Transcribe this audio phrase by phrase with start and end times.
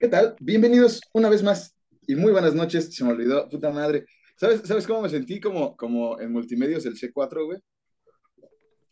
[0.00, 0.34] ¿Qué tal?
[0.40, 1.76] Bienvenidos una vez más
[2.06, 2.94] y muy buenas noches.
[2.94, 4.06] Se me olvidó, puta madre.
[4.34, 5.38] ¿Sabes, ¿sabes cómo me sentí?
[5.38, 7.58] Como, como en multimedios el C4, güey.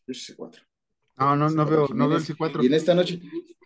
[0.07, 0.59] Yo soy C4.
[1.17, 2.55] No, no, no C4 veo, no veo el Jiménez.
[2.55, 2.63] C4.
[2.63, 3.23] Y en esta noche.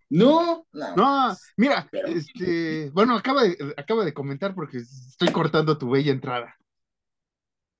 [0.08, 0.94] No, no.
[0.94, 6.12] No, mira, Pero- este, bueno, acaba de, acaba de comentar porque estoy cortando tu bella
[6.12, 6.56] entrada.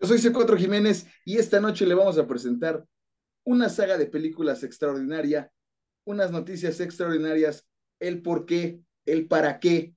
[0.01, 2.85] Yo soy C4 Jiménez y esta noche le vamos a presentar
[3.45, 5.53] una saga de películas extraordinaria,
[6.05, 7.65] unas noticias extraordinarias,
[8.01, 9.95] el por qué, el para qué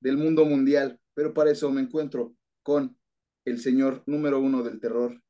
[0.00, 0.98] del mundo mundial.
[1.14, 2.96] Pero para eso me encuentro con
[3.44, 5.20] el señor número uno del terror,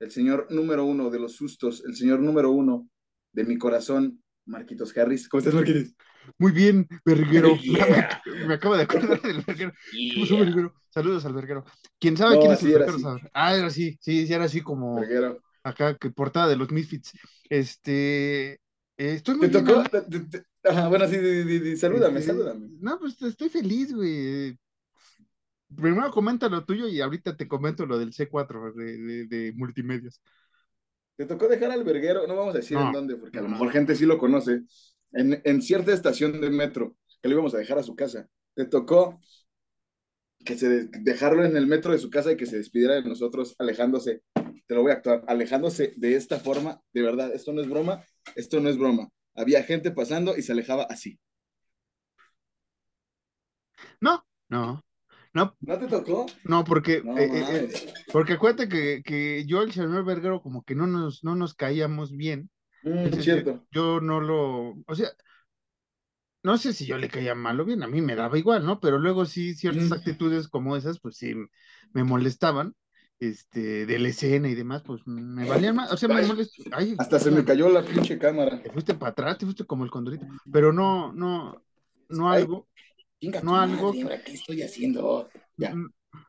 [0.00, 2.88] el señor número uno de los sustos, el señor número uno
[3.32, 5.28] de mi corazón, Marquitos Harris.
[5.28, 5.94] ¿Cómo estás, Marquitos?
[6.38, 7.56] Muy bien, verguero.
[7.56, 8.20] Yeah.
[8.26, 9.72] Me, me acabo de acordar del verguero.
[9.90, 10.44] ¿Qué pasó, Yeah.
[10.44, 10.74] verguero?
[10.90, 11.64] Saludos al verguero.
[11.98, 12.98] ¿Quién sabe No, quién es el verguero?
[12.98, 13.20] sabe?
[13.32, 15.42] Ah, era así, sí, sí, era así como Verguero.
[15.62, 17.12] acá, que portada de los Misfits.
[17.48, 18.58] Este, eh,
[18.96, 19.88] estoy muy ¿Te bien, tocó?
[19.88, 22.70] Te- te- Ajá, bueno, sí, salúdame, salúdame.
[22.80, 24.56] No, pues estoy feliz, güey.
[25.76, 30.20] Primero comenta lo tuyo y ahorita te comento lo del C4 de, de, de multimedios.
[31.16, 33.70] Te tocó dejar al verguero, no vamos a decir en dónde, porque a lo mejor
[33.72, 34.62] gente sí lo conoce,
[35.12, 38.28] en, en cierta estación de metro, que lo íbamos a dejar a su casa.
[38.54, 39.18] Te tocó
[40.44, 43.02] que se de- dejarlo en el metro de su casa y que se despidiera de
[43.02, 44.22] nosotros, alejándose.
[44.66, 48.04] Te lo voy a actuar, alejándose de esta forma, de verdad, esto no es broma,
[48.36, 49.08] esto no es broma.
[49.38, 51.18] Había gente pasando y se alejaba así.
[54.00, 54.82] No, no,
[55.34, 56.26] no, ¿No te tocó?
[56.44, 60.64] no, porque, No eh, eh, eh, porque acuérdate que, que yo el señor Verguero como
[60.64, 62.50] que no nos, no nos caíamos bien.
[62.82, 63.66] Mm, Entonces yo, cierto.
[63.72, 65.08] yo no lo, o sea,
[66.42, 68.80] no sé si yo le caía mal o bien, a mí me daba igual, ¿no?
[68.80, 69.92] Pero luego sí, ciertas Mm.
[69.92, 71.34] actitudes como esas, pues sí,
[71.92, 72.74] me molestaban,
[73.20, 76.80] este, de la escena y demás, pues me valían más, o sea, me Ay, molestaban,
[76.80, 78.62] ay, hasta se me cayó la pinche cámara.
[78.62, 81.62] te fuiste para atrás, te fuiste como el condorito, pero no, no,
[82.08, 82.68] no Ay, algo,
[83.42, 85.28] no algo, madre, ¿ahora qué estoy haciendo?
[85.56, 85.74] Ya.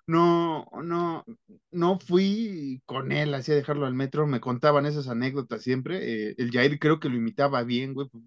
[0.08, 1.24] no, no,
[1.72, 6.36] no fui con él así a dejarlo al metro, me contaban esas anécdotas siempre, eh,
[6.38, 8.22] el Jair creo que lo imitaba bien, güey, por,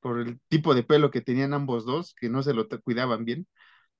[0.00, 3.46] por el tipo de pelo que tenían ambos dos, que no se lo cuidaban bien,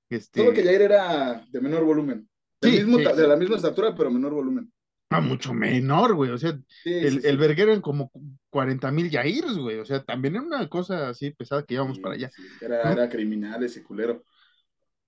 [0.09, 2.29] Solo que este, Jair era de menor volumen.
[2.61, 4.71] Sí, mismo, sí, de la misma estatura, pero menor volumen.
[5.09, 8.11] no, mucho menor, güey, o sea, Sí, el, el verguero eran como
[8.49, 12.15] 40 mil Jairs, güey, o sea, también era una cosa así pesada que íbamos para
[12.15, 12.33] allá.
[12.59, 12.91] Era, ¿no?
[12.91, 14.25] era criminal ese culero.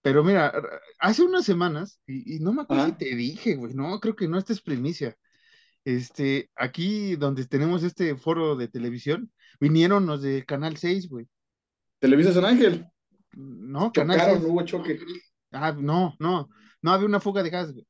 [0.02, 0.54] Pero mira,
[1.00, 2.98] hace unas semanas, y, y no me acuerdo si Ajá.
[2.98, 5.16] te dije, güey, no, creo que no, esta es primicia.
[5.86, 11.28] Este, aquí donde tenemos este foro de televisión, vinieron los de Canal 6, güey.
[12.00, 12.86] Televisa San Ángel.
[13.34, 14.44] No, Canal Chocaron, 6.
[14.44, 15.00] hubo choque.
[15.52, 16.50] Ah, no, no,
[16.82, 17.86] no había una fuga de gas, güey.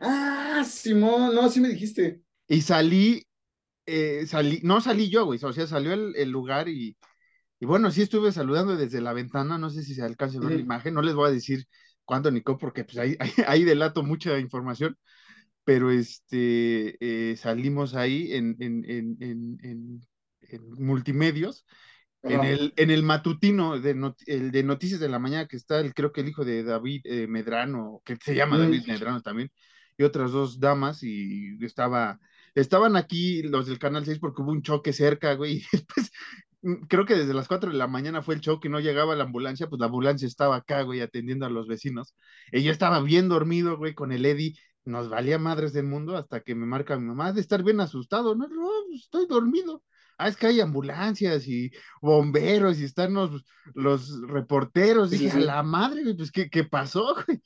[0.00, 2.22] Ah, Simón, no, sí me dijiste.
[2.48, 3.26] Y salí,
[3.86, 6.96] eh, salí, no salí yo, güey, o sea, salió el, el lugar y,
[7.60, 10.54] y bueno, sí estuve saludando desde la ventana, no sé si se alcanza a ver
[10.54, 11.66] la imagen, no les voy a decir
[12.04, 14.98] cuándo ni cómo, porque pues ahí, ahí, ahí delato mucha información.
[15.64, 16.96] pero este,
[17.32, 20.02] eh, salimos ahí en, en, en, en, en-
[20.42, 21.66] en multimedios,
[22.26, 25.80] en el, en el matutino, de not- el de Noticias de la Mañana, que está,
[25.80, 28.84] el, creo que el hijo de David eh, Medrano, que se llama David.
[28.86, 29.50] Medrano también,
[29.98, 32.18] y otras dos damas, y estaba,
[32.54, 36.10] estaban aquí los del Canal 6 porque hubo un choque cerca, güey, y después,
[36.62, 39.14] mm, creo que desde las 4 de la mañana fue el choque y no llegaba
[39.16, 42.14] la ambulancia, pues la ambulancia estaba acá, güey, atendiendo a los vecinos,
[42.52, 46.40] y yo estaba bien dormido, güey, con el Eddie, nos valía madres del mundo hasta
[46.40, 49.82] que me marca mi mamá de estar bien asustado, no, no, pues, estoy dormido.
[50.18, 51.70] Ah, es que hay ambulancias y
[52.00, 53.44] bomberos y están los,
[53.74, 55.10] los reporteros.
[55.10, 55.40] Sí, sí, Dije, a sí.
[55.40, 57.40] la madre, güey, pues, ¿qué, qué pasó, güey?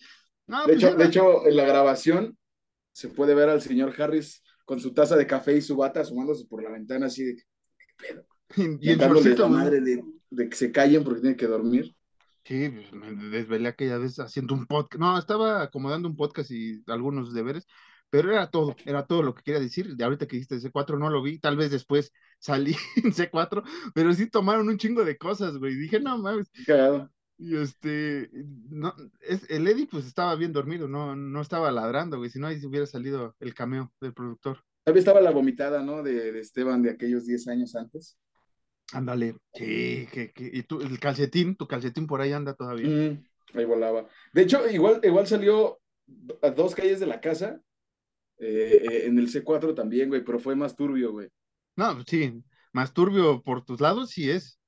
[0.47, 2.39] No, De pues hecho, de hecho, en la grabación
[2.93, 6.47] se puede ver al señor Harris con su taza de café y su bata asomándose
[6.47, 7.45] por la ventana así de ¿qué
[7.99, 8.27] pedo?
[8.81, 9.65] y en Mentándoles shortcito, la güey.
[9.65, 11.94] madre de, de que se callen porque tienen que dormir.
[12.44, 14.99] Sí, pues, me desvelé aquella vez haciendo un podcast.
[15.00, 17.67] No, estaba acomodando un podcast y algunos deberes,
[18.09, 19.97] pero era todo, era todo lo que quería decir.
[19.97, 23.62] De ahorita que dijiste C4 no lo vi, tal vez después salí en C4,
[23.94, 25.75] pero sí tomaron un chingo de cosas, güey.
[25.75, 26.50] Dije, no mames.
[26.67, 27.11] Cagado.
[27.40, 28.31] Y este,
[28.69, 32.31] no, es, el Eddie pues estaba bien dormido, no, no estaba ladrando, güey.
[32.31, 34.64] Si no, ahí hubiera salido el cameo del productor.
[34.82, 36.02] Todavía estaba la vomitada, ¿no?
[36.02, 38.19] De, de Esteban de aquellos 10 años antes.
[38.93, 39.37] Ándale.
[39.55, 42.88] Sí, que, que, y tú, el calcetín, tu calcetín por ahí anda todavía.
[42.88, 43.25] Mm,
[43.55, 44.08] ahí volaba.
[44.32, 45.79] De hecho, igual, igual salió
[46.43, 47.61] a dos calles de la casa,
[48.38, 51.29] eh, eh, en el C4 también, güey, pero fue más turbio, güey.
[51.79, 52.43] No, sí,
[52.73, 54.59] más turbio por tus lados, sí es.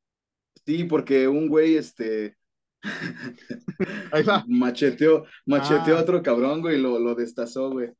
[0.65, 2.37] Sí, porque un güey, este,
[4.13, 4.45] Ahí va.
[4.49, 6.03] macheteó, macheteó a Ah.
[6.03, 7.91] otro cabrón, güey, y lo, lo destazó, güey.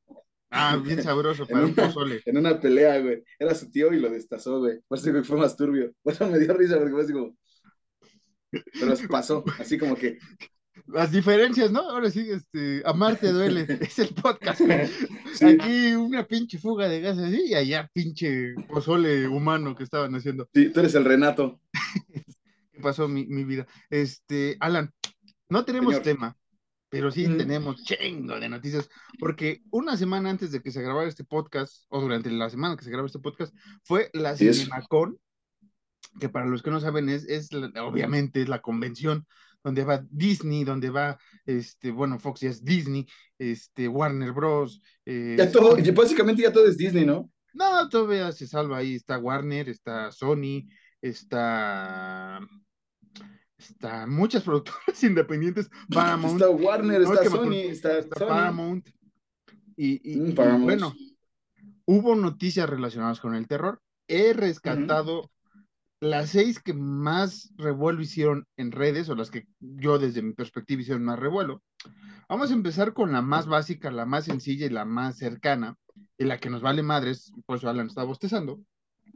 [0.51, 2.23] Ah, bien sabroso para un pozole.
[2.27, 3.23] en una pelea, güey.
[3.39, 4.79] Era su tío y lo destazó, güey.
[4.87, 5.93] Por eso, güey, fue más turbio.
[6.03, 7.37] Por eso me dio risa, porque fue así como,
[8.51, 10.19] pero pasó, así como que.
[10.93, 11.81] Las diferencias, ¿no?
[11.81, 14.61] Ahora sí, este, amarte duele, es el podcast.
[14.61, 20.49] Aquí una pinche fuga de gas así y allá pinche pozole humano que estaban haciendo.
[20.55, 21.61] Sí, tú eres el Renato.
[22.73, 23.67] ¿Qué pasó mi, mi vida?
[23.89, 24.93] Este, Alan,
[25.49, 26.37] no tenemos tema,
[26.89, 28.89] pero sí tenemos chingo de noticias,
[29.19, 32.85] porque una semana antes de que se grabara este podcast, o durante la semana que
[32.85, 33.55] se grabó este podcast,
[33.85, 35.19] fue la CinemaCon,
[36.19, 39.27] que para los que no saben es, es obviamente es la convención
[39.63, 43.07] donde va Disney, donde va, este, bueno, Fox ya es Disney,
[43.39, 44.81] este, Warner Bros.
[45.05, 47.31] Eh, ya todo, básicamente ya todo es Disney, ¿no?
[47.53, 50.69] No, todavía se salva ahí, está Warner, está Sony,
[51.01, 52.41] está
[53.59, 56.41] está muchas productoras independientes, Paramount.
[56.41, 58.89] Está Warner, está Sony, está, Paramount.
[59.77, 60.95] Y, mm, bueno,
[61.87, 63.81] hubo noticias relacionadas con el terror.
[64.09, 65.31] He rescatado
[66.01, 70.81] las seis que más revuelo hicieron en redes, o las que yo desde mi perspectiva
[70.81, 71.63] hicieron más revuelo.
[72.29, 75.77] Vamos a empezar con la más básica, la más sencilla y la más cercana,
[76.17, 78.61] y la que nos vale madres, por eso Alan está bostezando.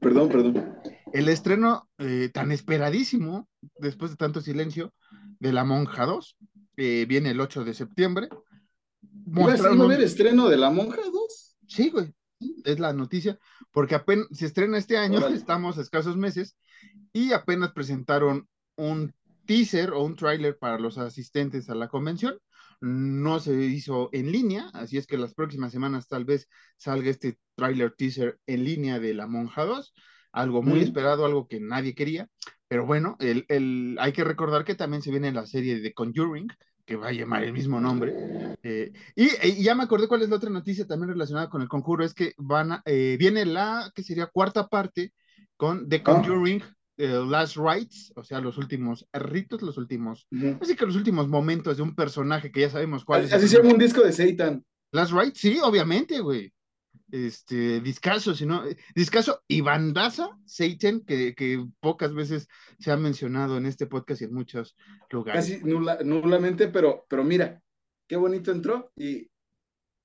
[0.00, 0.74] Perdón, perdón.
[1.12, 3.48] El estreno eh, tan esperadísimo,
[3.78, 4.92] después de tanto silencio,
[5.38, 6.36] de La Monja 2,
[6.76, 8.28] eh, viene el 8 de septiembre.
[9.00, 11.56] ¿Vas a ver estreno de La Monja 2?
[11.66, 12.12] Sí, güey,
[12.64, 13.38] es la noticia,
[13.72, 16.56] porque apenas se estrena este año, estamos a escasos meses,
[17.12, 19.14] y apenas presentaron un
[19.46, 22.38] teaser o un tráiler para los asistentes a la convención.
[22.80, 27.38] No se hizo en línea, así es que las próximas semanas tal vez salga este
[27.54, 29.94] tráiler teaser en línea de La Monja 2,
[30.32, 32.28] algo muy esperado, algo que nadie quería,
[32.68, 36.48] pero bueno, el, el, hay que recordar que también se viene la serie de Conjuring,
[36.84, 38.14] que va a llamar el mismo nombre.
[38.62, 42.04] Eh, y, ya me acordé cuál es la otra noticia también relacionada con el conjuro,
[42.04, 45.12] es que van a, eh, viene la, que sería cuarta parte
[45.56, 46.02] con The ah.
[46.02, 46.62] Conjuring,
[46.96, 50.28] Last Rites, o sea, los últimos ritos, los últimos,
[50.60, 53.32] así que los últimos momentos de un personaje que ya sabemos cuál es.
[53.32, 54.64] Así se llama un disco de Satan.
[54.92, 56.52] Last Rites, sí, obviamente, güey.
[57.14, 62.48] Este, discaso, sino, discaso y bandaza, Satan, que, que, pocas veces
[62.80, 64.74] se ha mencionado en este podcast y en muchos
[65.10, 65.48] lugares.
[65.48, 67.62] Casi nulamente, pero, pero mira,
[68.08, 69.30] qué bonito entró y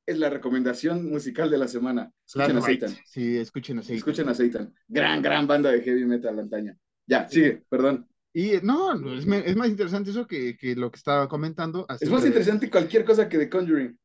[0.06, 2.12] es la recomendación musical de la semana.
[2.28, 2.96] Escuchen a Satan.
[3.08, 3.98] Sí, escuchen a Satan.
[3.98, 4.76] Escuchen a Satan.
[4.88, 6.78] Gran, gran banda de heavy metal antaña.
[7.08, 8.08] Ya, sigue, perdón.
[8.34, 11.88] Y no, es, es más interesante eso que, que, lo que estaba comentando.
[12.00, 13.98] Es más interesante cualquier cosa que The Conjuring.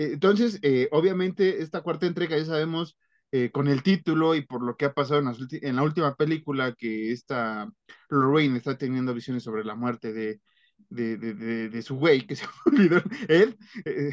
[0.00, 2.96] Eh, entonces, eh, obviamente, esta cuarta entrega ya sabemos
[3.32, 6.72] eh, con el título y por lo que ha pasado en, en la última película
[6.72, 7.70] que esta
[8.08, 10.40] Lorraine está teniendo visiones sobre la muerte de,
[10.88, 14.10] de, de, de, su güey, que se olvidó, Ed, eh,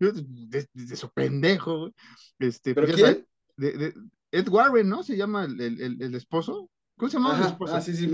[0.72, 1.90] de, su pendejo,
[2.38, 3.26] este, ¿Pero pues quién?
[3.56, 3.94] de,
[4.30, 5.02] Ed Warren, ¿no?
[5.02, 6.70] Se llama el, el, el esposo.
[6.96, 7.74] ¿Cómo se llama el esposo?
[7.74, 8.08] Ah, sí, sí,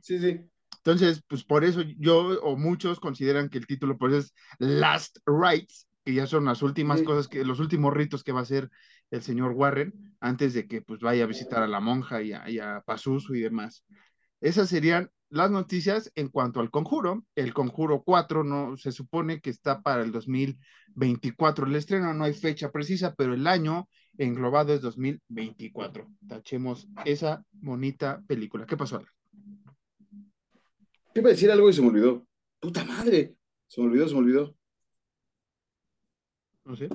[0.00, 0.40] sí, sí.
[0.78, 5.86] Entonces, pues por eso yo o muchos consideran que el título pues es Last Rites,
[6.04, 8.70] que ya son las últimas cosas, que los últimos ritos que va a hacer
[9.10, 12.48] el señor Warren antes de que pues vaya a visitar a la monja y a,
[12.48, 13.84] y a Pazuzu y demás.
[14.40, 17.24] Esas serían las noticias en cuanto al conjuro.
[17.34, 21.66] El conjuro 4 no se supone que está para el 2024.
[21.66, 26.06] El estreno no hay fecha precisa, pero el año englobado es 2024.
[26.28, 28.66] Tachemos esa bonita película.
[28.66, 29.02] ¿Qué pasó?
[31.14, 32.26] Iba a decir algo y se me olvidó.
[32.60, 33.36] Puta madre.
[33.68, 34.56] Se me olvidó, se me olvidó.
[36.64, 36.88] No sé.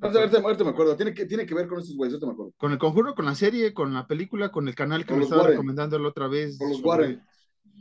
[0.00, 0.96] Ahorita, me acuerdo.
[0.96, 2.52] Tiene que, tiene que ver con estos güeyes, ahorita me acuerdo.
[2.56, 5.46] Con el conjuro, con la serie, con la película, con el canal que me estaba
[5.46, 6.58] recomendando la otra vez.
[6.58, 7.20] Con los sobre,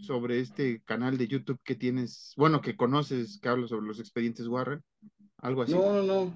[0.02, 4.48] Sobre este canal de YouTube que tienes, bueno, que conoces, que habla sobre los expedientes
[4.48, 4.84] Warren.
[5.38, 5.74] Algo así.
[5.74, 6.34] No, no, no.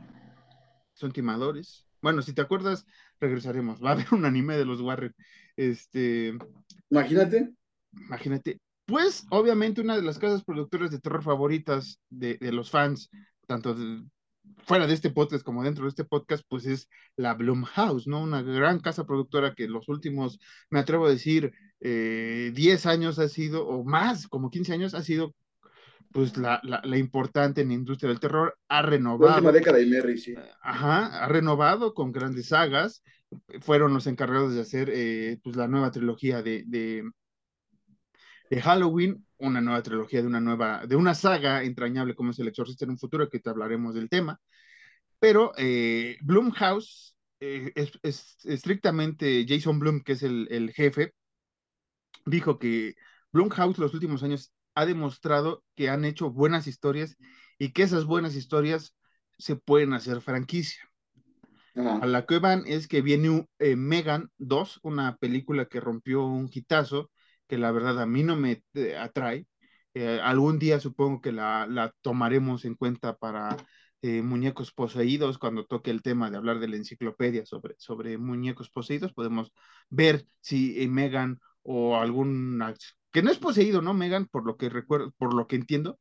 [0.93, 1.87] Son timadores.
[2.01, 2.85] Bueno, si te acuerdas,
[3.19, 3.83] regresaremos.
[3.83, 5.13] Va a haber un anime de los Warren.
[5.55, 6.37] Este.
[6.89, 7.53] Imagínate.
[7.93, 8.59] Imagínate.
[8.85, 13.09] Pues, obviamente, una de las casas productoras de terror favoritas de, de los fans,
[13.45, 14.03] tanto de,
[14.63, 18.21] fuera de este podcast como dentro de este podcast, pues es la Blumhouse, ¿no?
[18.21, 20.39] Una gran casa productora que los últimos,
[20.69, 25.01] me atrevo a decir, eh, 10 años ha sido, o más, como 15 años, ha
[25.01, 25.33] sido
[26.11, 29.29] pues la, la, importante en la industria del terror, ha renovado.
[29.29, 30.33] La última década y Merry, sí.
[30.61, 33.03] Ajá, ha renovado con grandes sagas,
[33.61, 37.03] fueron los encargados de hacer eh, pues la nueva trilogía de, de,
[38.49, 42.47] de Halloween, una nueva trilogía de una nueva, de una saga entrañable como es El
[42.47, 44.39] Exorcista en un futuro, que te hablaremos del tema.
[45.19, 51.13] Pero eh, Blumhouse, eh, es, estrictamente Jason Blum, que es el, el jefe,
[52.25, 52.95] dijo que
[53.31, 57.17] Blumhouse los últimos años ha demostrado que han hecho buenas historias
[57.57, 58.95] y que esas buenas historias
[59.37, 60.81] se pueden hacer franquicia.
[61.75, 66.49] A la que van es que viene eh, Megan 2, una película que rompió un
[66.51, 67.09] hitazo
[67.49, 69.47] que la verdad a mí no me eh, atrae.
[69.93, 73.57] Eh, algún día supongo que la, la tomaremos en cuenta para
[74.01, 78.69] eh, muñecos poseídos, cuando toque el tema de hablar de la enciclopedia sobre, sobre muñecos
[78.69, 79.51] poseídos, podemos
[79.89, 82.61] ver si Megan o algún
[83.11, 83.93] que no es poseído, ¿no?
[83.93, 85.99] Megan, por lo que recuerdo, por lo que entiendo,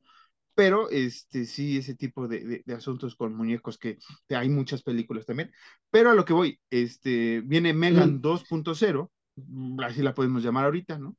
[0.54, 5.52] pero este sí, ese tipo de, de, asuntos con muñecos que, hay muchas películas también.
[5.90, 10.98] Pero a lo que voy, este, viene Megan 2.0, mm, así la podemos llamar ahorita,
[10.98, 11.16] ¿no?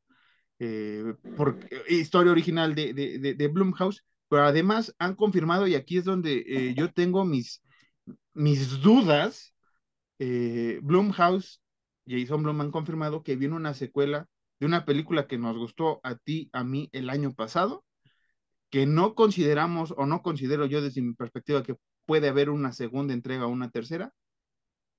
[0.59, 6.05] Eh, por, historia original de, de, de, Blumhouse, pero además han confirmado, y aquí es
[6.05, 7.61] donde eh, yo tengo mis,
[8.33, 9.53] mis dudas,
[10.19, 11.61] eh, Blumhouse,
[12.07, 14.27] Jason Blum han confirmado que viene una secuela
[14.59, 17.85] de una película que nos gustó a ti, a mí el año pasado,
[18.69, 21.75] que no consideramos o no considero yo desde mi perspectiva que
[22.05, 24.13] puede haber una segunda entrega o una tercera,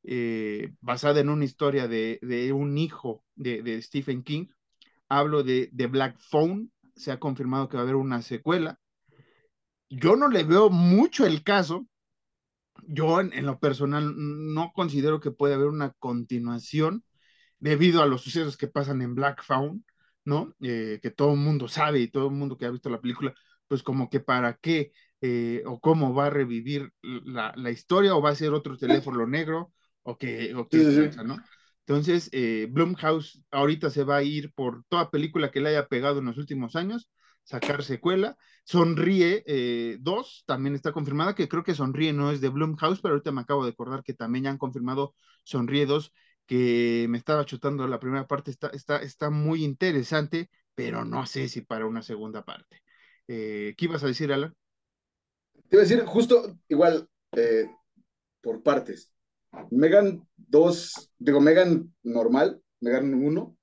[0.02, 4.46] eh, basada en una historia de, de un hijo de, de, Stephen King.
[5.10, 8.78] Hablo de, de Black Phone, se ha confirmado que va a haber una secuela.
[9.90, 11.86] Yo no le veo mucho el caso.
[12.86, 17.04] Yo en, en lo personal no considero que puede haber una continuación
[17.58, 19.84] debido a los sucesos que pasan en Black Phone,
[20.24, 20.54] ¿no?
[20.60, 23.34] Eh, que todo el mundo sabe y todo el mundo que ha visto la película,
[23.68, 28.22] pues como que para qué eh, o cómo va a revivir la, la, historia o
[28.22, 31.18] va a ser otro teléfono negro o qué, o sí, sí.
[31.24, 31.36] ¿no?
[31.86, 36.20] Entonces, eh, Blumhouse ahorita se va a ir por toda película que le haya pegado
[36.20, 37.10] en los últimos años,
[37.42, 38.36] sacar secuela.
[38.64, 39.44] Sonríe
[39.98, 43.40] 2, también está confirmada, que creo que Sonríe no es de Blumhouse, pero ahorita me
[43.40, 46.12] acabo de acordar que también ya han confirmado Sonríe 2
[46.50, 51.46] que me estaba chutando la primera parte, está, está, está muy interesante, pero no sé
[51.46, 52.82] si para una segunda parte.
[53.28, 54.52] Eh, ¿Qué ibas a decir, Alan?
[55.68, 57.70] Te iba a decir justo igual, eh,
[58.40, 59.12] por partes.
[59.70, 63.56] Megan 2, digo, Megan normal, Megan 1,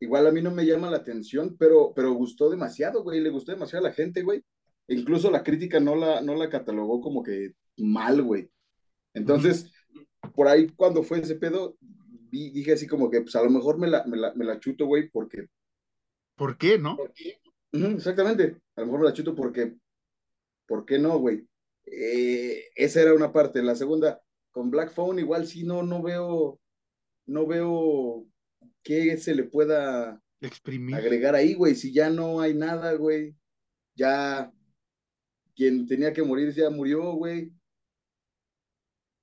[0.00, 3.52] igual a mí no me llama la atención, pero, pero gustó demasiado, güey, le gustó
[3.52, 4.44] demasiado a la gente, güey.
[4.88, 8.50] incluso la crítica no la, no la catalogó como que mal, güey.
[9.14, 9.72] Entonces,
[10.34, 11.76] por ahí cuando fue ese pedo,
[12.30, 14.86] dije así como que, pues a lo mejor me la, me la, me la chuto,
[14.86, 15.46] güey, porque...
[16.36, 16.96] ¿Por qué, no?
[17.72, 19.74] exactamente, a lo mejor me la chuto porque,
[20.66, 21.46] ¿por qué no, güey?
[21.86, 23.62] Eh, esa era una parte.
[23.62, 24.20] La segunda,
[24.54, 26.60] con Black Phone, igual sí no, no veo,
[27.26, 28.24] no veo
[28.84, 30.94] qué se le pueda Exprimir.
[30.94, 31.74] agregar ahí, güey.
[31.74, 33.34] Si ya no hay nada, güey.
[33.96, 34.52] Ya
[35.56, 37.52] quien tenía que morir ya murió, güey.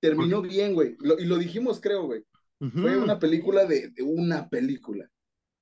[0.01, 0.97] Terminó bien, güey.
[1.19, 2.25] y lo dijimos, creo, güey.
[2.73, 5.09] Fue una película de, de una película.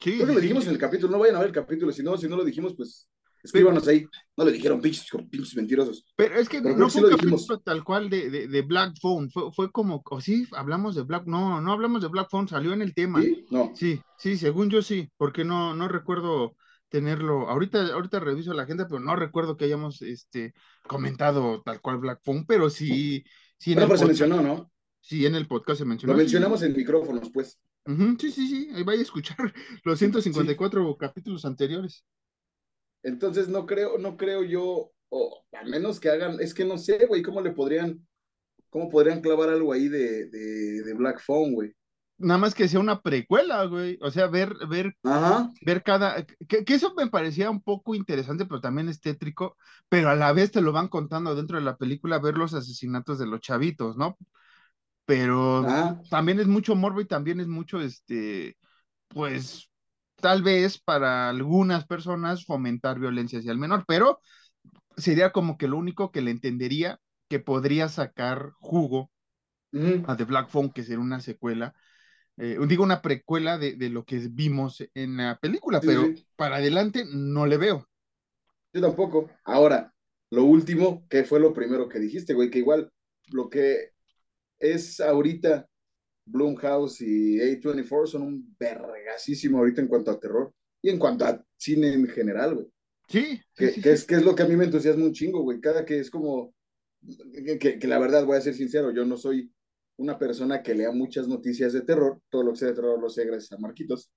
[0.02, 2.02] Sí, Creo que lo dijimos en el capítulo, no vayan a ver el capítulo, si
[2.02, 3.08] no, si no lo dijimos, pues
[3.44, 4.06] escríbanos ahí.
[4.36, 6.06] No le dijeron pinches, pinches mentirosos.
[6.16, 9.52] Pero es que no fue un capítulo tal cual de, de, de, Black Phone, fue,
[9.52, 12.82] fue como, o sí, hablamos de Black, no, no hablamos de Black Phone, salió en
[12.82, 13.22] el tema.
[13.22, 13.72] Sí, no.
[13.76, 16.56] Sí, sí, según yo sí, porque no, no recuerdo
[16.90, 20.54] tenerlo, ahorita, ahorita reviso la agenda, pero no recuerdo que hayamos este,
[20.88, 23.24] comentado tal cual Black Phone, pero sí,
[23.58, 23.74] sí.
[23.74, 24.72] Bueno, pues se mencionó, ¿no?
[25.00, 26.14] Sí, en el podcast se mencionó.
[26.14, 27.60] Lo mencionamos en micrófonos, pues.
[27.86, 29.38] sí, sí, sí, ahí vaya a escuchar
[29.84, 32.04] los 154 capítulos anteriores.
[33.04, 37.06] Entonces no creo, no creo yo, o al menos que hagan, es que no sé,
[37.06, 38.06] güey, cómo le podrían,
[38.70, 41.74] cómo podrían clavar algo ahí de, de, de Black Phone, güey.
[42.18, 43.98] Nada más que sea una precuela, güey.
[44.02, 45.50] O sea, ver, ver, Ajá.
[45.62, 46.26] ver cada.
[46.26, 49.56] Que, que, eso me parecía un poco interesante, pero también es tétrico.
[49.88, 53.20] Pero a la vez te lo van contando dentro de la película, ver los asesinatos
[53.20, 54.18] de los chavitos, ¿no?
[55.10, 55.66] pero
[56.12, 58.60] también es mucho morbo y también es mucho, este,
[59.08, 59.69] pues,
[60.22, 64.20] tal vez para algunas personas fomentar violencia hacia el menor, pero
[64.98, 67.00] sería como que lo único que le entendería
[67.30, 69.12] que podría sacar jugo
[70.08, 71.74] a The Black Phone, que sería una secuela,
[72.38, 76.26] eh, digo una precuela de, de, lo que vimos en la película, Sí, pero sí.
[76.36, 77.88] para adelante no le veo.
[78.74, 79.30] Yo tampoco.
[79.44, 79.94] Ahora,
[80.32, 82.92] lo último, que fue lo primero que dijiste, güey, que igual
[83.32, 83.92] lo que
[84.60, 85.69] es ahorita
[86.30, 91.44] Blumhouse y A24 son un vergasísimo ahorita en cuanto a terror y en cuanto a
[91.58, 92.68] cine en general, güey.
[93.08, 93.96] Sí, Que, sí, sí, que sí.
[93.96, 95.60] es, que es lo que a mí me entusiasma un chingo, güey.
[95.60, 96.54] Cada que es como,
[97.34, 99.52] que, que, que la verdad, voy a ser sincero, yo no soy
[99.98, 103.10] una persona que lea muchas noticias de terror, todo lo que sea de terror lo
[103.10, 104.12] sé gracias a Marquitos,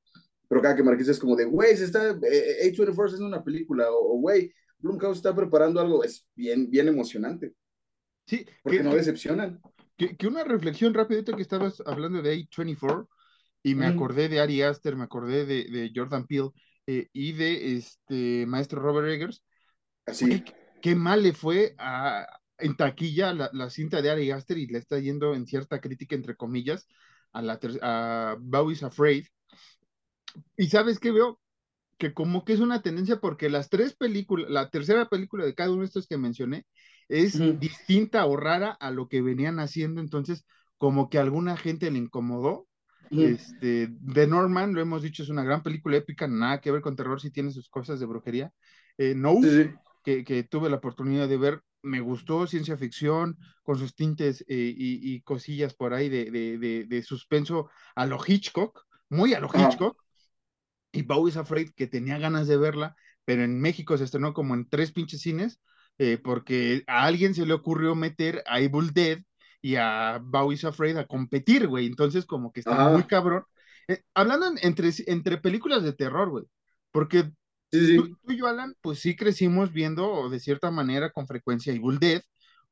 [0.49, 3.87] pero cada que Marquitos es como de, güey, se está, eh, A24 es una película,
[3.90, 7.54] o, güey, Blumhouse está preparando algo, es bien, bien emocionante,
[8.26, 9.61] Sí, porque que, no decepcionan.
[9.96, 13.08] Que, que una reflexión rápida que estabas hablando de A24
[13.62, 13.94] y me Mm.
[13.94, 16.50] acordé de Ari Aster, me acordé de, de Jordan Peele
[16.87, 19.44] eh, y de este maestro Robert Eggers.
[20.06, 20.26] Así.
[20.26, 20.44] Güey,
[20.80, 22.26] qué mal le fue a,
[22.58, 26.16] en taquilla la, la, cinta de Ari Aster y le está yendo en cierta crítica,
[26.16, 26.88] entre comillas,
[27.32, 29.26] a, la a Bowie's Afraid.
[30.56, 31.38] Y sabes qué veo?
[32.02, 35.70] que como que es una tendencia porque las tres películas, la tercera película de cada
[35.70, 36.66] uno de estos que mencioné
[37.09, 40.44] es distinta o rara a lo que venían haciendo, entonces
[40.78, 42.66] como que a alguna gente le incomodó.
[43.11, 46.97] Este, The Norman, lo hemos dicho, es una gran película épica, nada que ver con
[46.97, 48.52] terror si tiene sus cosas de brujería.
[48.97, 49.35] Eh, no,
[50.02, 55.21] Que, tuve la oportunidad de ver, me gustó ciencia ficción, con sus tintes eh, y,
[55.23, 60.02] cosillas por ahí de, de, de, suspenso a lo Hitchcock, muy a lo Hitchcock.
[60.90, 64.68] Y Bowie's Afraid, que tenía ganas de verla, pero en México se estrenó como en
[64.68, 65.61] tres pinches cines,
[65.99, 69.18] eh, porque a alguien se le ocurrió meter a Evil Dead
[69.61, 71.87] y a Bowie's Afraid a competir, güey.
[71.87, 73.44] Entonces, como que está muy cabrón.
[73.88, 76.44] Eh, hablando entre, entre películas de terror, güey,
[76.90, 77.30] porque
[77.72, 82.20] Tú, y yo, Alan, pues sí crecimos viendo de cierta manera con frecuencia Evil Dead,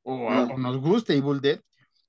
[0.03, 1.59] o, o, nos gusta Evil Dead,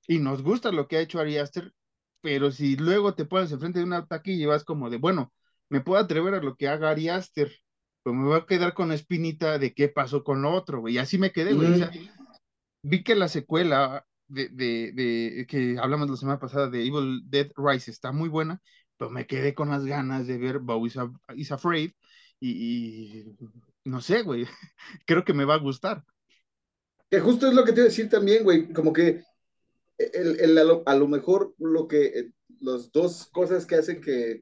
[0.07, 1.73] y nos gusta lo que ha hecho Ari Aster,
[2.21, 5.33] pero si luego te pones enfrente de una taquilla y vas como de, bueno,
[5.69, 7.51] me puedo atrever a lo que haga Ari Aster,
[8.03, 10.95] pues me voy a quedar con la espinita de qué pasó con lo otro, güey.
[10.95, 11.81] Y así me quedé, güey.
[12.83, 17.49] vi que la secuela de, de, de, que hablamos la semana pasada de Evil Dead
[17.55, 18.61] Rise está muy buena,
[18.97, 21.91] pero me quedé con las ganas de ver Bow is, Afraid
[22.41, 23.23] y,
[23.85, 24.45] no sé, güey,
[25.05, 26.03] creo que me va a gustar.
[27.09, 29.23] Que justo es lo que te iba a decir también, güey, como que
[29.97, 34.01] el, el, a, lo, a, lo, mejor lo que, eh, las dos cosas que hacen
[34.01, 34.41] que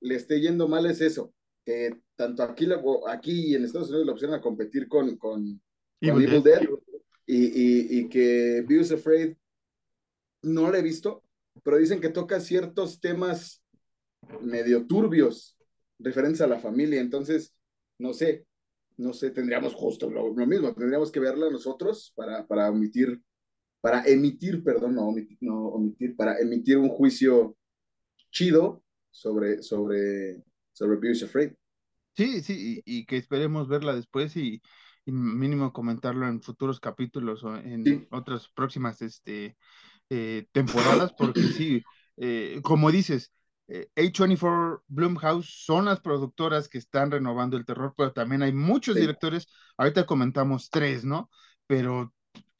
[0.00, 1.32] le esté yendo mal es eso,
[1.64, 2.68] que tanto aquí,
[3.08, 5.58] aquí en Estados Unidos la opción a competir con, con,
[6.02, 6.68] Evil, Dead,
[7.24, 9.36] y, y, y, que Beavis Afraid
[10.42, 11.22] no la he visto,
[11.64, 13.62] pero dicen que toca ciertos temas
[14.42, 15.56] medio turbios
[15.98, 17.54] referentes a la familia, entonces,
[17.98, 18.44] no sé,
[18.98, 23.18] no sé, tendríamos justo lo, mismo, tendríamos que verla nosotros para, para omitir,
[23.80, 27.56] para emitir, perdón, no omitir, no omitir, para emitir un juicio
[28.30, 31.52] chido sobre, sobre, sobre Beavis Afraid.
[32.20, 34.60] Sí, sí, y, que esperemos verla después y,
[35.06, 39.56] mínimo comentarlo en futuros capítulos o en otras próximas este,
[40.10, 41.82] eh, temporadas, porque sí,
[42.18, 43.32] eh, como dices,
[43.68, 48.96] eh, A24 Bloomhouse son las productoras que están renovando el terror, pero también hay muchos
[48.96, 51.30] directores, ahorita comentamos tres, ¿no?
[51.66, 52.12] Pero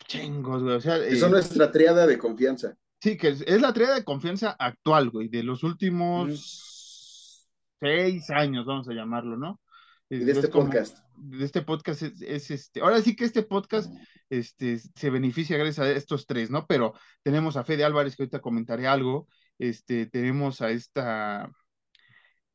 [0.07, 0.99] chingos, güey, o sea...
[1.17, 2.79] Son nuestra triada de confianza.
[3.03, 6.80] Sí, que es, la triada de confianza actual, güey, de los últimos
[7.81, 9.61] seis años, vamos a llamarlo, ¿no?
[10.11, 10.99] de este podcast.
[11.17, 12.81] De este podcast es, este.
[12.81, 13.93] Ahora sí que este podcast
[14.29, 16.67] este, se beneficia gracias a estos tres, ¿no?
[16.67, 19.29] Pero tenemos a Fede Álvarez, que ahorita comentaré algo.
[19.59, 21.51] Este, tenemos a esta.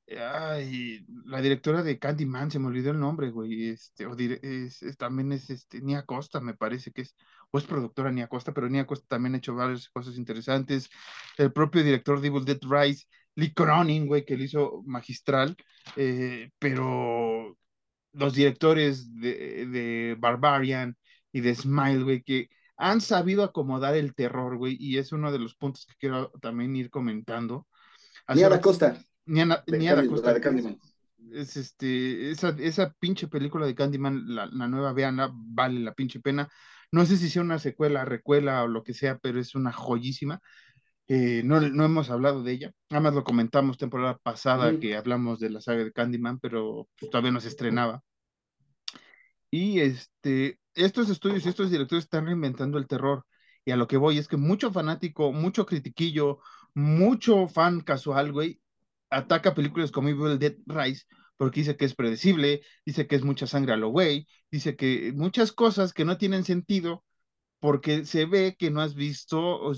[0.08, 3.70] Ay, la directora de Candyman, se me olvidó el nombre, güey.
[3.70, 7.16] Este, o es, también es este, Nia Costa, me parece que es
[7.52, 10.90] o es productora Nia Costa, pero Nia Costa también ha hecho varias cosas interesantes.
[11.38, 15.56] El propio director de Evil Dead Rise, Lee Cronin, güey, que lo hizo magistral,
[15.96, 17.58] eh, pero
[18.14, 20.98] los directores de, de, Barbarian
[21.32, 25.40] y de Smile, güey, que han sabido acomodar el terror, güey, y es uno de
[25.40, 27.68] los puntos que quiero también ir comentando.
[28.34, 28.98] Nia Costa.
[29.26, 29.64] Nia,
[30.08, 30.36] Costa.
[31.32, 36.20] Es este, esa, esa pinche película de Candyman, la, la nueva, veana, vale la pinche
[36.20, 36.50] pena.
[36.92, 40.42] No sé si sea una secuela, recuela o lo que sea, pero es una joyísima.
[41.08, 42.72] Eh, no, no, hemos hablado de ella.
[42.90, 47.12] Nada más lo comentamos temporada pasada que hablamos de la saga de Candyman, pero pues,
[47.12, 48.02] todavía no se estrenaba.
[49.52, 53.26] Y este, estos estudios y estos directores están reinventando el terror.
[53.64, 56.40] Y a lo que voy es que mucho fanático, mucho critiquillo,
[56.74, 58.62] mucho fan casual, güey,
[59.10, 61.06] ataca películas como Evil Dead Rise
[61.38, 65.12] porque dice que es predecible, dice que es mucha sangre a lo güey, dice que
[65.14, 67.04] muchas cosas que no tienen sentido
[67.60, 69.72] porque se ve que no has visto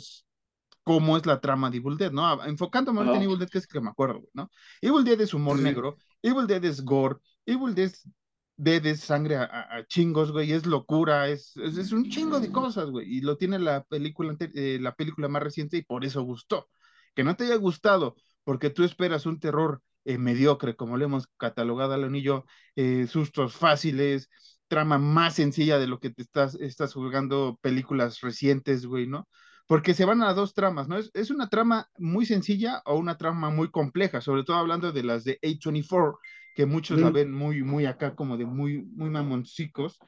[0.87, 2.41] cómo es la trama de Evil Dead, ¿no?
[2.45, 4.49] Enfocándome en Evil Dead, que es que me acuerdo, ¿no?
[4.81, 10.31] Evil Dead es humor negro, Evil Dead es gore, Evil Dead es, sangre a, chingos,
[10.31, 14.37] güey, es locura, es, es, un chingo de cosas, güey, y lo tiene la película,
[14.39, 16.69] eh, la película más reciente y por eso gustó.
[17.13, 21.27] Que no te haya gustado porque tú esperas un terror eh, mediocre, como le hemos
[21.35, 22.45] catalogado a Leonillo,
[22.77, 24.29] eh, sustos fáciles,
[24.69, 29.27] trama más sencilla de lo que te estás, estás jugando películas recientes, güey, ¿no?
[29.67, 30.97] Porque se van a dos tramas, ¿no?
[30.97, 35.25] Es, una trama muy sencilla o una trama muy compleja, sobre todo hablando de las
[35.25, 36.17] de A24,
[36.55, 39.99] que muchos la ven muy, muy acá como de muy, muy mamoncicos,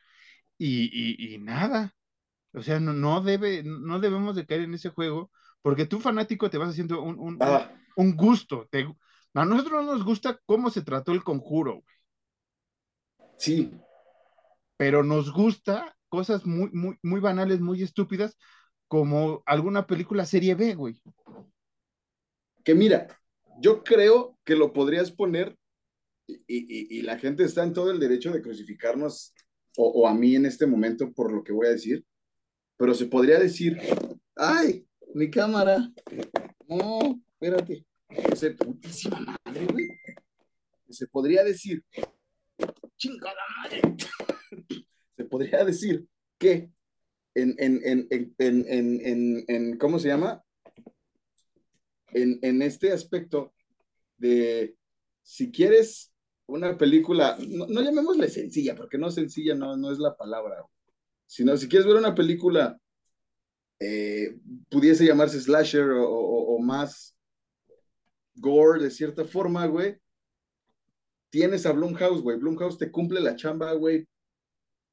[0.57, 1.93] y, y, nada,
[2.53, 5.29] o sea, no, no, debe, no debemos de caer en ese juego,
[5.61, 7.71] porque tú fanático te vas haciendo un, un, ah.
[7.95, 8.87] un gusto, te,
[9.33, 11.95] a nosotros no nos gusta cómo se trató el conjuro, güey.
[13.37, 13.71] Sí.
[14.75, 18.37] Pero nos gusta cosas muy, muy, muy banales, muy estúpidas,
[18.89, 21.01] como alguna película serie B, güey.
[22.65, 23.07] Que mira,
[23.61, 25.55] yo creo que lo podrías poner
[26.27, 29.33] y, y, la gente está en todo el derecho de crucificarnos,
[29.77, 32.05] o, o, a mí en este momento, por lo que voy a decir,
[32.77, 33.79] pero se podría decir,
[34.35, 35.91] ay, mi cámara,
[36.67, 37.83] no, espérate,
[38.31, 39.89] ese putísima madre, güey.
[40.89, 41.83] Se podría decir,
[42.97, 43.81] chingada madre,
[45.17, 46.05] se podría decir
[46.37, 46.71] que
[47.35, 50.43] en, en, en, en, en, en, ¿cómo se llama?
[52.11, 53.53] En, en este aspecto
[54.17, 54.75] de
[55.21, 56.11] si quieres
[56.47, 60.65] una película, no, no llamémosle sencilla, porque no sencilla no, no es la palabra,
[61.27, 62.79] sino si quieres ver una película,
[63.79, 64.37] eh,
[64.69, 67.15] pudiese llamarse slasher o, o, o, más
[68.35, 69.97] gore de cierta forma, güey,
[71.29, 72.37] tienes a Blumhouse, güey.
[72.37, 74.07] Blumhouse te cumple la chamba, güey,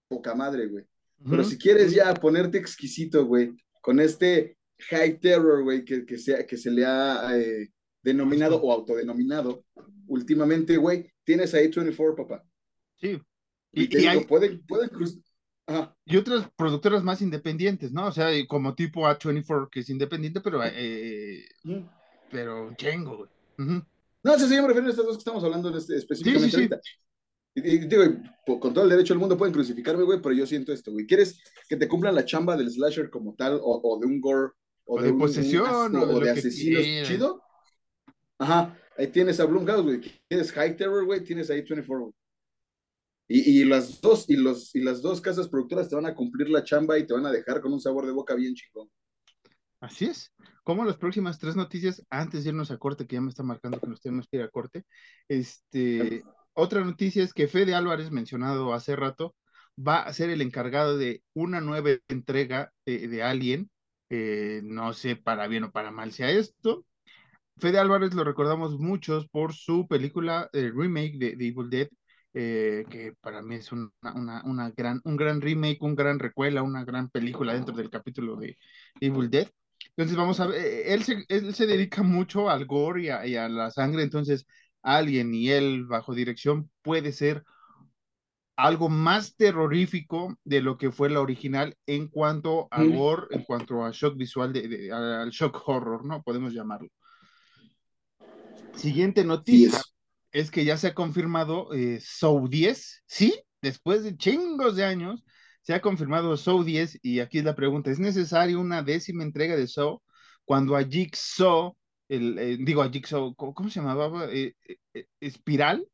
[0.09, 0.85] poca madre, güey.
[1.25, 4.57] Pero si quieres ya ponerte exquisito, güey, con este
[4.91, 7.71] high terror, güey, que, que, sea, que se le ha eh,
[8.03, 9.65] denominado o autodenominado
[10.07, 12.45] últimamente, güey, tienes a A24, papá.
[12.97, 13.21] Sí.
[13.73, 14.25] Y, y, y hay...
[14.25, 15.23] pueden, pueden cruzar.
[15.67, 15.97] Ajá.
[16.05, 18.07] Y otras productoras más independientes, ¿no?
[18.07, 21.81] O sea, como tipo A24, que es independiente, pero, eh, mm.
[22.31, 23.31] pero chengo, güey.
[23.59, 23.87] Uh -huh.
[24.23, 26.51] No, sí, sí, yo me refiero a estas dos que estamos hablando en este, específicamente
[26.51, 26.81] sí, sí, ahorita.
[27.57, 28.03] Y, y, digo,
[28.61, 31.07] con todo el derecho del mundo pueden crucificarme, güey, pero yo siento esto, güey.
[31.07, 34.53] ¿Quieres que te cumplan la chamba del slasher como tal, o, o de un gore,
[34.85, 37.43] o, o de, de, posesión, un, o de, asesinos chido?
[38.39, 40.01] Ajá, ahí tienes a Blumhouse, güey.
[40.29, 41.25] ¿Quieres High Terror, güey?
[41.25, 42.15] Tienes ahí 24, güey.
[43.29, 46.51] Y, y, las dos, y, los, y las dos casas productoras te van a cumplir
[46.51, 48.89] la chamba y te van a dejar con un sabor de boca bien chingón.
[49.81, 50.33] Así es.
[50.63, 53.81] Como las próximas tres noticias, antes de irnos a corte, que ya me está marcando
[53.81, 54.85] que nos tenemos que ir a corte,
[55.29, 56.23] este,
[56.57, 59.35] otra noticia es que Fede Álvarez, mencionado hace rato,
[59.77, 63.71] va a ser el encargado de una nueva entrega de, de Alien,
[64.11, 66.85] eh, no sé para bien o para mal sea esto.
[67.59, 71.89] Fede Álvarez lo recordamos muchos por su película eh, remake de, de, Evil Dead,
[72.35, 76.63] eh, que para mí es una, una, una, gran, un gran remake, un gran recuela,
[76.63, 78.59] una gran película dentro del capítulo de
[79.01, 79.49] Evil Dead.
[79.91, 83.37] Entonces vamos a ver, él se, él se dedica mucho al gore y a, y
[83.37, 84.47] a, la sangre, entonces
[84.87, 87.45] alguien y él bajo dirección puede ser
[88.57, 93.85] algo más terrorífico de lo que fue la original en cuanto a gore, en cuanto
[93.85, 96.23] a shock visual, de, de, al shock horror, ¿no?
[96.23, 96.89] Podemos llamarlo.
[98.75, 99.85] Siguiente noticia sí,
[100.33, 100.51] es.
[100.51, 103.35] que ya se ha confirmado eh, Show 10, ¿sí?
[103.61, 105.25] Después de chingos de años,
[105.63, 109.57] se ha confirmado Show 10 y aquí es la pregunta, ¿es necesario una décima entrega
[109.57, 110.01] de Show
[110.45, 111.77] cuando a Jigsaw,
[112.09, 114.27] el, eh, digo a Jigsaw, ¿cómo se llamaba?
[114.31, 114.55] Eh,
[114.95, 115.87] eh, Espiral,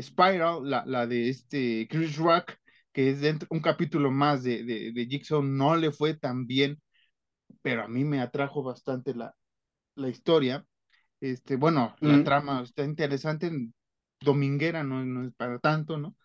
[0.00, 2.54] Spiral, la, la, de este Chris Rock,
[2.92, 6.80] que es dentro, un capítulo más de, de, de, Jigsaw, no le fue tan bien,
[7.62, 9.34] pero a mí me atrajo bastante la,
[9.96, 10.64] la historia.
[11.20, 12.06] Este, bueno, mm.
[12.08, 13.50] la trama está interesante,
[14.20, 16.16] dominguera, no, no es para tanto, ¿no?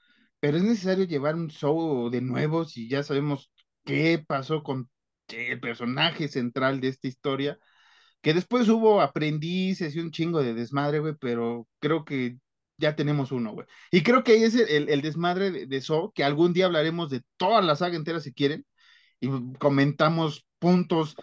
[0.44, 3.50] pero es necesario llevar un show de nuevo si ya sabemos
[3.86, 4.90] qué pasó con
[5.30, 7.58] el personaje central de esta historia,
[8.24, 12.38] que después hubo aprendices y un chingo de desmadre, güey, pero creo que
[12.80, 13.68] ya tenemos uno, güey.
[13.92, 17.12] Y creo que ahí es el, el desmadre de, de So, que algún día hablaremos
[17.12, 18.66] de toda la saga entera si quieren,
[19.22, 21.16] y comentamos puntos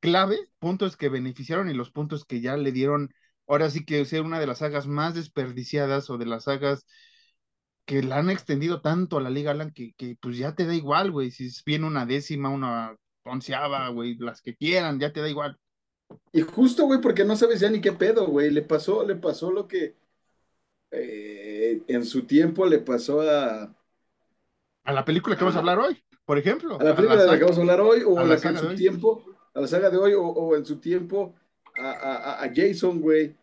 [0.00, 3.10] clave, puntos que beneficiaron y los puntos que ya le dieron,
[3.46, 6.86] ahora sí que ser una de las sagas más desperdiciadas o de las sagas
[7.84, 10.74] que la han extendido tanto a la Liga Alan que, que pues ya te da
[10.74, 11.30] igual, güey.
[11.30, 15.58] Si viene una décima, una onceava, güey, las que quieran, ya te da igual.
[16.32, 18.50] Y justo, güey, porque no sabes ya ni qué pedo, güey.
[18.50, 19.94] Le pasó, le pasó lo que
[20.90, 23.74] eh, en su tiempo le pasó a.
[24.84, 26.78] A la película que vamos a hablar hoy, por ejemplo.
[26.80, 28.34] A la película a la de la que vamos a hablar hoy, o a la,
[28.34, 31.34] la que en su tiempo, a la saga de hoy, o, o en su tiempo
[31.78, 33.34] a, a, a Jason, güey.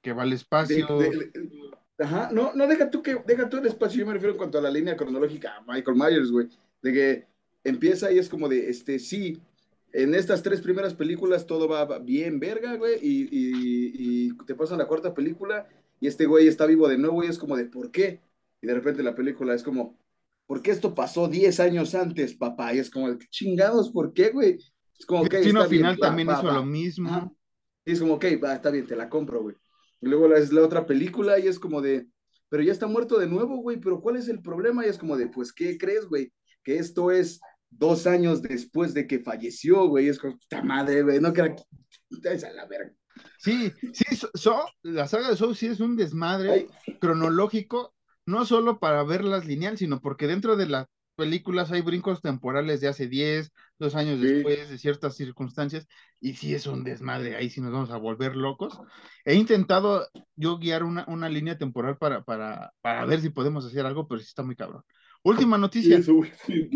[0.00, 0.98] Que va al espacio.
[0.98, 4.14] De, de, de, Ajá, no, no, deja tú que, deja tú el espacio, yo me
[4.14, 6.48] refiero en cuanto a la línea cronológica a Michael Myers, güey,
[6.82, 7.26] de que
[7.62, 9.40] empieza y es como de, este, sí,
[9.92, 14.78] en estas tres primeras películas todo va bien verga, güey, y, y, y, te pasan
[14.78, 15.68] la cuarta película
[16.00, 18.20] y este güey está vivo de nuevo y es como de, ¿por qué?
[18.60, 19.98] Y de repente la película es como,
[20.46, 22.74] ¿por qué esto pasó 10 años antes, papá?
[22.74, 24.58] Y es como, chingados, ¿por qué, güey?
[24.98, 26.54] Es como, ok, El final también va, hizo va.
[26.54, 27.08] lo mismo.
[27.08, 27.32] Ajá.
[27.84, 29.56] Y es como, ok, va, está bien, te la compro, güey.
[30.00, 32.06] Y luego es la otra película y es como de,
[32.48, 34.86] pero ya está muerto de nuevo, güey, pero ¿cuál es el problema?
[34.86, 36.32] Y es como de, pues, ¿qué crees, güey?
[36.62, 37.40] Que esto es
[37.72, 40.08] dos años después de que falleció, güey.
[40.08, 41.62] Es como, puta madre, güey, no creo que...
[42.46, 42.92] a la verga.
[43.38, 46.98] Sí, sí, so, so, la saga de Soul sí es un desmadre Ay.
[47.00, 52.80] cronológico, no solo para verlas lineal, sino porque dentro de la películas hay brincos temporales
[52.80, 55.86] de hace 10, dos años después de ciertas circunstancias,
[56.20, 58.80] y sí es un desmadre, ahí sí nos vamos a volver locos.
[59.24, 63.86] He intentado yo guiar una, una línea temporal para, para, para ver si podemos hacer
[63.86, 64.82] algo, pero sí está muy cabrón.
[65.24, 66.00] Última noticia.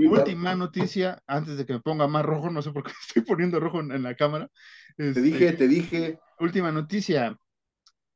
[0.08, 3.58] última noticia, antes de que me ponga más rojo, no sé por qué estoy poniendo
[3.58, 4.48] rojo en, la cámara.
[4.96, 6.18] te dije, este, te dije.
[6.38, 7.36] Última noticia.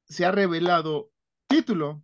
[0.05, 1.11] Se ha revelado
[1.49, 2.03] título,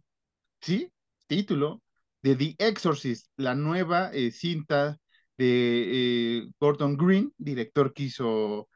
[0.61, 0.93] ¿sí?
[1.27, 1.83] Título
[2.23, 4.99] de The Exorcist, la nueva eh, cinta
[5.39, 8.69] de eh, Gordon Green, director que hizo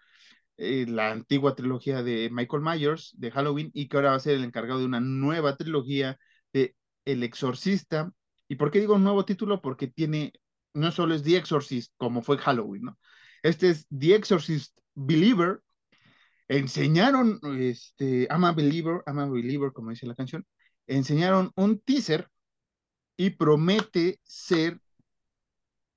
[0.56, 4.36] eh, la antigua trilogía de Michael Myers de Halloween y que ahora va a ser
[4.36, 6.18] el encargado de una nueva trilogía
[6.52, 8.12] de El Exorcista.
[8.50, 9.62] ¿Y por qué digo nuevo título?
[9.62, 10.32] Porque tiene,
[10.74, 12.98] no solo es The Exorcist como fue Halloween, ¿no?
[13.44, 15.60] Este es The Exorcist Believer.
[16.48, 20.44] Enseñaron, este, I'm a Believer, I'm a Believer, como dice la canción,
[20.88, 22.28] enseñaron un teaser
[23.16, 24.80] y promete ser,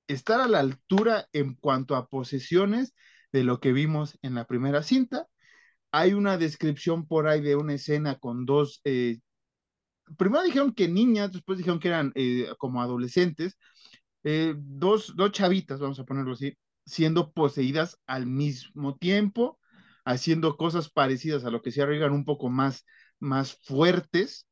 [0.07, 2.93] estar a la altura en cuanto a posesiones
[3.31, 5.25] de lo que vimos en la primera cinta.
[5.91, 9.21] Hay una descripción por ahí de una escena con dos, eh,
[10.17, 13.57] primero dijeron que niñas, después dijeron que eran eh, como adolescentes,
[14.23, 19.59] eh, dos, dos chavitas, vamos a ponerlo así, siendo poseídas al mismo tiempo,
[20.05, 22.85] haciendo cosas parecidas a lo que se arriesgan un poco más,
[23.19, 24.47] más fuertes,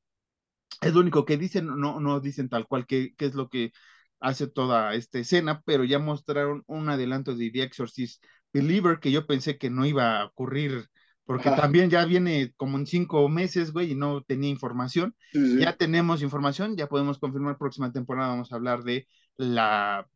[0.81, 3.71] es lo único que dicen, no, no dicen tal cual qué, es lo que
[4.19, 9.27] hace toda esta escena, pero ya mostraron un adelanto de The Exorcist Believer que yo
[9.27, 10.87] pensé que no iba a ocurrir,
[11.31, 15.15] porque también ya viene como en cinco meses, güey, y no tenía información.
[15.33, 20.09] Ya tenemos información, ya podemos confirmar próxima temporada, vamos a hablar de la,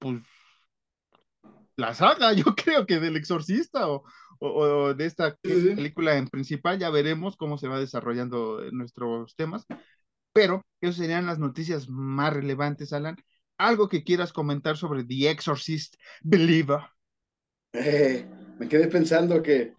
[0.00, 0.20] pues,
[1.76, 4.02] la saga, yo creo que del exorcista o,
[4.40, 9.64] o, de esta película en principal, ya veremos cómo se va desarrollando nuestros temas,
[10.32, 13.16] pero esas serían las noticias más relevantes, Alan.
[13.58, 16.80] ¿Algo que quieras comentar sobre The Exorcist Believer?
[17.72, 18.26] Eh,
[18.58, 19.77] me quedé pensando que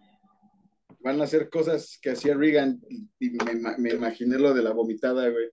[1.00, 2.80] van a hacer cosas que hacía Reagan
[3.18, 3.30] y
[3.78, 5.50] me, imaginé lo de la vomitada, güey.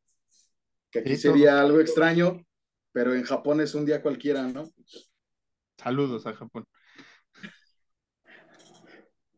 [0.91, 2.45] Que aquí sería algo extraño,
[2.91, 4.71] pero en Japón es un día cualquiera, ¿no?
[5.77, 6.65] Saludos a Japón.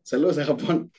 [0.02, 0.92] Saludos a Japón.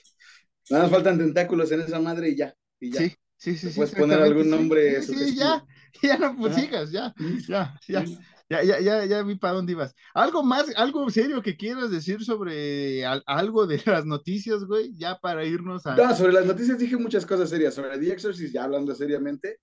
[0.70, 2.56] Nada más faltan tentáculos en esa madre y ya.
[2.80, 3.00] Y ya.
[3.00, 3.72] Sí, sí, sí.
[3.76, 5.02] Puedes poner algún nombre.
[5.02, 5.66] Sí, ya,
[6.02, 7.14] ya no sigas, ya,
[7.48, 8.06] ya, ya.
[8.52, 9.96] Ya, ya, ya, ya vi para dónde ibas.
[10.14, 14.94] ¿Algo más, algo serio que quieras decir sobre algo de las noticias, güey?
[14.98, 15.96] Ya para irnos a.
[15.96, 17.74] No, sobre las noticias dije muchas cosas serias.
[17.74, 19.62] Sobre The Exorcist, ya hablando seriamente,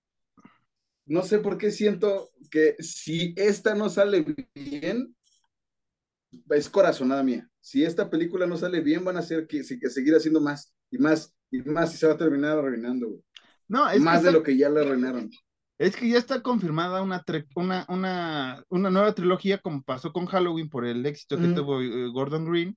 [1.05, 4.25] no sé por qué siento que si esta no sale
[4.55, 5.15] bien,
[6.49, 7.47] es corazonada mía.
[7.61, 10.97] Si esta película no sale bien, van a hacer que, que seguir haciendo más y
[10.97, 13.23] más y más y se va a terminar arruinando, güey.
[13.69, 15.31] No, es más de lo que ya le arruinaron.
[15.79, 20.69] Es que ya está confirmada una, una, una, una, nueva trilogía, como pasó con Halloween
[20.69, 22.77] por el éxito que tuvo eh, Gordon Green.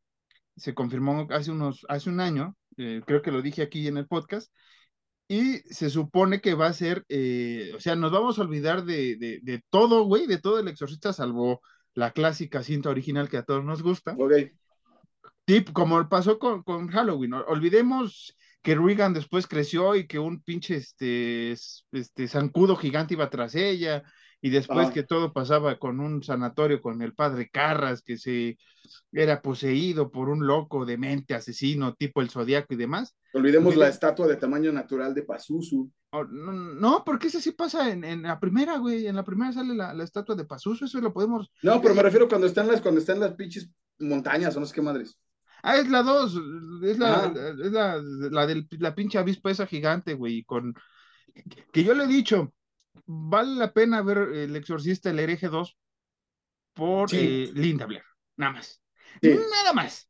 [0.55, 4.07] Se confirmó hace, unos, hace un año, eh, creo que lo dije aquí en el
[4.07, 4.53] podcast,
[5.27, 9.15] y se supone que va a ser, eh, o sea, nos vamos a olvidar de,
[9.15, 11.61] de, de todo, güey, de todo el exorcista, salvo
[11.93, 14.15] la clásica cinta original que a todos nos gusta.
[14.19, 14.33] Ok.
[15.45, 20.75] Tip, como pasó con, con Halloween, olvidemos que Regan después creció y que un pinche
[20.75, 24.03] este, este zancudo gigante iba tras ella,
[24.41, 28.57] y después que todo pasaba con un sanatorio con el padre Carras, que se
[29.11, 33.15] era poseído por un loco demente, asesino, tipo el zodiaco y demás.
[33.33, 35.91] Olvidemos la estatua de tamaño natural de Pazuzu.
[36.13, 39.05] Oh, no, porque eso sí pasa en, en, la primera, güey.
[39.05, 41.51] En la primera sale la, la, estatua de Pazuzu, eso lo podemos.
[41.61, 43.69] No, pero me refiero cuando están las, cuando están las pinches
[43.99, 45.19] montañas, o no sé qué madres.
[45.63, 46.39] Ah, es la dos,
[46.83, 47.31] es la,
[47.63, 50.73] es la, la de la pinche avispa esa gigante, güey, con
[51.71, 52.53] que yo le he dicho,
[53.05, 55.77] vale la pena ver El Exorcista, el hereje 2
[56.73, 58.03] por eh, Linda Blair,
[58.37, 58.81] nada más.
[59.21, 60.09] Nada más.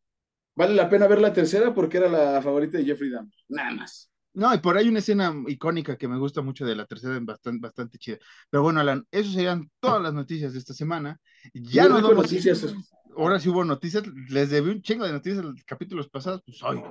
[0.55, 4.11] Vale la pena ver la tercera porque era la favorita de Jeffrey Dahmer, nada más.
[4.33, 7.59] No, y por ahí una escena icónica que me gusta mucho de la tercera, bastante,
[7.61, 8.17] bastante chida.
[8.49, 11.19] Pero bueno, Alan, eso serían todas las noticias de esta semana.
[11.53, 12.65] Ya no hubo noticias.
[13.17, 14.03] Ahora sí hubo noticias.
[14.29, 16.41] Les debí un chingo de noticias en los capítulos pasados.
[16.45, 16.81] Pues hoy,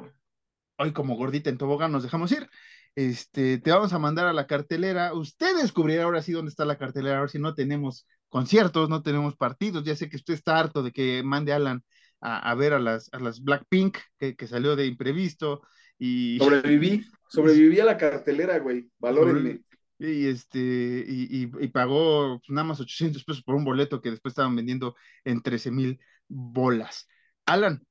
[0.76, 2.48] hoy como gordita en tobogán nos dejamos ir.
[2.94, 5.14] Este, te vamos a mandar a la cartelera.
[5.14, 7.18] Usted descubrirá ahora sí dónde está la cartelera.
[7.18, 9.84] Ahora sí no tenemos conciertos, no tenemos partidos.
[9.84, 11.84] Ya sé que usted está harto de que mande a Alan
[12.20, 15.62] a, ver a las, a las Blackpink, que, que salió de imprevisto.
[15.98, 16.38] Y...
[16.38, 19.62] Sobreviví, sobreviví a la cartelera, güey, valórenme.
[19.98, 24.56] Y, este, y, y, pagó nada más 800 pesos por un boleto que después estaban
[24.56, 27.08] vendiendo en 13 mil bolas.
[27.44, 27.84] Alan,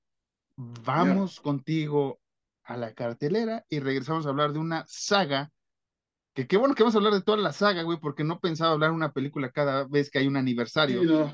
[0.55, 2.19] vamos contigo
[2.63, 5.51] a la cartelera y regresamos a hablar de una saga
[6.33, 8.71] Que qué bueno que vamos a hablar de toda la saga, güey, porque no pensaba
[8.71, 11.01] hablar una película cada vez que hay un aniversario.
[11.01, 11.33] Sí, no.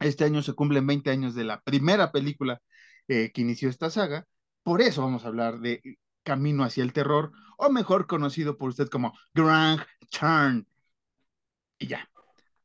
[0.00, 2.60] Este año se cumplen 20 años de la primera película
[3.06, 4.26] eh, que inició esta saga.
[4.62, 5.80] Por eso vamos a hablar de
[6.24, 10.66] Camino hacia el Terror, o mejor conocido por usted como Grand Turn.
[11.78, 12.06] Y ya.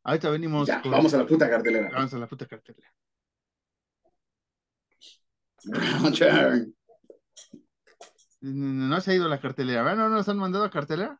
[0.03, 0.67] Ahorita venimos.
[0.67, 1.89] Ya, con- vamos a la puta cartelera.
[1.93, 2.91] Vamos a la puta cartelera.
[6.17, 6.73] Turn.
[8.41, 9.83] No se ha ido la cartelera.
[9.83, 10.09] ¿verdad?
[10.09, 11.19] ¿No nos han mandado a cartelera?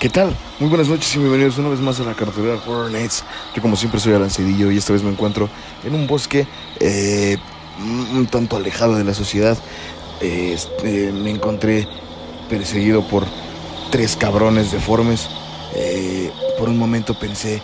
[0.00, 0.34] ¿Qué tal?
[0.58, 3.22] Muy buenas noches y bienvenidos una vez más a la cartelera Horror Nights.
[3.54, 5.48] Yo como siempre soy Alan Cedillo y esta vez me encuentro
[5.84, 6.46] en un bosque
[6.80, 7.36] eh,
[7.78, 9.58] un tanto alejado de la sociedad.
[10.20, 11.86] Eh, este, me encontré
[12.48, 13.24] perseguido por
[13.90, 15.28] tres cabrones deformes.
[15.74, 17.62] Eh, por un momento pensé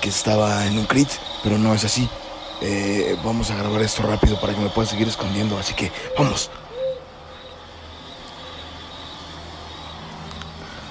[0.00, 1.08] que estaba en un crit,
[1.42, 2.08] pero no es así.
[2.62, 6.50] Eh, vamos a grabar esto rápido para que me pueda seguir escondiendo, así que vamos.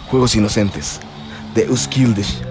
[0.10, 1.00] Juegos Inocentes,
[1.56, 2.42] de Uskildish.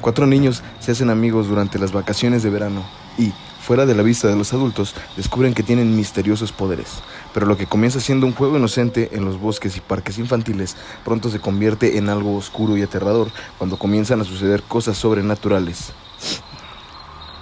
[0.00, 2.84] Cuatro niños se hacen amigos durante las vacaciones de verano
[3.18, 7.00] y, fuera de la vista de los adultos, descubren que tienen misteriosos poderes.
[7.34, 11.28] Pero lo que comienza siendo un juego inocente en los bosques y parques infantiles, pronto
[11.28, 15.92] se convierte en algo oscuro y aterrador cuando comienzan a suceder cosas sobrenaturales.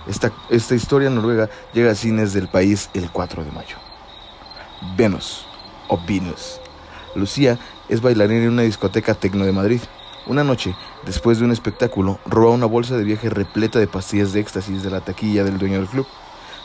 [0.08, 3.76] Esta, esta historia noruega llega a cines del país el 4 de mayo.
[4.96, 5.44] Venus,
[5.88, 6.60] o Venus.
[7.14, 9.80] Lucía es bailarina en una discoteca tecno de Madrid.
[10.26, 14.40] Una noche, después de un espectáculo, roba una bolsa de viaje repleta de pastillas de
[14.40, 16.06] éxtasis de la taquilla del dueño del club.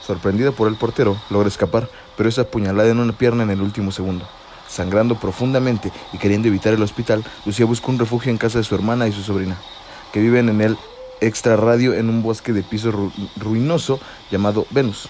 [0.01, 3.91] Sorprendida por el portero, logra escapar, pero es apuñalada en una pierna en el último
[3.91, 4.27] segundo.
[4.67, 8.75] Sangrando profundamente y queriendo evitar el hospital, Lucía busca un refugio en casa de su
[8.75, 9.57] hermana y su sobrina,
[10.11, 10.77] que viven en el
[11.27, 13.99] extra radio en un bosque de piso ru- ruinoso
[14.31, 15.07] llamado Venus.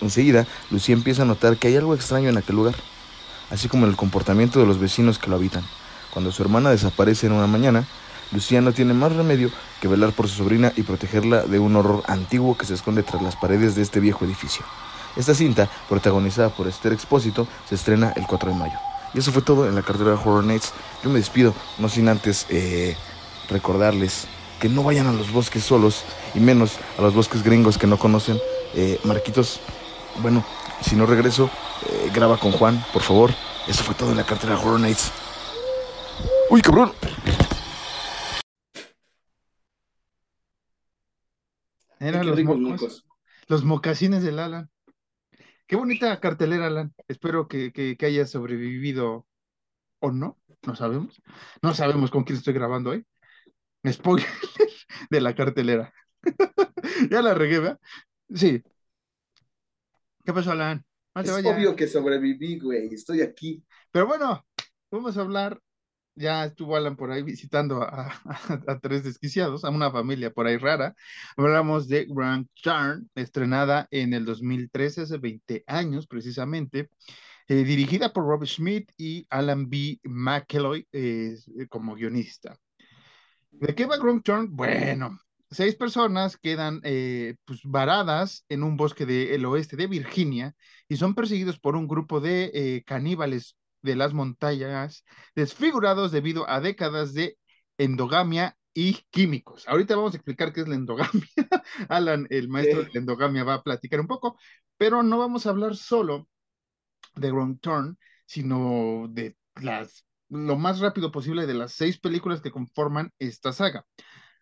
[0.00, 2.74] Enseguida, Lucía empieza a notar que hay algo extraño en aquel lugar
[3.50, 5.62] así como en el comportamiento de los vecinos que lo habitan.
[6.10, 7.84] Cuando su hermana desaparece en una mañana,
[8.32, 12.02] Lucía no tiene más remedio que velar por su sobrina y protegerla de un horror
[12.06, 14.64] antiguo que se esconde tras las paredes de este viejo edificio.
[15.16, 18.78] Esta cinta, protagonizada por Esther Expósito, se estrena el 4 de mayo.
[19.12, 20.72] Y eso fue todo en la cartera de Horror Nights.
[21.04, 22.96] Yo me despido, no sin antes eh,
[23.50, 24.26] recordarles
[24.62, 26.04] que no vayan a los bosques solos,
[26.36, 28.38] y menos a los bosques gringos que no conocen.
[28.74, 29.60] Eh, Marquitos,
[30.22, 30.46] bueno,
[30.80, 31.50] si no regreso,
[31.90, 33.32] eh, graba con Juan, por favor.
[33.66, 35.10] Eso fue todo en la cartera Horror Nights.
[36.48, 36.92] ¡Uy, cabrón!
[41.98, 43.04] Eran los mocos.
[43.48, 44.70] Los mocasines del Alan.
[45.66, 46.94] Qué bonita cartelera, Alan.
[47.08, 49.26] Espero que, que, que haya sobrevivido
[49.98, 50.38] o no.
[50.64, 51.20] No sabemos.
[51.62, 53.04] No sabemos con quién estoy grabando hoy.
[53.90, 54.26] Spoiler
[55.10, 55.92] de la cartelera.
[57.10, 57.80] ya la regué, ¿verdad?
[58.34, 58.62] Sí.
[60.24, 60.84] ¿Qué pasó, Alan?
[61.14, 62.94] No Es obvio que sobreviví, güey.
[62.94, 63.62] Estoy aquí.
[63.90, 64.44] Pero bueno,
[64.90, 65.60] vamos a hablar.
[66.14, 68.14] Ya estuvo Alan por ahí visitando a, a-
[68.68, 70.94] a tres desquiciados, a una familia por ahí rara.
[71.36, 76.90] Hablamos de Grand Turn, estrenada en el 2013, hace 20 años precisamente,
[77.48, 80.00] eh, dirigida por Rob Schmidt y Alan B.
[80.04, 81.34] McElroy eh,
[81.70, 82.58] como guionista.
[83.52, 84.48] ¿De qué va Grand Turn?
[84.54, 85.18] Bueno,
[85.50, 90.54] seis personas quedan eh, pues, varadas en un bosque del oeste de Virginia
[90.88, 96.60] y son perseguidos por un grupo de eh, caníbales de las montañas desfigurados debido a
[96.60, 97.38] décadas de
[97.78, 99.68] endogamia y químicos.
[99.68, 101.26] Ahorita vamos a explicar qué es la endogamia.
[101.88, 102.86] Alan, el maestro Sí.
[102.86, 104.38] de la endogamia, va a platicar un poco,
[104.76, 106.28] pero no vamos a hablar solo
[107.14, 112.50] de Wrong Turn, sino de las lo más rápido posible de las seis películas que
[112.50, 113.84] conforman esta saga.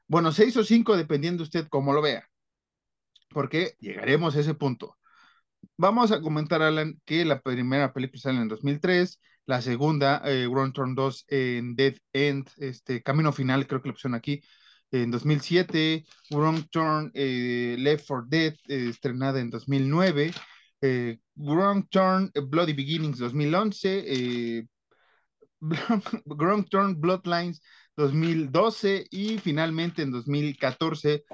[0.07, 2.29] Bueno, seis o cinco, dependiendo usted cómo lo vea,
[3.31, 4.97] porque llegaremos a ese punto.
[5.77, 10.73] Vamos a comentar, Alan, que la primera película sale en 2003, la segunda, eh, Wrong
[10.73, 14.43] Turn 2 en Dead End, este, Camino Final, creo que lo pusieron aquí,
[14.93, 20.33] en 2007, Wrong Turn eh, Left for Dead, eh, estrenada en 2009,
[20.83, 24.69] eh, Wrong Turn Bloody Beginnings 2011,
[25.61, 27.63] Wrong Turn Bloodlines
[27.97, 31.25] 2012 y finalmente en 2014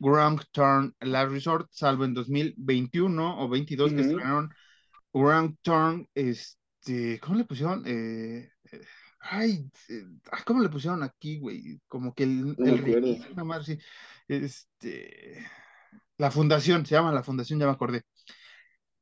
[0.00, 4.04] Wrong Turn Last Resort, salvo en 2021 o 22 que Ujú.
[4.10, 4.50] estrenaron
[5.12, 7.82] Wrong Turn, este, ¿cómo le pusieron?
[7.86, 8.80] Eh, eh,
[9.20, 11.80] ay, eh, ah, ¿cómo le pusieron aquí, güey?
[11.88, 13.78] Como que el, No el.
[14.28, 15.46] Este,
[16.18, 18.02] la fundación, se llama la fundación, ya me acordé.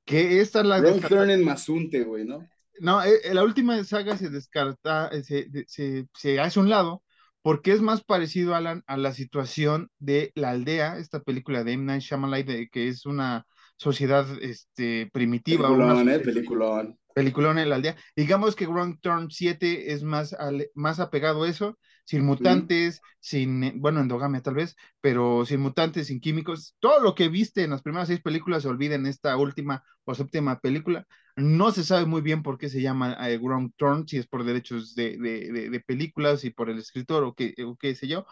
[0.05, 2.49] Que esta es la descarta- Turn en Mazunte, güey, ¿no?
[2.81, 7.03] No, eh, eh, la última saga se descarta, eh, se, se, se hace un lado
[7.43, 11.85] porque es más parecido, Alan, a la situación de La Aldea, esta película de M.
[11.85, 13.47] Night Shyamalan, de, que es una
[13.77, 16.99] sociedad este, primitiva, una Peliculón, eh, sociedad- peliculón.
[17.15, 17.97] Peliculón en la aldea.
[18.15, 20.37] Digamos que Wrong Turn 7 es más,
[20.75, 26.09] más apegado a eso, sin mutantes, sin, eh, bueno, endogamia tal vez, pero sin mutantes,
[26.09, 26.77] sin químicos.
[26.79, 30.15] Todo lo que viste en las primeras seis películas se olvida en esta última o
[30.15, 31.07] séptima película.
[31.37, 34.45] No se sabe muy bien por qué se llama eh, Wrong Turn, si es por
[34.45, 38.27] derechos de, de, películas y por el escritor o qué, o qué sé yo,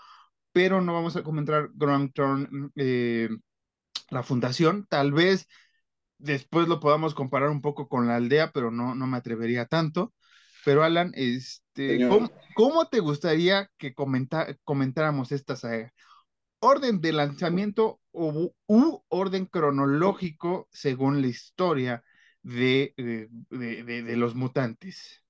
[0.53, 3.29] pero no vamos a comentar Wrong Turn, eh,
[4.11, 4.87] la fundación.
[4.89, 5.49] Tal vez
[6.19, 10.15] después lo podamos comparar un poco con la aldea, pero no, no me atrevería tanto.
[10.65, 12.09] Pero Alan, este,
[12.55, 15.93] ¿cómo, te gustaría que comentáramos esta saga?
[16.61, 18.51] ¿Orden de lanzamiento u,
[19.09, 22.03] orden cronológico según la historia
[22.45, 22.95] de,
[23.51, 25.23] de, los mutantes?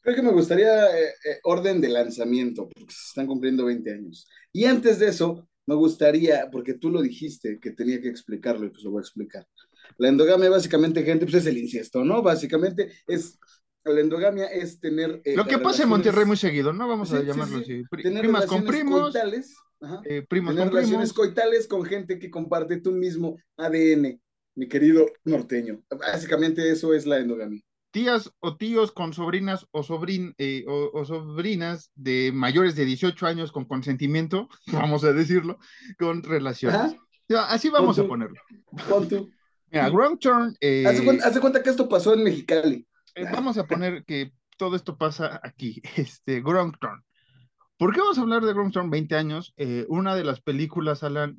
[0.00, 4.26] Creo que me gustaría eh, eh, orden de lanzamiento, porque se están cumpliendo 20 años.
[4.52, 8.70] Y antes de eso, me gustaría, porque tú lo dijiste, que tenía que explicarlo y
[8.70, 9.46] pues lo voy a explicar.
[9.98, 12.22] La endogamia básicamente, gente, pues es el incesto, ¿no?
[12.22, 13.38] Básicamente es,
[13.84, 15.20] la endogamia es tener...
[15.24, 16.88] Eh, Lo que pasa en Monterrey muy seguido, ¿no?
[16.88, 17.82] Vamos a llamarlo así.
[18.02, 19.12] Tener primas con primos.
[19.12, 19.56] Coitales,
[20.04, 24.20] eh, primos tener relaciones coitales con gente que comparte tu mismo ADN,
[24.58, 25.82] mi querido norteño.
[25.90, 31.90] Básicamente eso es la endogamia tías o tíos con sobrinas o, sobrin, eh, o, sobrinas
[31.94, 35.58] de mayores de 18 años con consentimiento, vamos a decirlo,
[35.98, 36.96] con relaciones.
[37.48, 38.40] Así vamos a ponerlo.
[39.70, 40.56] Mira, Wrong Turn.
[40.60, 42.86] Eh, hace, cuenta, que esto pasó en Mexicali.
[43.14, 45.82] Eh, vamos a poner que todo esto pasa aquí.
[45.96, 47.02] Este, Wrong Turn.
[47.76, 49.54] ¿Por qué vamos a hablar de Wrong Turn 20 años?
[49.56, 51.36] Eh, una de las películas, Alan,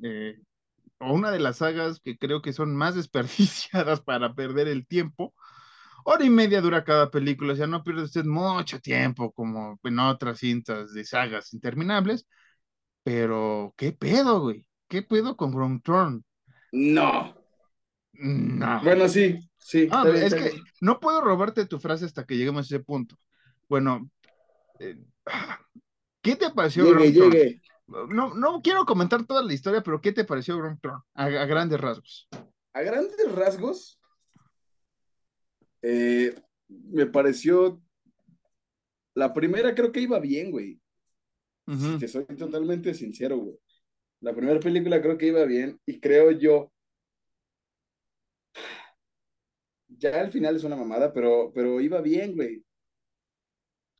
[1.00, 2.94] o una de las sagas que creo que son más
[3.74, 5.34] desperdiciadas para perder el tiempo.
[6.04, 9.98] Hora y media dura cada película, o sea, no pierde usted mucho tiempo como en
[9.98, 12.26] otras cintas de sagas interminables.
[13.02, 14.64] Pero, ¿qué pedo, güey?
[14.88, 16.24] ¿Qué pedo con Wrong Turn?
[16.72, 17.34] No.
[18.12, 18.82] No.
[18.82, 19.88] Bueno, sí, sí.
[19.90, 23.16] Ah, es que no puedo robarte tu frase hasta que lleguemos a ese punto.
[23.68, 24.10] Bueno,
[24.78, 24.98] eh,
[26.20, 26.84] ¿qué te pareció?
[26.84, 27.62] Llegue, llegue.
[27.90, 31.80] No, no quiero comentar toda la historia, pero ¿qué te pareció Grand a, a, grandes
[31.80, 32.28] rasgos?
[32.72, 34.00] A grandes rasgos,
[35.82, 36.34] eh,
[36.68, 37.82] me pareció.
[39.14, 40.80] La primera creo que iba bien, güey.
[41.98, 43.58] Te soy totalmente sincero, güey.
[44.20, 46.72] La primera película creo que iba bien y creo yo
[50.00, 52.64] ya al final es una mamada, pero, pero iba bien, güey.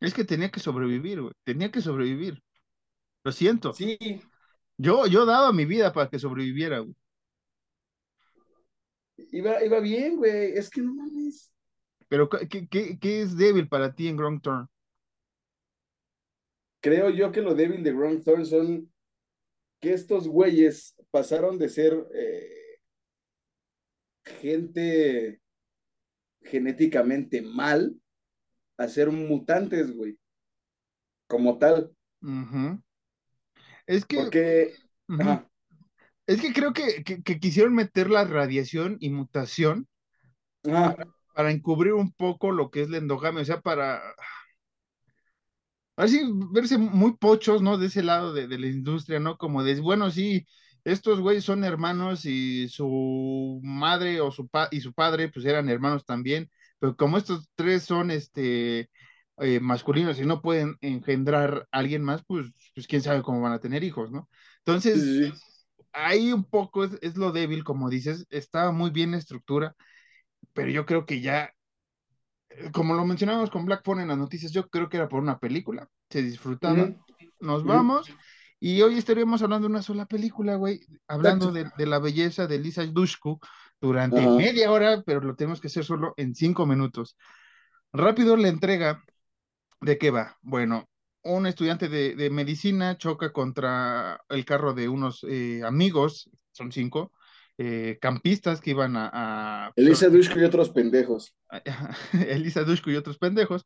[0.01, 1.35] Es que tenía que sobrevivir, güey.
[1.45, 2.43] Tenía que sobrevivir.
[3.25, 3.73] Lo siento.
[3.73, 3.99] Sí.
[4.77, 6.95] Yo, yo daba mi vida para que sobreviviera, güey.
[9.33, 10.53] Iba, iba bien, güey.
[10.57, 11.53] Es que no mames.
[12.09, 14.67] Pero, ¿qué, qué, es débil para ti en Ground Turn?
[16.81, 18.91] Creo yo que lo débil de Ground Turn son
[19.81, 22.81] que estos güeyes pasaron de ser eh,
[24.25, 25.41] gente
[26.43, 27.95] genéticamente mal
[28.77, 30.19] a ser mutantes, güey.
[31.27, 31.95] Como tal.
[33.87, 34.17] Es que.
[34.17, 34.75] Porque.
[36.27, 37.03] Es que creo que,
[37.41, 39.89] quisieron meter la radiación y mutación
[40.63, 44.01] para, encubrir un poco lo que es la endogamia, o sea, para.
[45.97, 46.23] Así
[46.53, 47.79] verse muy pochos, ¿no?
[47.79, 49.37] De ese lado de, de la industria, ¿no?
[49.37, 50.47] Como de, bueno, sí,
[50.85, 55.69] estos güeyes son hermanos y su madre o su pa y su padre pues eran
[55.69, 58.91] hermanos también, pero como estos tres son este
[59.41, 63.53] eh, masculinos y no pueden engendrar a alguien más, pues, pues quién sabe cómo van
[63.53, 64.29] a tener hijos, ¿no?
[64.59, 65.33] Entonces,
[65.93, 69.75] ahí un poco es, lo débil, como dices, estaba muy bien la estructura,
[70.53, 71.55] pero yo creo que ya,
[72.51, 75.21] eh, como lo mencionamos con Black Phone en las noticias, yo creo que era por
[75.21, 76.91] una película, se disfrutaba,
[77.41, 78.11] nos vamos.
[78.63, 82.85] Y hoy estaríamos hablando de una sola película, güey, hablando de, la belleza de Lisa
[82.85, 83.41] Dushku
[83.81, 87.17] durante media hora, pero lo tenemos que hacer solo en cinco minutos.
[87.91, 89.03] Rápido la entrega,
[89.81, 90.37] ¿de qué va?
[90.43, 90.89] Bueno,
[91.23, 97.13] un estudiante de, medicina choca contra el carro de unos eh, amigos, son cinco,
[97.59, 99.73] eh, campistas que iban a...
[99.77, 101.35] Elisa Dushku y otros pendejos.
[102.13, 103.65] Elisa Dushku y otros pendejos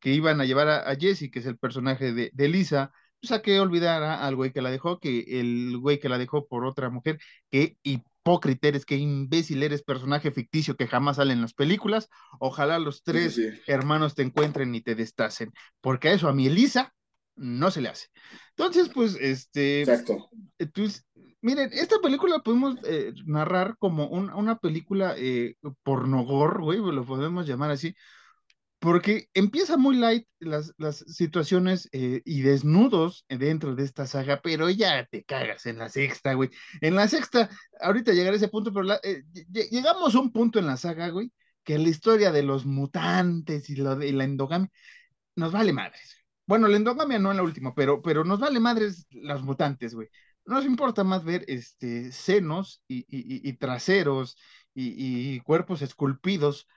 [0.00, 3.42] que iban a llevar a, Jesse, que es el personaje de, de Elisa, pues a
[3.42, 6.90] que olvidara al güey que la dejó, que el güey que la dejó por otra
[6.90, 7.18] mujer,
[7.50, 7.78] que
[8.24, 12.08] hipócrita eres, que imbécil eres, personaje ficticio que jamás sale en las películas.
[12.40, 15.52] Ojalá los tres hermanos te encuentren y te destacen,
[15.82, 16.94] porque a eso a mi Elisa
[17.36, 18.06] no se le hace.
[18.56, 19.80] Entonces, pues, este.
[19.80, 20.30] Exacto.
[20.74, 21.04] Pues,
[21.42, 27.72] miren, esta película podemos eh, narrar como una película eh, pornogor, güey, lo podemos llamar
[27.72, 27.94] así,
[28.84, 34.68] porque empieza muy light las, las situaciones eh, y desnudos dentro de esta saga, pero
[34.68, 36.50] ya te cagas en la sexta, güey.
[36.82, 37.48] En la sexta,
[37.80, 39.24] ahorita llegaré a ese punto, pero eh,
[39.70, 41.32] llegamos a un punto en la saga, güey,
[41.64, 44.70] que la historia de los mutantes y, la endogamia
[45.34, 46.22] nos vale madres.
[46.44, 50.08] Bueno, la endogamia no en la última, pero, pero nos vale madres los mutantes, güey.
[50.44, 54.36] Nos importa más ver este, senos y, traseros
[54.74, 56.68] y, cuerpos esculpidos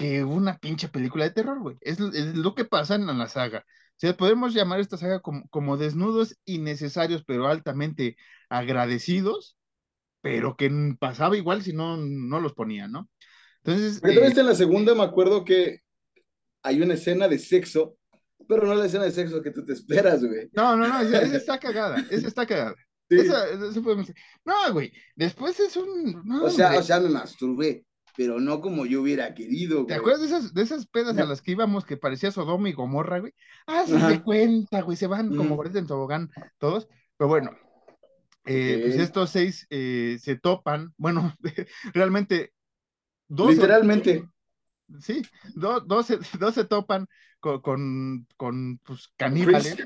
[0.00, 1.76] que una pinche película de terror, güey.
[1.82, 3.66] Es, lo que pasa en la saga.
[3.68, 8.16] O sea, podemos llamar esta saga como, como desnudos innecesarios, pero altamente
[8.48, 9.58] agradecidos,
[10.22, 13.10] pero que pasaba igual si no, no los ponían, ¿no?
[13.62, 14.00] Entonces.
[14.00, 15.80] Pero eh, en la segunda me acuerdo que
[16.62, 17.98] hay una escena de sexo,
[18.48, 20.48] pero no la escena de sexo que tú te esperas, güey.
[20.52, 22.74] No, no, no, esa, está cagada, esa está cagada.
[23.10, 23.44] Esa,
[24.44, 26.22] no, güey, después es un...
[26.42, 27.84] o sea, o sea, me masturbé,
[28.16, 29.88] pero no como yo hubiera querido, güey.
[29.88, 32.72] ¿Te acuerdas de esas, de esas pedas a las que íbamos que parecía Sodoma y
[32.72, 33.32] Gomorra, güey?
[33.66, 37.50] Ah, se me cuenta, güey, se van como por en tobogán todos, pero bueno,
[38.46, 41.34] eh, pues estos seis eh, se topan, bueno,
[41.94, 42.52] realmente
[43.30, 44.28] Literalmente.
[45.00, 45.22] sí,
[45.54, 47.06] dos, se, topan
[47.38, 49.76] con, con, con pues, caníbales.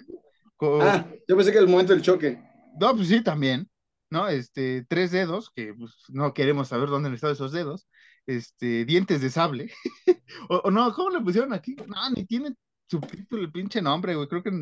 [0.60, 2.42] Ah, yo pensé que el momento del choque.
[2.80, 3.68] No, pues sí, también,
[4.08, 4.28] ¿no?
[4.28, 7.86] Este, tres dedos, que pues, no queremos saber dónde han estado esos dedos,
[8.26, 9.72] este, dientes de sable,
[10.48, 11.76] o, no, ¿cómo le pusieron aquí?
[11.86, 12.54] No, ni tiene
[12.86, 14.52] subtítulo el pinche nombre, güey, creo que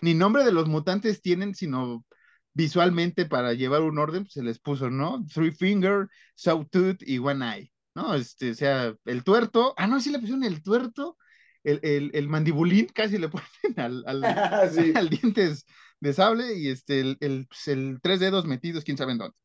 [0.00, 2.04] ni nombre de los mutantes tienen, sino
[2.52, 5.24] visualmente para llevar un orden, pues, se les puso, ¿no?
[5.32, 7.72] Three Finger, Sawtooth y One Eye.
[7.94, 8.14] ¿no?
[8.14, 11.16] Este, o sea, el tuerto, ah, no, sí le pusieron el tuerto,
[11.64, 13.46] el, el, el mandibulín, casi le ponen
[13.76, 14.24] al, al,
[14.96, 15.66] al, dientes
[16.00, 19.36] de sable y este, el, el, pues, el, tres dedos metidos, quién sabe en dónde.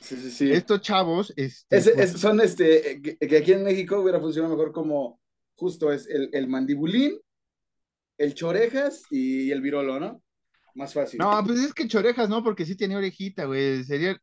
[0.00, 0.52] Sí, sí, sí.
[0.52, 5.20] Estos chavos, este, pues son este, que, aquí en México hubiera funcionado mejor como
[5.54, 7.18] justo es el, el mandibulín,
[8.18, 10.22] el chorejas y el virolo, ¿no?
[10.74, 11.18] Más fácil.
[11.18, 12.44] No, pues es que chorejas, ¿no?
[12.44, 13.82] Porque sí tenía orejita, güey.
[13.84, 14.16] Sería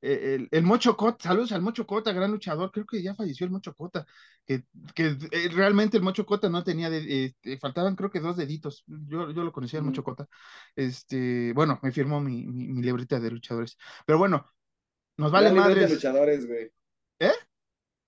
[0.00, 3.50] el, el, Mocho Cota, saludos al Mocho Cota, gran luchador, creo que ya falleció el
[3.50, 4.06] Mocho Cota,
[4.46, 4.64] que,
[4.94, 8.84] que eh, realmente el Mocho Cota no tenía, de, este, faltaban creo que dos deditos,
[8.86, 10.28] yo, yo lo conocía el Mocho Cota,
[10.76, 13.76] este, bueno, me firmó mi, mi, libreta de luchadores,
[14.06, 14.46] pero bueno,
[15.18, 15.88] nos vale gran madres.
[15.88, 16.72] de luchadores, güey.
[17.18, 17.32] ¿Eh?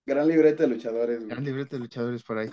[0.06, 1.28] Gran libreta de luchadores, güey.
[1.28, 2.48] Gran libreta de luchadores por ahí.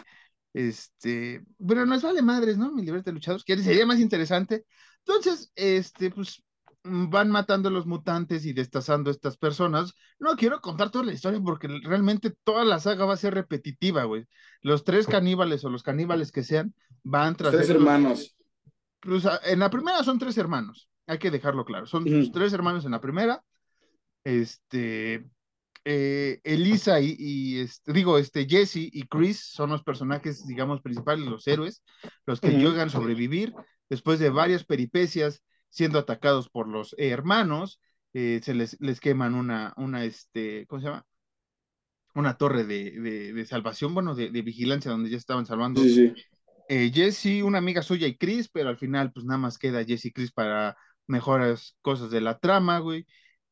[0.54, 2.72] Este, pero nos vale madres, ¿no?
[2.74, 4.66] Mi libreta de luchadores, que sería más interesante.
[5.06, 6.44] Entonces, este, pues
[6.88, 9.94] Mm, van matando a los mutantes y destazando a estas personas.
[10.20, 14.04] No quiero contar toda la historia porque realmente toda la saga va a ser repetitiva,
[14.06, 14.26] güey.
[14.62, 17.52] Los tres caníbales o los caníbales que sean van tras.
[17.52, 18.36] Tres hermanos.
[19.02, 21.86] Pues, en la primera son tres hermanos, hay que dejarlo claro.
[21.86, 23.44] Son tres hermanos en la primera.
[24.24, 25.26] Este.
[25.90, 31.48] Eh, Elisa y, este, digo, este, Jesse y Chris son los personajes, digamos, principales, los
[31.48, 31.82] héroes,
[32.26, 33.54] los que llegan a sobrevivir
[33.90, 37.80] después de varias peripecias siendo atacados por los hermanos,
[38.14, 41.06] eh, se les, les queman una, una, este, ¿cómo se llama?
[42.16, 45.82] Una torre de, de, salvación, bueno, de, de, vigilancia donde ya estaban salvando.
[45.82, 46.14] Sí,
[46.70, 50.06] eh, Jesse, una amiga suya y Chris, pero al final pues nada más queda Jesse
[50.06, 53.06] y Chris para mejores cosas de la trama, güey.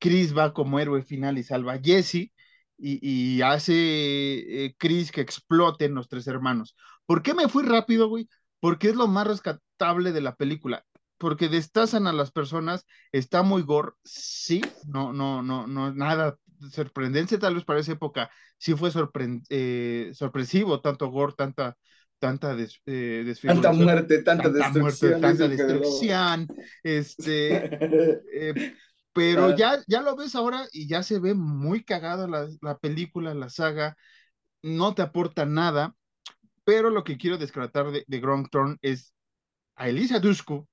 [0.06, 2.32] Chris va como héroe final y salva a Jesse
[2.78, 6.76] y, y hace eh, Chris que exploten los tres hermanos.
[7.08, 8.30] ¿Por qué me fui rápido, güey?
[8.60, 10.86] Porque es lo más rescatable de la película
[11.18, 16.38] porque destazan a las personas, está muy gore, sí, no, no, no, no, nada
[16.72, 18.92] sorprendente tal vez para esa época, sí fue
[19.50, 21.78] eh, sorpresivo, tanto gore, tanta,
[22.20, 26.48] tanta des, eh, tanta muerte, tanta, destrucción, tanta destrucción,
[26.84, 27.70] este,
[28.34, 28.76] eh,
[29.16, 33.34] pero ya, ya lo ves ahora y ya se ve muy cagada la, la película,
[33.34, 33.96] la saga,
[34.62, 35.96] no te aporta nada,
[36.66, 39.14] pero lo que quiero descartar de, de Grand Thorn es
[39.76, 40.68] a Elisa Dushku,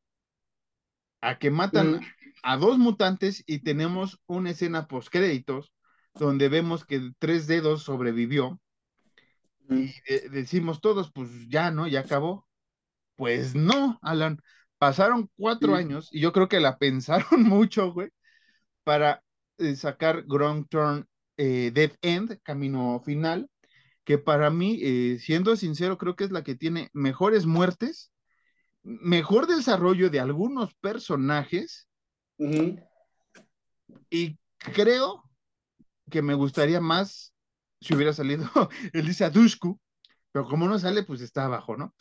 [1.20, 2.00] a que matan
[2.42, 5.72] a dos mutantes y tenemos una escena post créditos
[6.14, 8.60] donde vemos que tres dedos sobrevivió
[9.68, 9.94] y
[10.30, 11.86] decimos todos, pues ya, ¿no?
[11.86, 12.46] Ya acabó.
[13.16, 14.40] Pues no, Alan.
[14.78, 18.10] Pasaron cuatro años y yo creo que la pensaron mucho, güey,
[18.84, 19.22] para
[19.58, 21.06] eh, sacar Ground Turn
[21.36, 23.48] eh, Dead End, camino final,
[24.04, 28.12] que para mí, eh, siendo sincero, creo que es la que tiene mejores muertes
[28.82, 31.88] mejor desarrollo de algunos personajes
[34.10, 34.38] y
[34.74, 35.22] creo
[36.10, 37.32] que me gustaría más
[37.80, 38.44] si hubiera salido
[38.92, 39.80] Elisa Dushku,
[40.32, 41.94] pero como no sale, pues está abajo, ¿no?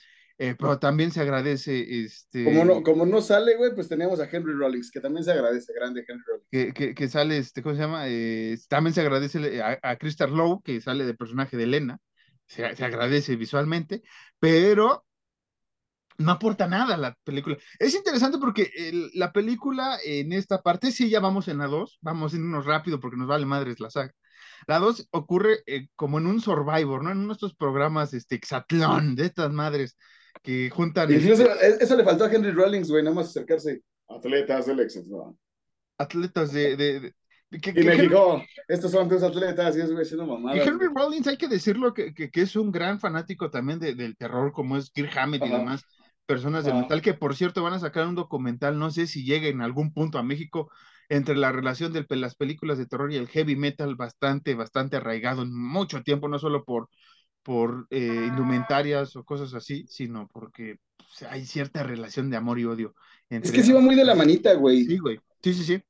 [0.43, 2.45] Eh, pero también se agradece este.
[2.45, 5.71] Como no, como no sale, güey, pues tenemos a Henry Rollins, que también se agradece,
[5.71, 6.73] grande Henry Rollins.
[6.73, 8.07] Que, que, sale, este, ¿cómo se llama?
[8.07, 11.99] Eh, también se agradece a, a Crystal Lowe, que sale del personaje de Elena,
[12.47, 14.01] se, se agradece visualmente,
[14.39, 15.05] pero
[16.17, 17.57] no aporta nada a la película.
[17.77, 18.71] Es interesante porque
[19.13, 22.99] la película en esta parte, sí, ya vamos en la 2, vamos en unos rápido
[22.99, 24.11] porque nos vale madres la saga.
[24.65, 27.11] La dos ocurre eh, como en un Survivor, ¿no?
[27.11, 29.97] En uno de estos programas, este, Exatlón, de estas madres
[30.41, 31.11] que juntan.
[31.11, 33.81] Este, eso le faltó a Henry Rollins, güey, nada más acercarse.
[34.07, 35.37] Atletas del éxito.
[35.97, 36.75] Atletas de.
[36.75, 37.13] de,
[37.49, 40.55] de que, y México, Henry, estos son tus atletas, y es güey, siendo mamada.
[40.55, 43.93] Y Henry Rollins, hay que decirlo, que, que, que, es un gran fanático también de,
[43.93, 45.83] del terror, como es Kirk Hammett y demás
[46.31, 49.49] personas del metal, que por cierto van a sacar un documental, no sé si llegue
[49.49, 50.71] en algún punto a México,
[51.09, 55.41] entre la relación de las películas de terror y el heavy metal bastante, bastante arraigado
[55.41, 56.87] en mucho tiempo, no solo por,
[57.43, 62.65] por eh, indumentarias o cosas así, sino porque pues, hay cierta relación de amor y
[62.65, 62.95] odio.
[63.29, 64.85] Entre es que sí va muy de la manita, güey.
[64.85, 65.19] Sí, güey.
[65.41, 65.83] Sí, sí, sí.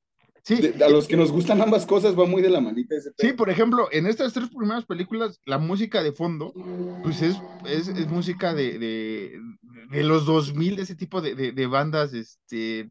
[0.44, 0.74] Sí.
[0.84, 3.52] a los que nos gustan ambas cosas va muy de la manita ese Sí, por
[3.52, 6.52] ejemplo, en estas tres primeras películas, la música de fondo,
[7.04, 9.40] pues es, es, es música de, de,
[9.92, 12.90] de, los 2000, de ese tipo de, de, bandas, este,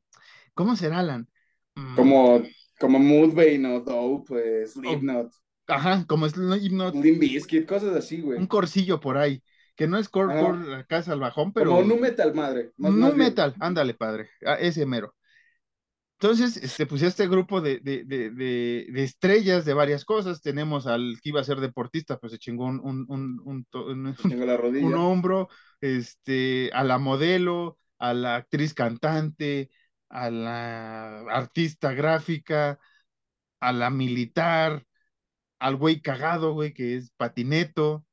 [0.55, 1.29] ¿cómo será, Alan?
[1.75, 1.97] Mm.
[1.97, 2.43] Como,
[2.79, 5.33] como Moodbane o Dope, pues, Slipknot.
[5.71, 6.95] Ajá, como Slipknot.
[6.95, 8.39] Limp Bizkit, cosas así, güey.
[8.39, 9.43] Un corcillo por ahí,
[9.77, 10.41] que no es core ah.
[10.41, 11.71] por acá salvajón, pero...
[11.71, 12.73] Como nu metal, madre.
[12.77, 15.15] Más, nu metal, ándale, padre, ah, ese mero.
[16.21, 21.19] Entonces, este, pues este grupo de, de, de, de, estrellas de varias cosas, tenemos al
[21.23, 24.17] que iba a ser deportista, pues se chingó un, un, un, un,
[24.85, 25.49] un hombro,
[25.81, 29.71] este, a la modelo, a la actriz cantante,
[30.11, 32.79] a la artista gráfica,
[33.61, 34.85] a la militar,
[35.61, 38.05] al güey cagado, güey, que es patineto.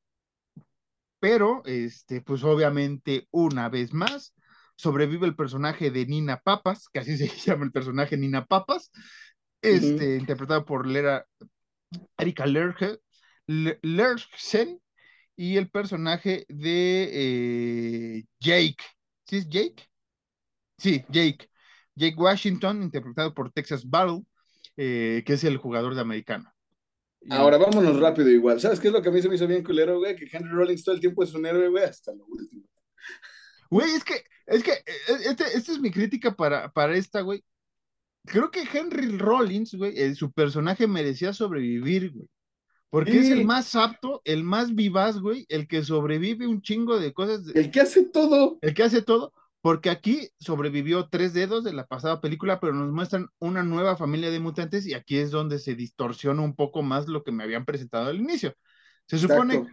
[1.18, 4.34] Pero, este, pues obviamente, una vez más,
[4.76, 8.92] sobrevive el personaje de Nina Papas, que así se llama el personaje Nina Papas,
[9.60, 11.26] este, interpretado por Lera,
[12.16, 13.00] Erika Lerchen,
[15.36, 18.84] y el personaje de eh, Jake.
[19.24, 19.88] ¿Sí es Jake?
[20.78, 21.48] Sí, Jake.
[21.94, 24.22] Jake Washington, interpretado por Texas Battle,
[24.76, 26.52] eh, que es el jugador de americano.
[27.30, 28.60] Ahora vámonos rápido igual.
[28.60, 30.16] ¿Sabes qué es lo que a mí se me hizo bien culero, güey?
[30.16, 32.64] Que Henry Rollins todo el tiempo es un héroe, güey, hasta lo último.
[33.70, 34.84] Güey, es que, es que, eh,
[35.26, 37.44] este, esta es mi crítica para, para esta, güey.
[38.24, 42.28] Creo que Henry Rollins, güey, su personaje merecía sobrevivir, güey.
[42.90, 47.12] Porque es el más apto, el más vivaz, güey, el que sobrevive un chingo de
[47.12, 47.42] cosas.
[47.54, 48.58] El que hace todo.
[48.62, 52.92] El que hace todo, porque aquí sobrevivió tres dedos de la pasada película, pero nos
[52.92, 57.08] muestran una nueva familia de mutantes y aquí es donde se distorsiona un poco más
[57.08, 58.54] lo que me habían presentado al inicio.
[59.06, 59.66] Se supone,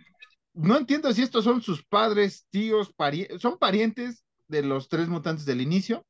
[0.54, 2.94] no entiendo si estos son sus padres, tíos,
[3.40, 6.06] son parientes de los tres mutantes del inicio.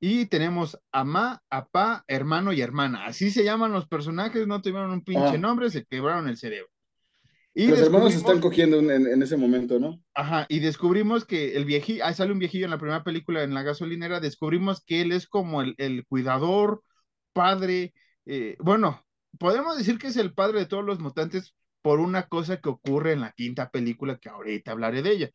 [0.00, 3.06] Y tenemos a apá, hermano y hermana.
[3.06, 6.73] Así se llaman los personajes, no tuvieron un pinche nombre, se quebraron el cerebro.
[7.56, 10.02] Y los hermanos se están cogiendo en, ese momento, ¿no?
[10.12, 13.54] Ajá, y descubrimos que el viejillo, ahí sale un viejillo en la primera película en
[13.54, 16.82] la gasolinera, descubrimos que él es como el, cuidador,
[17.32, 17.94] padre,
[18.26, 19.06] eh, bueno,
[19.38, 23.12] podemos decir que es el padre de todos los mutantes por una cosa que ocurre
[23.12, 25.30] en la quinta película, que ahorita hablaré de ella.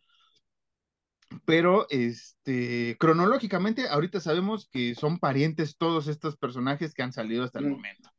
[1.46, 7.60] Pero, este, cronológicamente, ahorita sabemos que son parientes todos estos personajes que han salido hasta
[7.60, 7.72] el mm.
[7.72, 8.10] momento.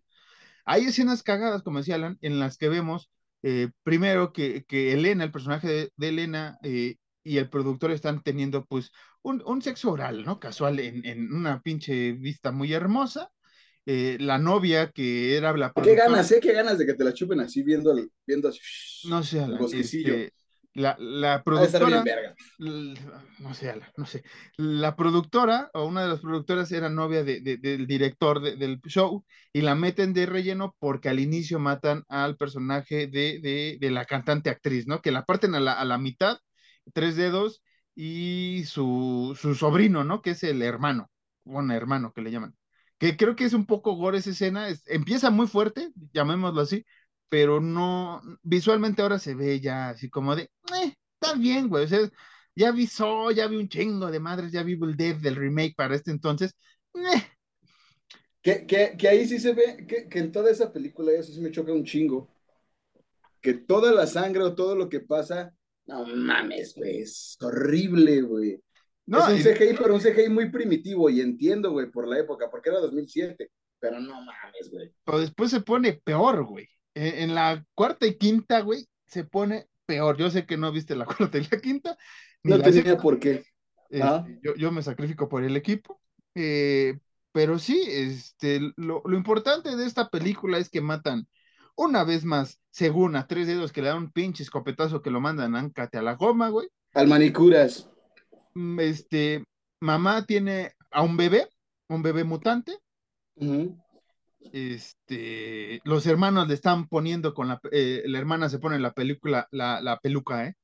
[0.64, 3.10] Hay escenas cagadas, como decía Alan, en las que vemos
[3.42, 8.64] eh, primero que, que, Elena, el personaje de, Elena eh, y el productor están teniendo
[8.66, 10.38] pues un, un sexo oral, ¿no?
[10.40, 13.30] Casual en, en, una pinche vista muy hermosa.
[13.86, 16.40] Eh, la novia que era la Qué ganas, ¿eh?
[16.40, 17.94] Qué ganas de que te la chupen así viendo,
[18.26, 18.60] viendo así,
[19.08, 20.32] No sé, Alan, este,
[20.74, 22.04] la, la productora,
[22.58, 24.22] no sé, no sé,
[24.56, 29.62] la productora o una de las productoras era novia de, del director del show y
[29.62, 35.00] la meten de relleno porque al inicio matan al personaje de, la cantante actriz, ¿no?
[35.00, 36.38] Que la parten a la, a la mitad,
[36.94, 37.62] tres dedos
[37.94, 40.22] y su, su sobrino, ¿no?
[40.22, 41.10] Que es el hermano,
[41.44, 42.54] bueno, hermano que le llaman.
[42.98, 46.84] Que creo que es un poco gore esa escena, empieza muy fuerte, llamémoslo así,
[47.30, 51.88] pero no, visualmente ahora se ve ya así como de, eh, está bien, güey, o
[51.88, 52.00] sea,
[52.56, 55.74] ya vi So, ya vi un chingo de madres, ya vi el Dev del remake
[55.76, 56.54] para este entonces,
[56.94, 57.22] eh.
[58.42, 61.40] Que, que, que, ahí sí se ve, que, que, en toda esa película eso sí
[61.40, 62.28] me choca un chingo,
[63.40, 65.54] que toda la sangre o todo lo que pasa,
[65.86, 68.60] no mames, güey, es horrible, güey.
[69.06, 72.50] No, es un CGI, pero un CGI muy primitivo, y entiendo, güey, por la época,
[72.50, 74.92] porque era 2007, pero no mames, güey.
[75.04, 80.16] Pero después se pone peor, güey en, la cuarta y quinta, güey, se pone peor.
[80.16, 81.96] Yo sé que no viste la cuarta y la quinta.
[82.42, 83.44] No tenía por qué.
[83.90, 84.24] Este, ah.
[84.56, 86.00] yo, me sacrifico por el equipo.
[86.34, 86.98] Eh,
[87.32, 91.28] pero sí, este, lo, importante de esta película es que matan
[91.76, 95.20] una vez más, según a tres dedos que le dan un pinche escopetazo que lo
[95.20, 96.68] mandan áncate a la goma, güey.
[96.92, 97.88] Al manicuras.
[98.54, 99.44] Mm, este,
[99.80, 101.48] mamá tiene a un bebé,
[101.88, 102.78] un bebé mutante.
[104.52, 109.48] Este, los hermanos le están poniendo con la, eh, la hermana se pone la película,
[109.50, 110.56] la, la peluca, ¿eh?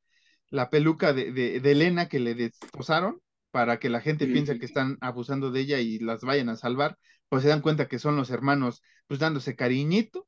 [0.50, 3.20] La peluca de, de, de, Elena que le desposaron
[3.50, 6.98] para que la gente piense que están abusando de ella y las vayan a salvar,
[7.28, 10.26] pues se dan cuenta que son los hermanos, pues dándose cariñito.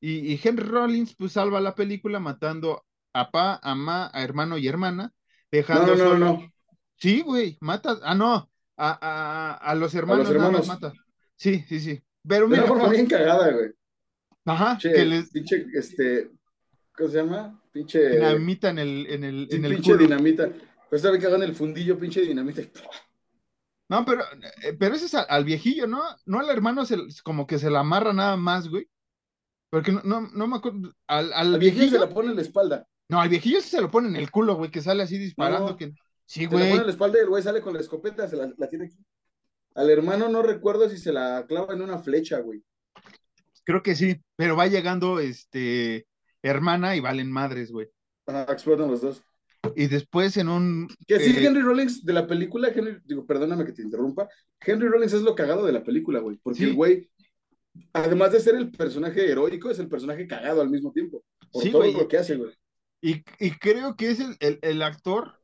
[0.00, 4.56] Y, y Henry Rollins, pues salva la película matando a pa, a ma, a hermano
[4.56, 5.12] y hermana,
[5.50, 5.96] dejando.
[5.96, 6.52] No, no, no, no.
[6.96, 10.66] Sí, güey, mata, ah, no, a, a, a los hermanos, a los hermanos.
[10.66, 10.92] mata.
[11.36, 12.02] Sí, sí, sí.
[12.26, 12.62] Pero mira.
[12.62, 13.70] De una forma bien cagada, güey.
[14.44, 14.78] Ajá.
[14.80, 15.30] Pinche, que les...
[15.30, 16.30] pinche, este,
[16.96, 17.62] ¿cómo se llama?
[17.72, 18.08] Pinche.
[18.10, 20.02] Dinamita en el, en el, sí, en el pinche culo.
[20.04, 20.48] dinamita.
[20.88, 22.62] Pues sabe que hagan el fundillo, pinche dinamita.
[23.90, 24.22] No, pero,
[24.62, 26.02] eh, pero ese es al, al, viejillo, ¿no?
[26.26, 28.88] No al hermano se, como que se la amarra nada más, güey.
[29.70, 30.94] Porque no, no, no me acuerdo.
[31.06, 32.86] Al, al, al viejillo, viejillo, se la pone en la espalda.
[33.08, 35.70] No, al viejillo se lo pone en el culo, güey, que sale así disparando.
[35.70, 35.92] No, que...
[36.26, 36.64] Sí, se güey.
[36.64, 38.68] la pone en la espalda y el güey sale con la escopeta, se la, la
[38.68, 38.98] tiene aquí.
[39.78, 42.64] Al hermano no recuerdo si se la clava en una flecha, güey.
[43.62, 46.08] Creo que sí, pero va llegando este
[46.42, 47.86] hermana y valen madres, güey.
[48.26, 49.22] Ajá, explotan los dos.
[49.76, 50.88] Y después en un.
[51.06, 51.46] Que sí, eh...
[51.46, 54.28] Henry Rollins de la película, Henry, digo, perdóname que te interrumpa.
[54.60, 56.38] Henry Rollins es lo cagado de la película, güey.
[56.42, 56.64] Porque Sí.
[56.64, 57.08] el güey,
[57.92, 61.22] además de ser el personaje heroico, es el personaje cagado al mismo tiempo.
[61.52, 61.92] Por Sí, todo güey.
[61.94, 62.52] lo que hace, güey.
[63.00, 65.37] Y, y creo que es el, el, el actor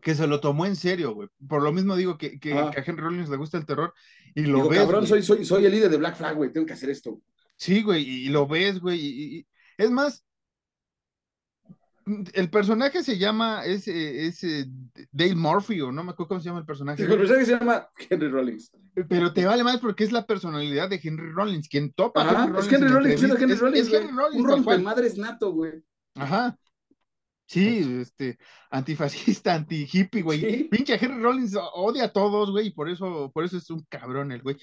[0.00, 1.28] que se lo tomó en serio, güey.
[1.48, 2.70] Por lo mismo digo que, que, Ajá.
[2.70, 3.92] que a Henry Rollins le gusta el terror
[4.34, 4.78] y lo Digo, ves.
[4.80, 6.52] cabrón, soy, soy, soy el líder de Black Flag, güey.
[6.52, 7.20] Tengo que hacer esto.
[7.56, 9.00] Sí, güey, y, lo ves, güey.
[9.00, 10.24] Y, y- es más,
[12.32, 14.40] el personaje se llama, es, es
[15.12, 17.02] Dale Murphy, o no me acuerdo cómo se llama el personaje.
[17.02, 18.70] Digo, el personaje se llama Henry Rollins.
[19.08, 22.72] Pero te vale más porque es la personalidad de Henry Rollins, quien topa Ajá, es
[22.72, 23.60] Henry en Rollins, siendo Henry entrevistas.
[23.60, 23.86] Rollins.
[23.88, 24.16] Es, es Henry.
[24.16, 25.72] Rollins, Un rompemadres nato, güey.
[26.14, 26.56] Ajá.
[27.50, 28.38] Sí, este,
[28.70, 30.40] antifascista, anti-hippie, güey.
[30.40, 30.64] Sí.
[30.70, 34.32] Pinche Henry Rollins odia a todos, güey, y por eso, por eso es un cabrón
[34.32, 34.56] el güey.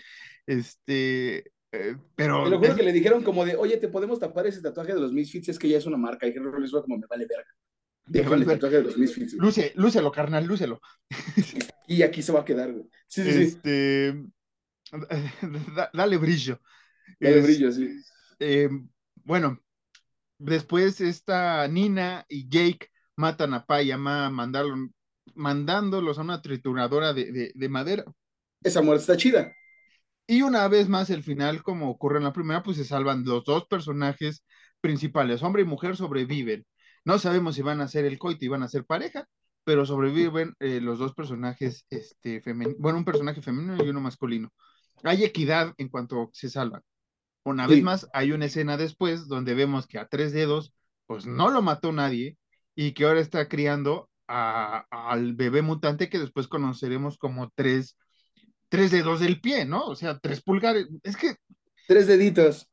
[0.45, 1.37] Este,
[1.71, 4.45] eh, pero Te lo juro es- que le dijeron como de, oye, te podemos tapar
[4.47, 6.27] ese tatuaje de los Misfits, es que ya es una marca.
[6.27, 7.49] Y Henry Rollins fue como, me vale verga.
[8.07, 9.33] Me Déjame el tatuaje de los Misfits.
[9.35, 9.45] güey.
[9.47, 10.79] luce, lúcelo, carnal, lúcelo.
[11.87, 12.85] Y aquí se va a quedar, güey.
[13.07, 13.41] Sí, sí, sí.
[13.43, 14.23] Este,
[15.75, 16.59] da- dale brillo.
[17.19, 17.89] Dale Es- brillo, sí.
[18.39, 18.69] eh,
[19.23, 19.59] bueno,
[20.37, 24.93] después esta Nina y Jake matan a Pa y a Ma, mandaron,
[25.35, 28.03] mandándolos a una trituradora de, de- de madera.
[28.63, 29.53] Esa muerte está chida.
[30.27, 33.43] Y una vez más, el final, como ocurre en la primera, pues se salvan los
[33.45, 34.43] dos personajes
[34.81, 36.65] principales, hombre y mujer, sobreviven.
[37.03, 39.27] No sabemos si van a ser el coito y van a ser pareja,
[39.63, 44.49] pero sobreviven eh, los dos personajes, este, femen- bueno, un personaje femenino y uno masculino.
[45.03, 46.81] Hay equidad en cuanto se salvan.
[47.45, 47.75] Una Sí.
[47.75, 50.73] vez más, hay una escena después donde vemos que a tres dedos,
[51.07, 52.37] pues no lo mató nadie
[52.75, 57.97] y que ahora está criando a- al bebé mutante que después conoceremos como tres,
[58.69, 59.85] tres dedos del pie, ¿no?
[59.85, 60.87] O sea, tres pulgares.
[61.03, 61.35] Es que,
[61.87, 62.67] Tres deditos.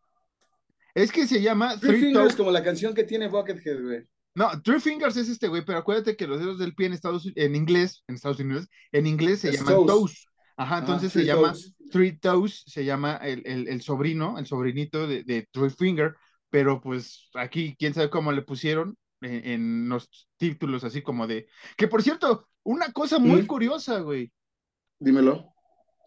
[0.94, 4.06] es que se llama Three Three Fingers, como la canción que tiene Buckethead, güey.
[4.34, 7.30] No, Three Fingers es este güey, pero acuérdate que los dedos del pie en Estados
[7.36, 9.86] en inglés, en Estados Unidos, en inglés se Es llaman toes.
[9.86, 10.26] toes.
[10.56, 11.74] Ajá, entonces Ah, se Three llama Toes.
[11.90, 16.16] Three Toes, se llama el, el, el sobrino, el sobrinito de, de Three Finger,
[16.50, 21.46] pero pues aquí quién sabe cómo le pusieron en, en los títulos así como de...
[21.76, 23.46] Que por cierto, una cosa muy ¿Mm?
[23.46, 24.32] curiosa, güey,
[25.04, 25.34] Dímelo.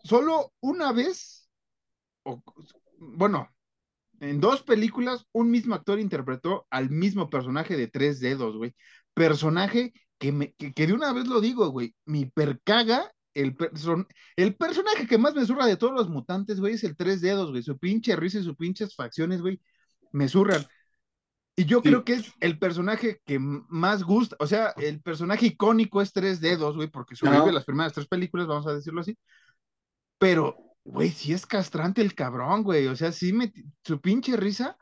[0.03, 1.49] solo una vez,
[2.23, 2.43] o,
[2.99, 3.49] bueno,
[4.21, 8.75] en dos películas, un mismo actor interpretó al mismo personaje de tres dedos, güey.
[9.15, 14.07] Personaje que, me, que, que de una vez lo digo, güey, mi percaga, el, person,
[14.35, 17.51] el personaje que más me zurra de todos los mutantes, güey, es el tres dedos,
[17.51, 17.61] güey.
[17.63, 19.61] Su pinche risa y sus pinches facciones, güey,
[20.11, 20.65] me zurran.
[21.57, 21.89] Y yo Sí.
[21.89, 26.41] creo que es el personaje que más gusta, o sea, el personaje icónico es Tres
[26.41, 27.51] Dedos, güey, porque sobrevive Ajá.
[27.53, 29.17] las primeras tres películas, vamos a decirlo así.
[30.17, 34.77] Pero, güey, sí es castrante el cabrón, güey, o sea, sí me, su pinche risa.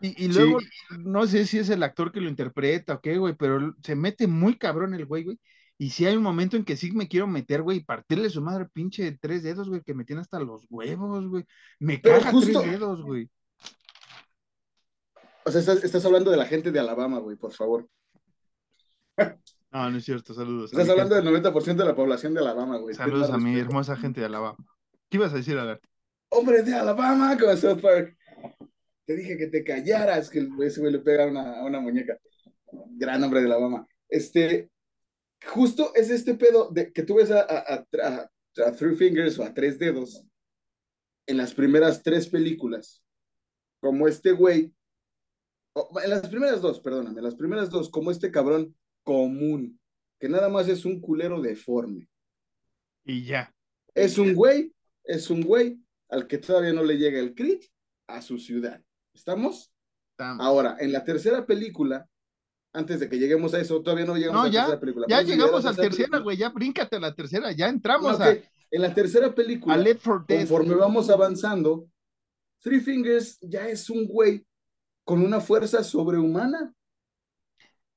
[0.00, 0.32] Y, y Sí.
[0.32, 0.58] luego,
[0.98, 4.26] no sé si es el actor que lo interpreta o qué, güey, pero se mete
[4.26, 5.38] muy cabrón el güey, güey.
[5.82, 8.40] Y sí hay un momento en que sí me quiero meter, güey, y partirle su
[8.40, 11.44] madre pinche de tres dedos, güey, que me tiene hasta los huevos, güey.
[11.80, 13.28] Me Pero caga justo- tres dedos, güey.
[15.44, 17.88] O sea, estás, estás hablando de la gente de Alabama, güey, por favor.
[19.72, 20.70] No, no es cierto, saludos.
[20.72, 21.28] Estás hablando gente.
[21.32, 22.94] del 90% de la población de Alabama, güey.
[22.94, 24.64] Saludos a mi hermosa gente de Alabama.
[25.08, 25.80] ¿Qué ibas a decir, Alan?
[26.28, 28.16] Hombre de Alabama, como South Park.
[29.04, 32.16] Te dije que te callaras, que ese güey le pega a una, a una muñeca.
[32.70, 33.84] Gran hombre de Alabama.
[34.08, 34.70] Este,
[35.46, 37.86] justo es este pedo de que tú ves a, a,
[38.64, 40.24] a, Three Fingers o a Tres Dedos
[41.26, 43.02] en las primeras tres películas.
[43.80, 44.72] Como este güey.
[46.02, 49.80] En las primeras dos, perdóname, en las primeras dos, como este cabrón común,
[50.20, 52.08] que nada más es un culero deforme.
[53.04, 53.54] Y ya.
[53.94, 54.74] Es un güey,
[55.04, 55.80] es un güey
[56.10, 57.64] al que todavía no le llega el crit
[58.06, 58.82] a su ciudad.
[59.14, 59.72] ¿Estamos?
[60.10, 60.44] Estamos.
[60.44, 62.06] Ahora, en la tercera película,
[62.72, 65.06] antes de que lleguemos a eso, todavía no llegamos No, a la tercera película.
[65.08, 68.30] ya llegamos a la tercera, güey, ya bríncate a la tercera, ya entramos No, a.
[68.74, 71.86] En la tercera película, a for conforme vamos avanzando,
[72.62, 74.46] Three Fingers ya es un güey
[75.04, 76.72] con una fuerza sobrehumana.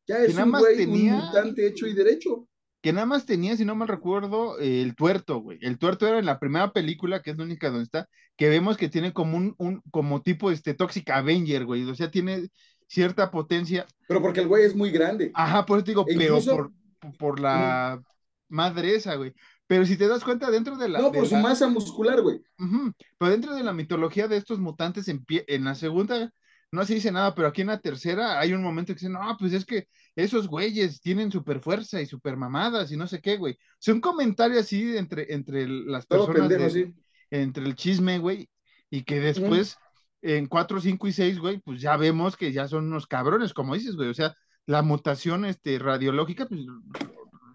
[0.07, 2.47] Ya es un güey, tenía- un mutante hecho y derecho.
[2.81, 5.57] que nada más tenía, si no mal recuerdo, eh, el tuerto, güey.
[5.61, 8.07] El tuerto era en la primera película, que es la única donde está,
[8.37, 11.83] que vemos que tiene como un, un como tipo este Toxic Avenger, güey.
[11.89, 12.49] O sea, tiene
[12.87, 13.85] cierta potencia.
[14.07, 15.31] Pero porque el güey es muy grande.
[15.33, 18.01] Ajá, por eso te digo, E pero incluso- por, por la
[18.49, 19.33] madre esa, güey.
[19.67, 20.99] Pero si te das cuenta, dentro de la.
[20.99, 22.39] no, de por su la- masa muscular, güey.
[22.59, 26.31] Ujú, Pero dentro de la mitología de estos mutantes, en, pie- en la segunda
[26.71, 29.37] no se dice nada, pero aquí en la tercera hay un momento que dicen, no,
[29.39, 33.37] pues es que esos güeyes tienen super fuerza y super mamadas y no sé qué,
[33.37, 33.53] güey.
[33.53, 36.93] O sea, un comentario así entre, entre las Todo personas, pendejo, de- sí.
[37.31, 38.49] entre el chisme, güey,
[38.89, 39.77] y que después
[40.25, 43.75] en 4, 5 y 6, güey, pues ya vemos que ya son unos cabrones, como
[43.75, 44.09] dices, güey.
[44.09, 46.61] O sea, la mutación este, radiológica, pues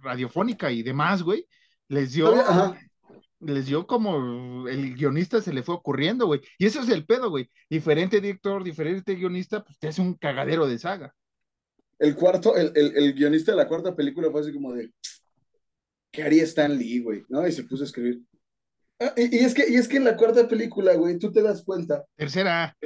[0.02, 1.46] radiofónica y demás, güey,
[1.88, 2.78] les dio ajá.
[3.40, 6.40] les dio como el guionista se le fue ocurriendo, güey.
[6.58, 7.50] Y eso es el pedo, güey.
[7.68, 11.12] Diferente director, diferente guionista, pues te hace un cagadero de saga.
[11.98, 14.92] El cuarto, el, el, el guionista de la cuarta película fue así como de,
[16.12, 17.24] ¿qué haría Stan Lee, güey?
[17.28, 17.46] ¿No?
[17.46, 18.22] Y se puso a escribir.
[19.00, 21.42] Ah, y, y es que, y es que en la cuarta película, güey, tú te
[21.42, 22.04] das cuenta.
[22.16, 22.76] Tercera,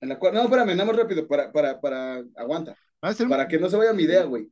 [0.00, 2.76] En la cuarta, no, espérame, nada más rápido, para, para, para, aguanta.
[3.20, 4.50] un- Para que no se vaya mi idea, güey.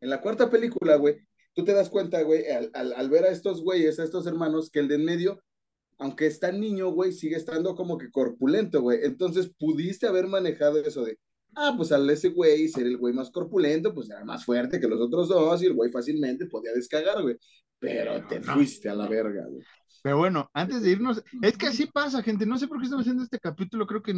[0.00, 1.16] En la cuarta película, güey,
[1.54, 4.70] tú te das cuenta, güey, al, al, al ver a estos güeyes, a estos hermanos,
[4.70, 5.40] que el de en medio,
[5.98, 8.98] aunque está niño, güey, sigue estando como que corpulento, güey.
[9.04, 11.16] Entonces pudiste haber manejado eso de,
[11.54, 14.88] ah, pues al ese güey ser el güey más corpulento, pues era más fuerte que
[14.88, 17.36] los otros dos y el güey fácilmente podía descagar, güey.
[17.78, 18.54] Pero Pero te no.
[18.54, 19.64] fuiste a la verga, güey.
[20.04, 22.44] Pero bueno, antes de irnos, es que así pasa, gente.
[22.44, 23.86] No sé por qué estamos haciendo este capítulo.
[23.86, 24.14] Creo que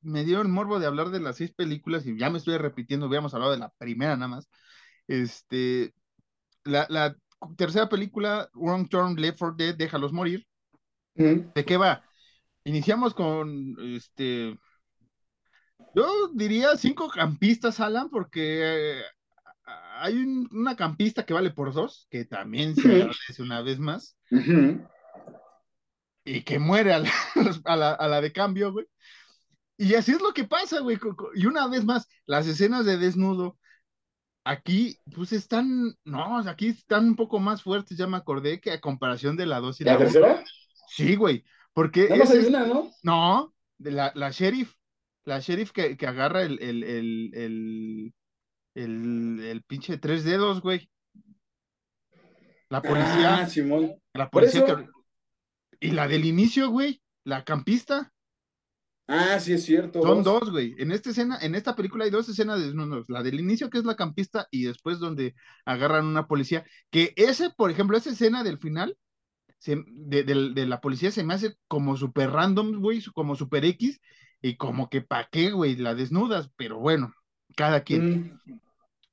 [0.00, 3.04] me dio el morbo de hablar de las seis películas y ya me estoy repitiendo.
[3.04, 4.48] Habíamos hablado de la primera nada más.
[5.06, 5.92] Este,
[6.64, 7.14] la, la
[7.58, 10.46] tercera película, Wrong Turn, Left for Dead, Déjalos morir.
[11.14, 12.02] ¿De qué va?
[12.64, 14.58] Iniciamos con este.
[15.94, 19.02] Yo diría cinco campistas, Alan, porque eh,
[19.98, 24.16] hay un- una campista que vale por dos, que también se agradece una vez más,
[24.30, 24.86] Ujú.
[26.26, 27.10] Y que muere a la,
[27.64, 28.86] a la, a la de cambio, güey.
[29.78, 30.98] Y así es lo que pasa, güey.
[31.34, 33.58] Y una vez más, las escenas de desnudo
[34.44, 38.80] aquí, pues están, no, aquí están un poco más fuertes, ya me acordé, que a
[38.80, 40.44] comparación de la dos y la ¿La tercera?
[40.88, 42.90] Sí, güey, porque más ese una, ¿no?
[43.02, 44.72] No, de la, la sheriff,
[45.24, 48.14] la sheriff que, que agarra el, el, el, el,
[48.74, 50.88] el, el pinche tres dedos, güey.
[52.68, 53.94] La policía, Ah, Simón.
[54.14, 54.95] la policía eso- que-
[55.80, 58.12] Y la del inicio, güey, la campista,
[59.08, 60.02] Ah, sí es cierto.
[60.02, 60.74] son dos, güey.
[60.78, 63.08] En esta escena, en esta película hay dos escenas de desnudos.
[63.08, 66.64] La del inicio, que es la campista, y después donde agarran una policía.
[66.90, 68.96] Que ese, por ejemplo, esa escena del final,
[69.58, 74.00] se- de, de la policía se me hace como super random, güey, como super X,
[74.42, 77.12] y como que pa' qué, güey, la desnudas, pero bueno,
[77.56, 78.38] cada quien.
[78.46, 78.60] Mm.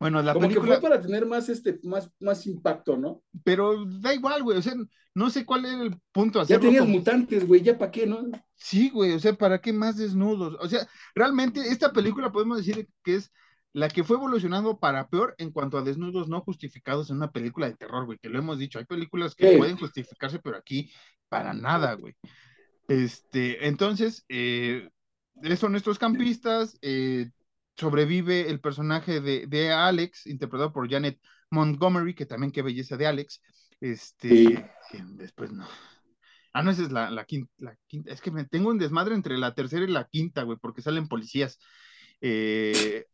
[0.03, 3.23] Bueno, la Como película, que fue para tener más, este, más, más impacto, ¿no?
[3.45, 4.73] pero da igual, güey, o sea,
[5.15, 8.19] no sé cuál era el punto Ya tenías como- mutantes, güey, ya para qué, ¿no?
[8.55, 10.57] Sí, güey, o sea, ¿para qué más desnudos?
[10.59, 10.85] O sea,
[11.15, 13.31] realmente esta película podemos decir que es
[13.71, 17.67] la que fue evolucionando para peor en cuanto a desnudos no justificados en una película
[17.69, 19.57] de terror, güey, que lo hemos dicho, hay películas que Sí.
[19.57, 20.91] pueden justificarse, pero aquí
[21.29, 22.13] para nada, güey.
[22.89, 24.89] Este, entonces, eh,
[25.57, 27.29] son estos campistas, eh,
[27.75, 31.19] sobrevive el personaje de, de Alex, interpretado por Janet
[31.49, 33.41] Montgomery, que también qué belleza de Alex,
[33.81, 34.55] este, Sí.
[34.91, 35.67] que después no.
[36.53, 38.11] Ah, no, esa es la, la, quinta, la quinta.
[38.11, 41.07] Es que me tengo un desmadre entre la tercera y la quinta, güey, porque salen
[41.07, 41.57] policías.
[42.21, 43.07] Eh,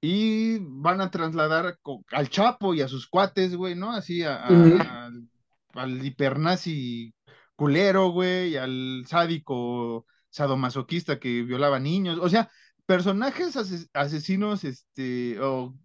[0.00, 1.78] y van a trasladar
[2.12, 3.92] al Chapo y a sus cuates, güey, ¿no?
[3.92, 4.78] Así a- a- Ujú.
[4.80, 5.28] al,
[5.74, 7.14] al hipernazi
[7.54, 12.18] culero, güey, y al sádico sadomasoquista que violaba niños.
[12.22, 12.50] O sea,
[12.90, 15.78] personajes ases- asesinos, este, o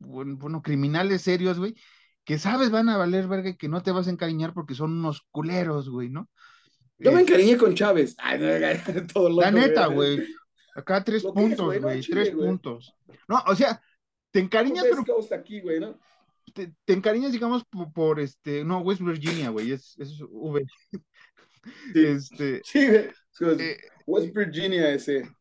[0.00, 1.76] bueno, criminales serios, güey,
[2.24, 4.90] que sabes van a valer verga y que no te vas a encariñar porque son
[4.98, 6.28] unos culeros, güey, ¿no?
[6.98, 8.16] Yo me encariñé con Chávez.
[8.18, 8.46] Ay, no,
[9.14, 10.26] todo loco, la neta, güey.
[10.74, 12.92] Acá tres Lo puntos, güey, no, tres puntos.
[13.28, 13.80] No, o sea,
[14.32, 15.04] te encariñas, West pero
[16.52, 20.64] te, te encariñas, digamos, por, por, este, no, West Virginia, güey, es, es V.
[20.90, 20.98] Sí.
[21.94, 25.37] Este, Sí, eh, West Virginia ese.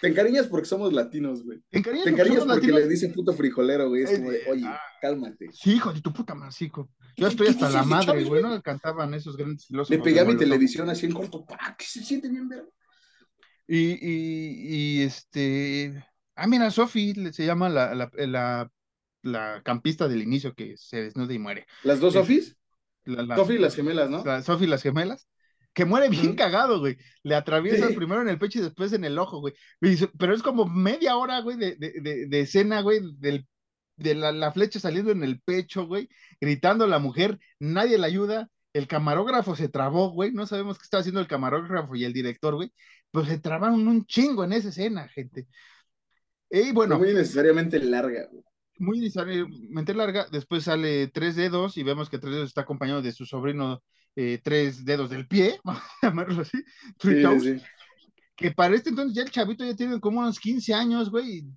[0.00, 1.60] Te encariñas porque somos latinos, güey.
[1.70, 2.80] Te encariñas Te porque encariñas porque latinos.
[2.80, 4.02] le dicen puto frijolero, güey.
[4.04, 4.80] Es Eh, como de, oye, ah.
[5.00, 5.48] cálmate.
[5.52, 6.70] Sí, hijo de tu puta madre, sí.
[6.74, 8.42] Yo ¿Qué- estoy hasta la madre, Chávez, güey?
[8.42, 8.62] ¿no?
[8.62, 9.96] Cantaban esos grandes filósofos.
[9.96, 12.64] Le pegué a mi televisión así en corto, pa, que se siente bien ver.
[13.66, 16.04] Y, y, y este.
[16.34, 18.70] Ah, mira, Sofi se llama la, la, la,
[19.22, 21.66] la campista del inicio que se desnuda y muere.
[21.84, 22.12] Las dos.
[22.14, 22.56] Sofis,
[23.04, 24.24] La, la- Sofi y las gemelas, ¿no?
[24.24, 25.28] la Sofi y las gemelas.
[25.74, 26.96] Que muere bien cagado, güey.
[27.22, 27.94] Le atraviesa Sí.
[27.94, 29.54] primero en el pecho y después en el ojo, güey.
[30.18, 33.46] Pero es como media hora, güey, de, de, de, de escena, güey, del,
[33.96, 36.08] de la, la flecha saliendo en el pecho, güey,
[36.40, 38.48] gritando a la mujer, nadie la ayuda.
[38.74, 40.32] El camarógrafo se trabó, güey.
[40.32, 42.72] No sabemos qué estaba haciendo el camarógrafo y el director, güey.
[43.10, 45.46] Pues se trabaron un chingo en esa escena, gente.
[46.50, 48.44] Y bueno, Fue muy necesariamente larga, güey.
[48.78, 50.26] muy necesariamente larga.
[50.30, 53.82] Después sale Tres Dedos y vemos que Tres Dedos está acompañado de su sobrino
[54.16, 56.58] eh, Tres Dedos del Pie, vamos a llamarlo así,
[56.98, 57.64] Three Sí, Toes, sí, sí.
[58.36, 61.38] que para este entonces ya el chavito ya tiene como unos 15 años, güey.
[61.38, 61.52] y-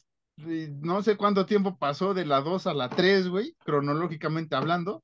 [0.82, 5.04] no sé cuánto tiempo pasó de la 2 a la 3, güey, cronológicamente hablando.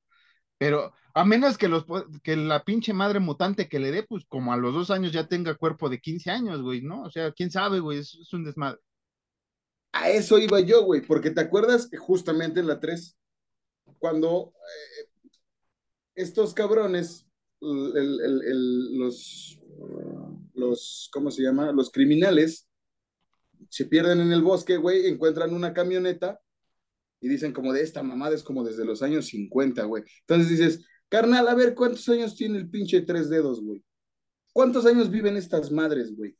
[0.57, 1.85] Pero a menos que, los,
[2.23, 5.27] que la pinche madre mutante que le dé, pues como a los dos años ya
[5.27, 7.03] tenga cuerpo de 15 años, güey, ¿no?
[7.03, 8.79] O sea, quién sabe, güey, es, es un desmadre.
[9.93, 13.17] A eso iba yo, güey, porque te acuerdas que justamente en la 3,
[13.99, 15.29] cuando eh,
[16.15, 17.25] estos cabrones,
[17.61, 19.59] el- el- el- los,
[20.55, 21.71] los, ¿cómo se llama?
[21.71, 22.67] Los criminales
[23.69, 26.39] se pierden en el bosque, güey, encuentran una camioneta
[27.21, 30.03] y dicen como de esta mamada es como desde los años 50, güey.
[30.21, 33.83] Entonces dices, carnal, a ver, ¿cuántos años tiene el pinche tres dedos, güey?
[34.53, 36.35] ¿Cuántos años viven estas madres, güey?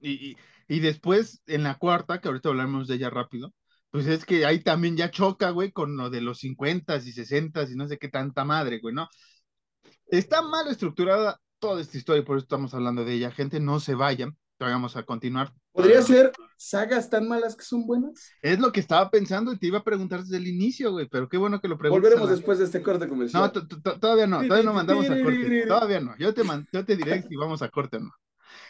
[0.00, 0.36] Y, y,
[0.68, 3.54] y después, en la cuarta, que ahorita hablaremos de ella rápido,
[3.90, 7.64] pues es que ahí también ya choca, güey, con lo de los 50 y 60
[7.64, 9.08] y no sé qué tanta madre, güey, ¿no?
[10.10, 13.30] Está mal estructurada toda esta historia, por eso estamos hablando de ella.
[13.30, 15.52] Gente, no se vayan, vamos a continuar.
[15.72, 18.30] ¿Podría ser sagas tan malas que son buenas?
[18.42, 21.28] Es lo que estaba pensando y te iba a preguntar desde el inicio, güey, pero
[21.28, 22.02] qué bueno que lo preguntas.
[22.02, 23.42] Volveremos la- después de este corte comercial.
[23.42, 23.52] No,
[23.98, 25.66] todavía no, todavía no mandamos a corte.
[25.66, 26.16] Todavía no.
[26.18, 28.10] Yo te, man- yo te diré si vamos a corte o no.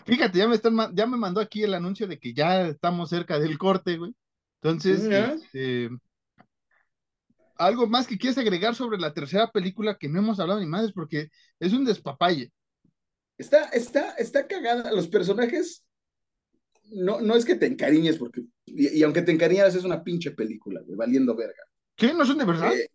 [0.05, 3.39] Fíjate, ya me están, ya me mandó aquí el anuncio de que ya estamos cerca
[3.39, 4.15] del corte, güey.
[4.63, 5.33] Entonces, Ya.
[5.33, 5.89] este,
[7.61, 10.93] algo más que quieres agregar sobre la tercera película que no hemos hablado ni más,
[10.93, 12.53] porque es un despapalle.
[13.37, 14.91] Está, está, está cagada.
[14.93, 15.85] Los personajes,
[16.91, 20.31] no, no es que te encariñes, porque, y, y aunque te encariñas, es una pinche
[20.31, 21.63] película, güey, valiendo verga.
[21.95, 22.15] ¿Qué?
[22.15, 22.75] ¿No son de verdad?
[22.75, 22.91] Eh,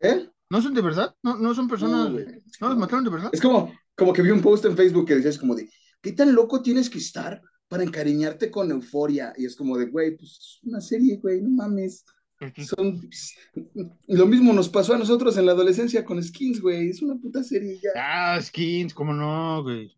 [0.00, 0.30] ¿eh?
[0.50, 1.14] ¿No son de verdad?
[1.22, 2.10] ¿No, no son personas?
[2.10, 2.18] No.
[2.60, 3.30] ¿No los mataron de verdad?
[3.32, 5.68] Es como, como que vi un post en Facebook que decías como de,
[6.00, 9.32] ¿qué tan loco tienes que estar para encariñarte con euforia?
[9.36, 12.04] Y es como de, güey, pues es una serie, güey, no mames.
[12.66, 13.00] Son...
[14.06, 16.90] Lo mismo nos pasó a nosotros en la adolescencia con Skins, güey.
[16.90, 17.90] Es una puta serie ya.
[17.96, 19.96] Ah, skins, ¿cómo no, güey?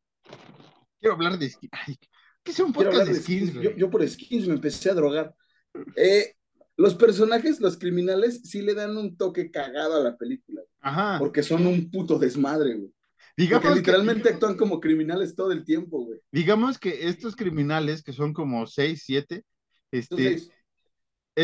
[1.00, 1.70] Quiero hablar de skins.
[1.72, 1.96] Ay,
[2.42, 3.54] ¿qué es un podcast de de skins, Skins.
[3.54, 3.64] güey?
[3.64, 5.34] Yo, yo por Skins me empecé a drogar.
[5.96, 6.34] Eh,
[6.76, 11.18] los personajes, los criminales, sí le dan un toque cagado a la película, Ajá.
[11.18, 12.92] porque son un puto desmadre, güey.
[13.36, 16.20] Digamos Porque que- literalmente actúan como criminales todo el tiempo, güey.
[16.32, 19.44] digamos que estos criminales, que son como seis, siete,
[19.92, 20.50] este, Entonces,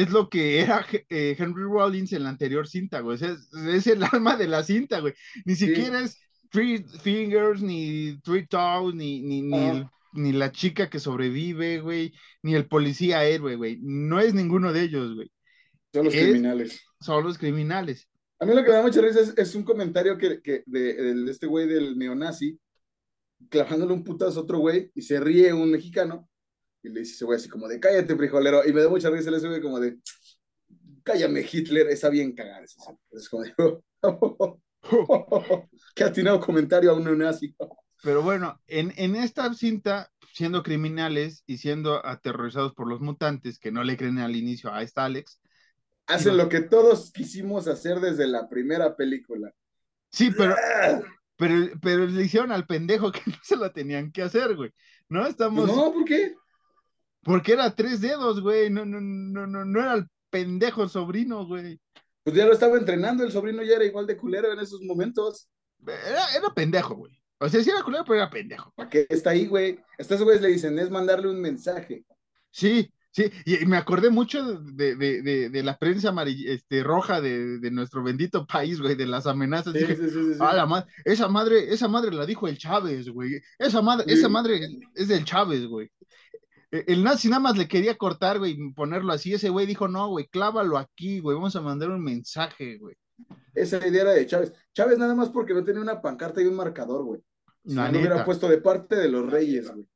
[0.03, 3.17] es lo que era eh, Henry Rollins en la anterior cinta, güey.
[3.17, 5.15] Es, es el alma de la cinta, güey.
[5.45, 6.19] Ni siquiera es
[6.51, 12.13] Three Fingers, ni Three Toes, ni, ni, ni, el- ni la chica que sobrevive, güey,
[12.43, 13.79] ni el policía héroe, güey.
[13.83, 15.31] No es ninguno de ellos, güey.
[15.93, 16.81] son los es- criminales.
[17.01, 18.09] Son los criminales.
[18.41, 20.95] A mí lo que me da mucha risa es, es un comentario que, que de,
[21.15, 22.59] de este güey del neonazi,
[23.49, 26.29] clavándole un putazo a otro güey, y se ríe un mexicano,
[26.85, 29.31] y le dice ese güey así como de, cállate, frijolero, y me da mucha risa
[29.31, 29.97] ese güey como de,
[31.03, 32.63] cállame, Hitler, está bien cagar.
[32.63, 33.55] Es, como de,
[35.95, 37.57] qué atinado comentario a un neonazi.
[38.03, 43.73] Pero bueno, en, en esta cinta, siendo criminales y siendo aterrorizados por los mutantes que
[43.73, 45.41] no le creen al inicio a esta Alex,
[46.07, 49.51] Hacen lo que todos quisimos hacer desde la primera película.
[50.11, 50.55] sí, pero,
[51.37, 54.71] pero, pero le hicieron al pendejo que no se lo tenían que hacer, güey.
[55.09, 56.35] No estamos, No, ¿por qué?
[57.25, 61.81] Porque era tres dedos, güey, no, no, no, no, no era el pendejo sobrino, güey.
[62.23, 65.49] Pues ya lo estaba entrenando, el sobrino ya era igual de culero en esos momentos.
[65.87, 67.21] Era, era pendejo, güey.
[67.39, 68.73] O sea, sí era culero, pero era pendejo.
[68.75, 69.79] ¿Para qué está ahí, güey?
[69.99, 72.05] Estos güeyes le dicen, es mandarle un mensaje.
[72.51, 77.21] Sí, sí, y, me acordé mucho de, de, de, de la prensa amarilla, este, roja
[77.21, 79.75] de, de nuestro bendito país, güey, de las amenazas.
[79.75, 80.39] Sí, Dije, sí, sí, sí, sí.
[80.41, 83.41] Ah, la ma- esa madre, esa madre la dijo el Chávez, güey.
[83.59, 84.61] Esa madre, esa madre
[84.95, 85.91] es del Chávez, güey.
[86.75, 89.33] E- El nazi nada más le quería cortar, güey, y ponerlo así.
[89.33, 91.37] Ese güey dijo, no, güey, clávalo aquí, güey.
[91.37, 92.97] Vamos a mandar un mensaje, güey.
[93.55, 94.53] Esa idea era de Chávez.
[94.75, 97.21] Chávez nada más porque no tenía una pancarta y un marcador, güey.
[97.65, 99.87] Si no hubiera puesto de parte de los reyes, güey.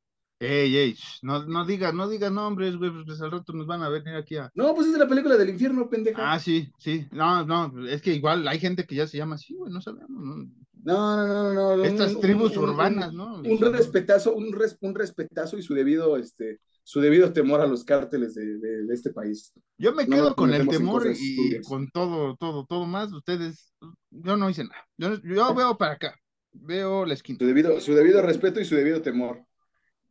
[0.41, 3.89] Ey, ey, no, no digas, no digas nombres, güey, pues al rato nos van a
[3.89, 4.49] venir aquí a.
[4.55, 6.31] No, pues es de la película del infierno, pendeja.
[6.31, 7.05] Ah, sí, sí.
[7.11, 10.09] No, no, es que igual hay gente que ya se llama así, güey, no sabemos,
[10.09, 10.49] ¿no?
[10.81, 11.83] No, no, no, no.
[11.83, 13.39] Estas un- tribus un- un- urbanas, ¿no?
[13.39, 17.67] Un, un respetazo, un, res- un respetazo y su debido, este, su debido temor a
[17.67, 19.53] los cárteles de, de- de este país.
[19.77, 23.11] Yo me quedo con el temor y con todo, todo, todo más.
[23.13, 23.71] Ustedes,
[24.09, 24.87] yo no hice nada.
[24.97, 26.19] Yo, yo veo para acá,
[26.51, 27.37] veo la esquina.
[27.37, 29.45] Su debido, su debido respeto y su debido temor,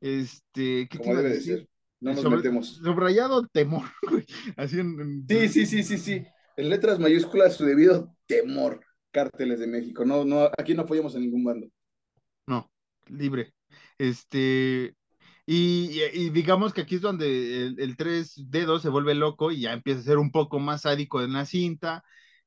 [0.00, 1.58] Este, ¿qué te como a debe de decir?
[1.58, 1.68] ser.
[2.00, 2.76] No nos Sobre- metemos.
[2.76, 4.24] Subrayado temor, güey.
[4.56, 6.24] Así en, en- Sí, sí, sí, sí, sí.
[6.56, 8.84] En letras mayúsculas, su debido temor.
[9.10, 10.04] Cárteles de México.
[10.04, 11.66] No, no, aquí no apoyamos a ningún bando.
[12.46, 12.70] No,
[13.08, 13.52] libre.
[13.98, 14.94] Este,
[15.50, 19.72] y, digamos que aquí es donde el, el tres dedos se vuelve loco y ya
[19.72, 22.04] empieza a ser un poco más sádico en la cinta.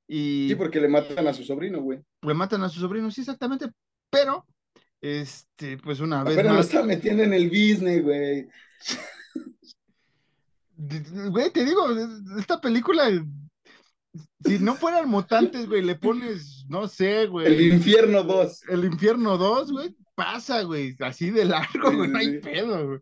[0.08, 2.00] Y Sí, porque le matan a su sobrino, güey.
[2.22, 3.72] le matan a su sobrino, sí, exactamente.
[4.12, 4.46] Pero,
[5.02, 6.68] este, pues una vez lo más.
[6.68, 8.48] está metiendo en el business, güey.
[10.78, 11.88] Güey, te digo,
[12.38, 13.10] esta película,
[14.46, 18.64] si no fueran mutantes, güey, le pones, no sé, El güey, infierno 2.
[18.70, 22.38] el infierno 2, güey, pasa, güey, así de largo, güey, sí, no hay sí.
[22.40, 23.00] pedo, güey.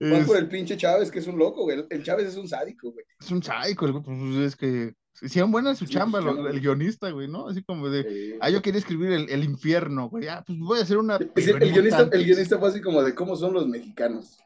[0.00, 1.84] Es, por el pinche Chávez, que es un loco, güey.
[1.90, 3.04] El- Chávez es un sádico, güey.
[3.20, 7.10] es un el güey, pues es que hicieron buena su Sí, chamba, lo- el guionista,
[7.10, 7.48] güey, ¿no?
[7.48, 10.82] Así como de, ah, yo quería escribir el, el infierno, güey, ah, pues voy a
[10.82, 11.16] hacer una.
[11.16, 14.38] es pero el, guionista, el guionista fue así como de cómo son los mexicanos.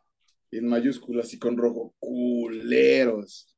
[0.51, 1.95] En mayúsculas y con rojo.
[1.99, 3.55] Culeros.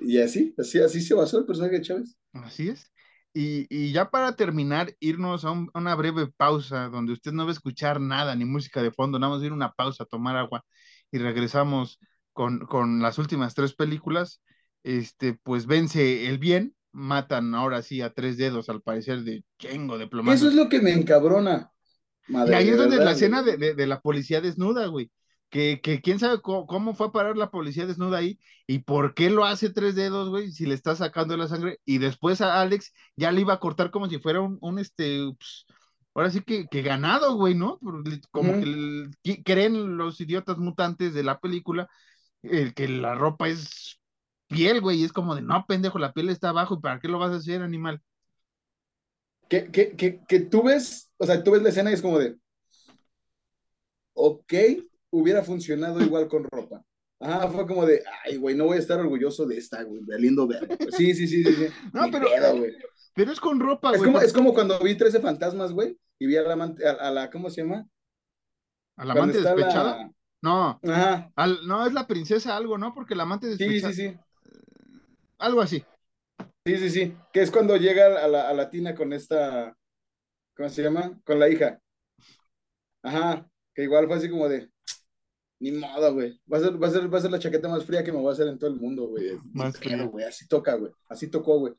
[0.00, 2.16] Y así, así, así se basó el personaje de Chávez.
[2.32, 2.92] Así es.
[3.34, 7.44] Y, y ya para terminar, irnos a, un- a una breve pausa donde usted no
[7.44, 10.06] va a escuchar nada, ni música de fondo, nada más ir a una pausa, a
[10.06, 10.64] tomar agua
[11.10, 11.98] y regresamos
[12.32, 14.40] con, con las últimas tres películas.
[14.84, 19.98] Este, pues vence el bien, matan ahora sí a tres dedos, al parecer de chengo
[19.98, 20.48] de Eso plomazos.
[20.48, 21.72] es lo que me encabrona.
[22.44, 25.10] Y Madre, ahí es de donde verdad, la escena de- de la policía desnuda, güey.
[25.54, 29.14] Que, que quién sabe cómo, cómo fue a parar la policía desnuda ahí y por
[29.14, 31.78] qué lo hace tres dedos, güey, si le está sacando la sangre.
[31.84, 35.20] Y después a Alex ya le iba a cortar como si fuera un, un este,
[35.38, 35.66] pues,
[36.12, 37.78] ahora sí que, que ganado, güey, ¿no?
[38.32, 38.52] Como
[39.22, 41.88] que creen los idiotas mutantes de la película
[42.42, 44.00] el que la ropa es
[44.48, 47.06] piel, güey, y es como de, no, pendejo, la piel está abajo, ¿y para qué
[47.06, 48.02] lo vas a hacer, animal?
[49.48, 52.18] Que, que, que, que tú ves, o sea, tú ves la escena y es como
[52.18, 52.36] de,
[54.14, 54.52] ok,
[55.20, 56.82] hubiera funcionado igual con ropa.
[57.20, 60.18] Ah, fue como de, ay, güey, no voy a estar orgulloso de esta, güey, de
[60.18, 60.58] lindo güey.
[60.96, 61.66] Sí, sí, sí, sí, sí.
[61.94, 62.76] No, pero- pedo, güey.
[63.14, 64.10] Pero es con ropa, Es güey.
[64.12, 67.30] como, es como cuando vi 13 fantasmas, güey, y vi a la, a, a la,
[67.30, 67.86] ¿cómo se llama?
[68.96, 70.10] ¿A la amante despechada?
[70.42, 72.92] No, Ajá, al- no, es la princesa algo, ¿no?
[72.92, 74.18] Porque la amante sí, despechada, sí, sí.
[75.38, 75.84] algo así.
[76.66, 77.16] Sí, sí, sí.
[77.32, 79.74] Que es cuando llega a la, a la tina con esta,
[80.56, 81.18] ¿cómo se llama?
[81.24, 81.80] Con la hija.
[83.02, 84.70] Ajá, que igual fue así como de,
[85.60, 86.40] ni modo, güey.
[86.52, 88.18] Va a ser, va a ser, va a ser la chaqueta más fría que me
[88.18, 89.38] voy a hacer en todo el mundo, güey.
[89.52, 90.02] Más fría.
[90.04, 90.24] güey.
[90.24, 90.92] Así toca, güey.
[91.08, 91.74] Así tocó, güey.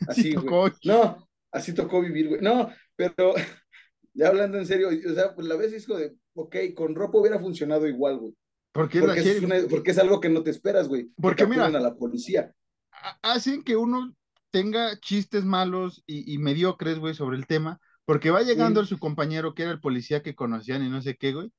[0.08, 0.72] Así, Sí, güey.
[0.84, 2.40] No, así tocó vivir, güey.
[2.40, 3.34] No, pero
[4.14, 7.38] ya hablando en serio, o sea, pues la vez como de, ok, con ropa hubiera
[7.38, 8.34] funcionado igual, güey.
[8.72, 11.04] Porque es la Porque es, una- porque es algo que no te esperas, güey.
[11.08, 12.52] que Porque mira- a la policía.
[12.92, 14.14] ha- hacen que uno
[14.50, 19.54] tenga chistes malos y, y mediocres, güey, sobre el tema, porque va llegando su compañero
[19.54, 21.52] que era el policía que conocían y no sé qué, güey,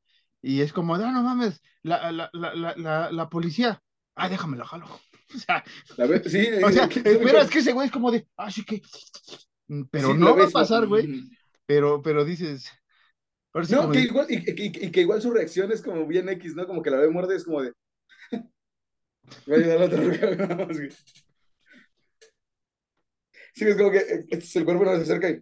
[0.43, 3.81] y es como, no, no mames, la, la, la, la, policía,
[4.15, 4.85] ah, déjame la jalo.
[5.33, 5.63] O sea,
[5.97, 8.63] La ve- sí, o sea, que- esperas que ese güey es como de, ah, sí
[8.63, 8.83] que,
[9.67, 11.29] Mm, pero sí, no va a pasar, güey, mm.
[11.65, 12.69] pero, pero dices,
[13.69, 16.53] No, que de, igual, y, y- y que igual su reacción es como bien X,
[16.55, 16.67] ¿no?
[16.67, 17.73] Como que la ve muerde, es como de.
[19.47, 20.89] Voy a ayudar a otro.
[23.55, 25.41] Sí, es como que eh, este, el cuerpo no se acerca y.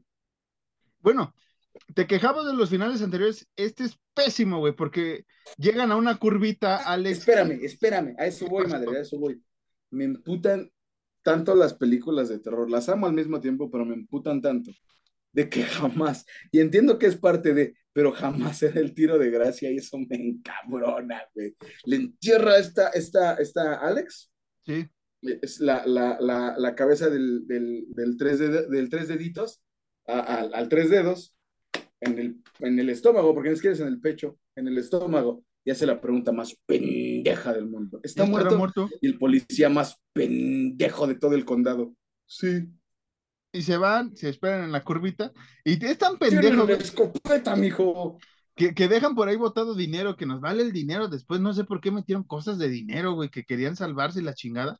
[1.00, 1.34] Bueno,
[1.96, 3.48] te quejabas de los finales anteriores.
[3.56, 5.26] Este es pésimo, güey, porque
[5.58, 7.20] llegan a una curvita, Alex.
[7.20, 9.42] Espérame, espérame, a eso voy, madre, a eso voy.
[9.90, 10.72] Me emputan
[11.24, 14.72] tanto las películas de terror, las amo al mismo tiempo, pero me emputan tanto
[15.34, 19.30] de que jamás, y entiendo que es parte de, pero jamás era el tiro de
[19.30, 21.56] gracia y eso me encabrona, güey.
[21.86, 24.30] Le entierra esta, esta, esta Alex,
[24.66, 24.88] Sí,
[25.22, 29.62] es la, la, la, la cabeza del, del, del, tres de- del tres deditos
[30.08, 31.36] a- al- al tres dedos
[32.02, 34.78] en el, en el estómago, porque no es que es en el pecho, en el
[34.78, 38.00] estómago, y hace la pregunta más pendeja del mundo.
[38.04, 38.58] ¿Está ¿Estará muerto?
[38.58, 38.90] muerto?
[39.00, 41.94] Y el policía más pendejo de todo el condado.
[42.26, 42.68] Sí.
[43.54, 45.32] Y se van, se esperan en la curvita.
[45.64, 48.18] Y es tan pendejo, una escopeta, mijo.
[48.56, 51.08] que, que dejan por ahí botado dinero, que nos vale el dinero.
[51.10, 54.34] Después no sé por qué metieron cosas de dinero, güey, que querían salvarse y la
[54.34, 54.80] chingada.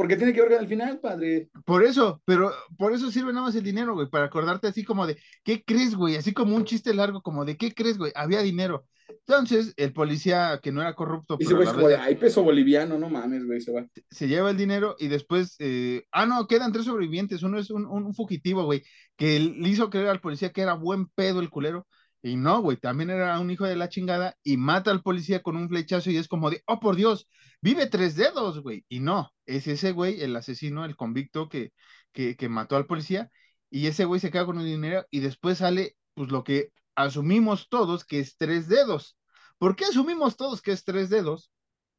[0.00, 1.50] Porque tiene que ver con el final, padre.
[1.66, 5.06] Por eso, pero por eso sirve nada más el dinero, güey, para acordarte así como
[5.06, 6.16] de, ¿qué crees, güey?
[6.16, 8.10] Así como un chiste largo, como de, ¿qué crees, güey?
[8.14, 8.86] Había dinero.
[9.10, 13.44] Entonces, el policía que no era corrupto, a güey de, ay, peso boliviano, no mames,
[13.44, 13.86] güey, se va.
[14.10, 17.42] se lleva el dinero y después, eh, ah, no, quedan tres sobrevivientes.
[17.42, 18.82] Uno es un, un- un fugitivo, güey,
[19.18, 21.86] que le hizo creer al policía que era buen pedo el culero.
[22.22, 25.56] Y no, güey, también era un hijo de la chingada y mata al policía con
[25.56, 27.28] un flechazo y es como de, oh, por Dios,
[27.62, 28.84] vive tres dedos, güey.
[28.88, 31.72] Y no, es ese güey, el asesino, el convicto que,
[32.12, 33.30] que, que mató al policía
[33.70, 37.68] y ese güey se queda con el dinero y después sale, pues lo que asumimos
[37.68, 39.16] todos que es tres dedos.
[39.58, 41.50] ¿Por qué asumimos todos que es tres dedos?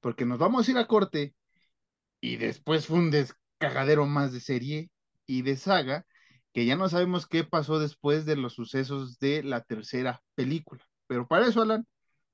[0.02, 1.36] Porque nos vamos a ir a corte
[2.22, 4.92] y después fue un descagadero más de serie
[5.26, 6.06] y de saga,
[6.54, 10.84] que ya no sabemos qué pasó después de los sucesos de la tercera película.
[11.08, 11.88] Pero para eso, Alan,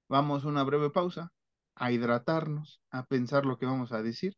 [0.09, 1.31] vamos a una breve pausa,
[1.75, 4.35] a hidratarnos, a pensar lo que vamos a decir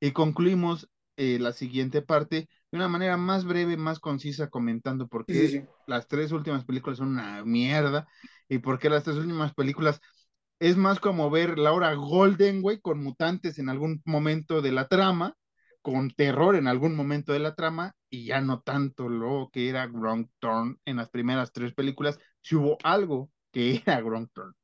[0.00, 5.26] y concluimos eh, la siguiente parte de una manera más breve, más concisa, comentando por
[5.26, 5.64] qué sí, sí.
[5.86, 8.08] las tres últimas películas son una mierda
[8.48, 10.00] y por qué las tres últimas películas
[10.58, 15.34] es más como ver Laura Golden, güey, con mutantes en algún momento de la trama,
[15.82, 19.86] con terror en algún momento de la trama, y ya no tanto lo que era
[19.86, 24.54] Wrong Turn en las primeras tres películas, si hubo algo que era Wrong Turn.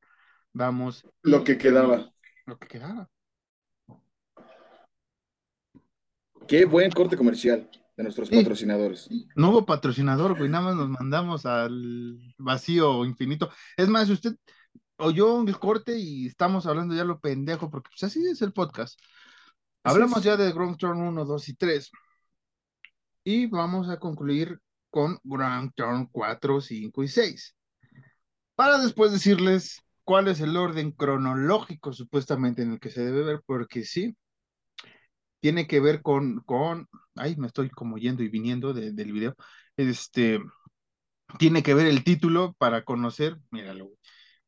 [0.53, 1.07] Vamos.
[1.23, 2.11] Lo que quedaba.
[2.47, 3.09] Lo que quedaba.
[6.47, 8.37] Qué buen corte comercial de nuestros Sí.
[8.37, 9.09] patrocinadores.
[9.37, 13.51] No hubo patrocinador, güey, nada más nos mandamos al vacío infinito.
[13.77, 14.37] Es más, usted
[14.97, 18.99] oyó el corte y estamos hablando ya lo pendejo, porque pues así es el podcast.
[19.83, 21.91] Hablamos ya de Ground Turn 1, 2 y 3.
[23.25, 24.59] Y vamos a concluir
[24.91, 27.55] con Ground Turn 4, 5 y 6.
[28.57, 33.43] Para después decirles cuál es el orden cronológico supuestamente en el que se debe ver,
[33.47, 34.17] porque sí,
[35.41, 39.35] tiene que ver con, con, ay, me estoy como yendo y viniendo de- del video,
[39.77, 40.41] este,
[41.39, 43.91] tiene que ver el título para conocer, míralo,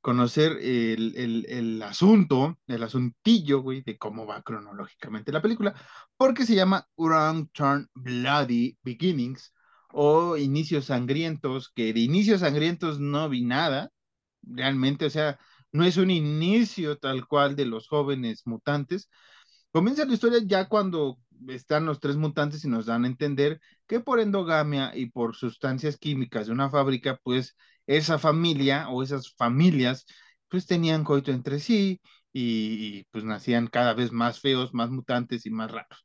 [0.01, 5.75] conocer el, el, el asunto, el asuntillo, güey, de cómo va cronológicamente la película,
[6.17, 9.53] porque se llama Wrong Turn Bloody Beginnings
[9.93, 13.91] o Inicios Sangrientos, que de Inicios Sangrientos no vi nada,
[14.43, 15.39] realmente, o sea,
[15.73, 19.09] no es un inicio tal cual de los jóvenes mutantes.
[19.73, 21.19] Comienza la historia ya cuando
[21.49, 25.97] están los tres mutantes y nos dan a entender que por endogamia y por sustancias
[25.99, 27.57] químicas de una fábrica, pues
[27.91, 30.07] esa familia o esas familias,
[30.49, 32.01] pues tenían coito entre sí
[32.33, 36.05] y, y, pues nacían cada vez más feos, más mutantes y más raros.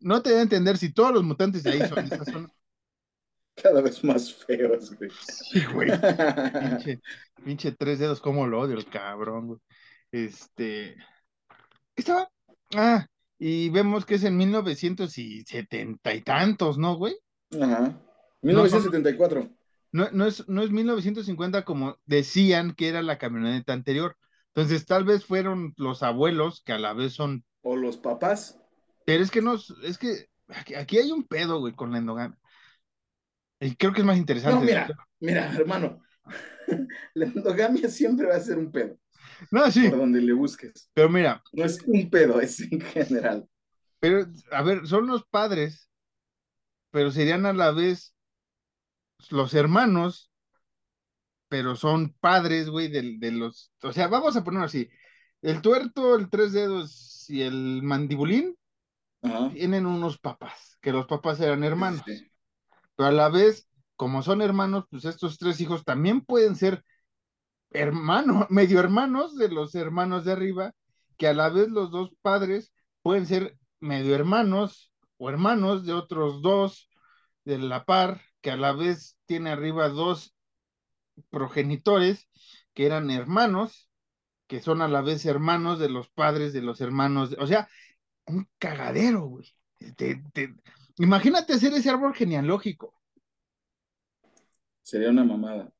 [0.00, 2.48] No te da a entender si todos los mutantes de ahí son de esa zona.
[3.54, 5.10] Cada vez más feos, güey.
[5.28, 5.90] Sí, güey.
[6.80, 7.00] Pinche,
[7.44, 9.60] pinche tres dedos, como lo odio el cabrón, güey.
[10.10, 10.96] Este.
[11.94, 12.28] ¿qué Estaba.
[12.74, 13.06] Ah,
[13.38, 17.14] y vemos que es en 1970 y tantos, ¿no, güey?
[17.60, 18.00] Ajá.
[18.40, 19.42] 1974.
[19.42, 19.61] No,
[19.92, 24.16] no, es, no es 1950 como decían que era la camioneta anterior.
[24.54, 27.44] Entonces, tal vez fueron los abuelos que a la vez son.
[27.62, 28.58] O los papás.
[29.06, 32.38] Pero es que no, es que aquí, aquí hay un pedo, güey, con la endogamia.
[33.60, 34.58] Y creo que es más interesante.
[34.58, 34.88] No, mira,
[35.20, 36.02] mira, hermano.
[37.14, 38.98] La endogamia siempre va a ser un pedo.
[39.50, 40.90] No, sí, Por donde le busques.
[40.94, 43.48] pero mira, No es un pedo, es en general.
[44.00, 45.88] Pero, a ver, son los padres,
[46.90, 48.11] pero serían a la vez
[49.30, 50.30] los hermanos,
[51.48, 53.72] pero son padres, güey, de, de los.
[53.82, 54.88] O sea, vamos a ponerlo así:
[55.42, 58.56] el tuerto, el tres dedos y el mandibulín
[59.22, 59.50] Ajá.
[59.50, 62.30] tienen unos papás, que los papás eran hermanos, Sí.
[62.96, 66.84] pero a la vez, como son hermanos, pues estos tres hijos también pueden ser
[67.70, 70.72] hermanos, medio hermanos de los hermanos de arriba,
[71.18, 72.72] que a la vez los dos padres
[73.02, 76.88] pueden ser medio hermanos o hermanos de otros dos
[77.44, 80.34] de la par, que a la vez tiene arriba dos
[81.30, 82.28] progenitores
[82.74, 83.90] que eran hermanos,
[84.46, 87.68] que son a la vez hermanos de los padres de los hermanos, de- o sea,
[88.26, 89.46] un cagadero, güey.
[89.96, 90.54] Te- te-
[90.98, 92.94] Imagínate hacer ese árbol genealógico.
[94.82, 95.72] Sería una mamada.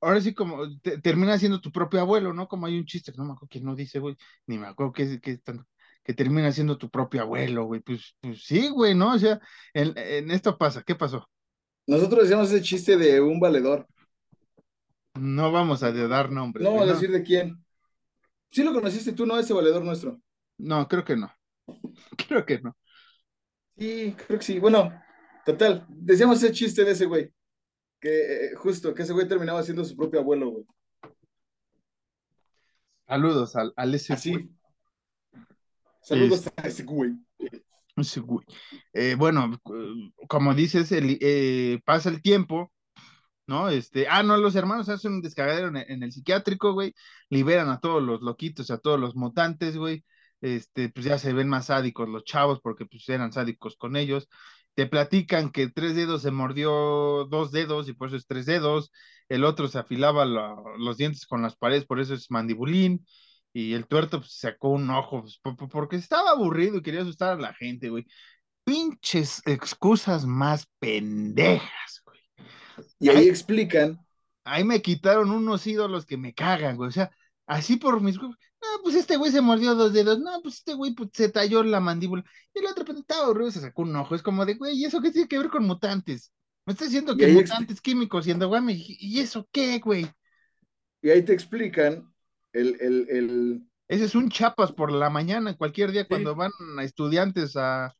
[0.00, 2.48] Ahora sí, como te- termina siendo tu propio abuelo, ¿no?
[2.48, 4.92] Como hay un chiste que no me acuerdo quién no dice, güey, ni me acuerdo
[4.92, 5.66] que, que, tan-
[6.02, 7.80] que termina siendo tu propio abuelo, güey.
[7.82, 9.14] Pues, pues sí, güey, ¿no?
[9.14, 9.40] O sea,
[9.74, 11.28] en, en esto pasa, ¿qué pasó?
[11.86, 13.86] Nosotros decíamos ese chiste de un valedor.
[15.14, 16.64] No vamos a dar nombres.
[16.64, 17.64] No vamos a decir de quién.
[18.50, 19.38] Sí lo conociste tú, ¿no?
[19.38, 20.20] Ese valedor nuestro.
[20.58, 21.32] No, creo que no.
[22.28, 22.76] Creo que no.
[23.78, 24.58] Sí, creo que sí.
[24.58, 24.92] Bueno,
[25.46, 25.86] total.
[25.88, 27.32] Decíamos ese chiste de ese güey.
[28.00, 30.64] Que eh, justo, que ese güey terminaba siendo su propio abuelo, güey.
[33.06, 34.50] Saludos al, al ese Así.
[36.02, 37.12] Saludos a ese güey.
[38.92, 39.58] Eh, bueno,
[40.28, 42.72] como dices, el- eh, pasa el tiempo,
[43.46, 43.68] ¿no?
[43.68, 46.94] Este, ah, no, los hermanos hacen un descagadero en, el psiquiátrico, güey,
[47.30, 50.04] liberan a todos los loquitos, a todos los mutantes, güey,
[50.40, 54.28] este, pues ya se ven más sádicos los chavos porque pues eran sádicos con ellos,
[54.74, 58.90] te platican que tres dedos se mordió dos dedos y por eso es tres dedos,
[59.28, 63.06] el otro se afilaba los dientes con las paredes, por eso es mandibulín,
[63.52, 67.40] y el tuerto pues, sacó un ojo, pues, porque estaba aburrido y quería asustar a
[67.40, 68.06] la gente, güey.
[68.64, 72.20] Pinches excusas más pendejas, güey.
[72.98, 74.00] Y ahí, explican.
[74.44, 76.88] Ahí me quitaron unos ídolos que me cagan, güey.
[76.88, 77.10] O sea,
[77.46, 78.18] así por mis
[78.62, 81.64] no, pues este güey se mordió dos dedos, no, pues este güey pues, se talló
[81.64, 82.24] la mandíbula,
[82.54, 84.84] y el otro pues, estaba aburrido, se sacó un ojo, es como de, güey, ¿y
[84.84, 86.32] eso qué tiene que ver con mutantes?
[86.64, 90.08] Me está diciendo que mutantes químicos y güey, ¿y eso qué, güey?
[91.02, 92.11] Y ahí te explican
[92.52, 93.62] el, el, el...
[93.88, 97.94] Ese es un chapas por la mañana, cualquier día cuando van a estudiantes a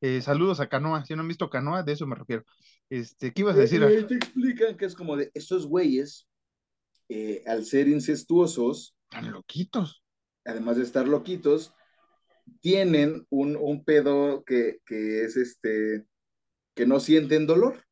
[0.00, 1.04] eh, saludos a Canoa.
[1.04, 2.44] Si no han visto Canoa, de eso me refiero.
[2.90, 3.82] Este, ¿qué ibas a decir?
[3.82, 6.28] ahí te explican que es como de estos güeyes,
[7.08, 10.02] eh, al ser incestuosos, están loquitos.
[10.44, 11.74] Además de estar loquitos,
[12.60, 16.06] tienen un, un pedo que, que es este,
[16.74, 17.84] que no sienten dolor.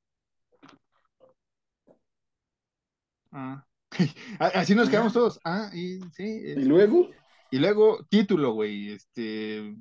[3.32, 3.66] Ah.
[4.38, 5.40] Así nos quedamos todos.
[5.44, 6.42] Ah, y sí.
[6.56, 7.10] ¿Y luego?
[7.50, 8.90] Y luego, título, güey.
[8.90, 9.74] Este.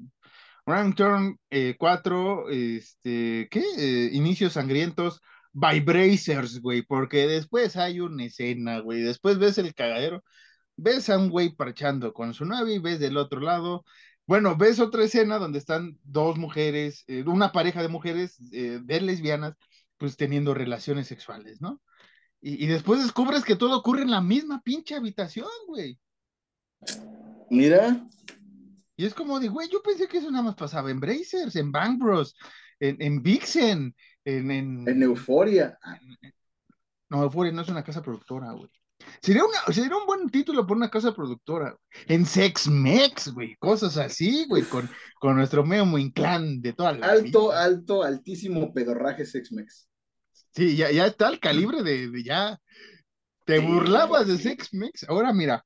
[0.65, 1.39] Rank Turn
[1.77, 3.63] 4, eh, este, ¿qué?
[3.77, 5.21] Eh, inicios sangrientos,
[5.51, 10.23] Vibrazers, güey, porque después hay una escena, güey, después ves el cagadero,
[10.77, 13.83] ves a un güey parchando con su nave y ves del otro lado,
[14.25, 19.55] bueno, ves otra escena donde están dos mujeres, eh, una pareja de mujeres, de lesbianas,
[19.97, 21.81] pues teniendo relaciones sexuales, ¿no?
[22.45, 25.97] Y, después descubres que todo ocurre en la misma pinche habitación, güey.
[27.49, 28.05] Mira.
[28.97, 31.71] Y es como de, güey, yo pensé que eso nada más pasaba en Brazers, en
[31.71, 32.35] Bang Bros,
[32.81, 33.95] en, en Vixen,
[34.25, 34.89] en, en...
[34.89, 35.79] En Euforia.
[37.09, 38.69] No, Euforia no es una casa productora, güey.
[39.21, 41.77] Sería, una, sería un buen título por una casa productora.
[42.07, 43.55] En Sex Mex, güey.
[43.55, 44.63] Cosas así, güey.
[44.63, 47.07] Con, con nuestro Memo Inclán de toda la.
[47.07, 49.87] Alto, alto, altísimo pedorraje Sex Mex.
[50.55, 52.59] Sí, ya, ya está el calibre de, ya.
[53.45, 55.05] Te burlabas de Sex Mex.
[55.09, 55.65] Ahora mira,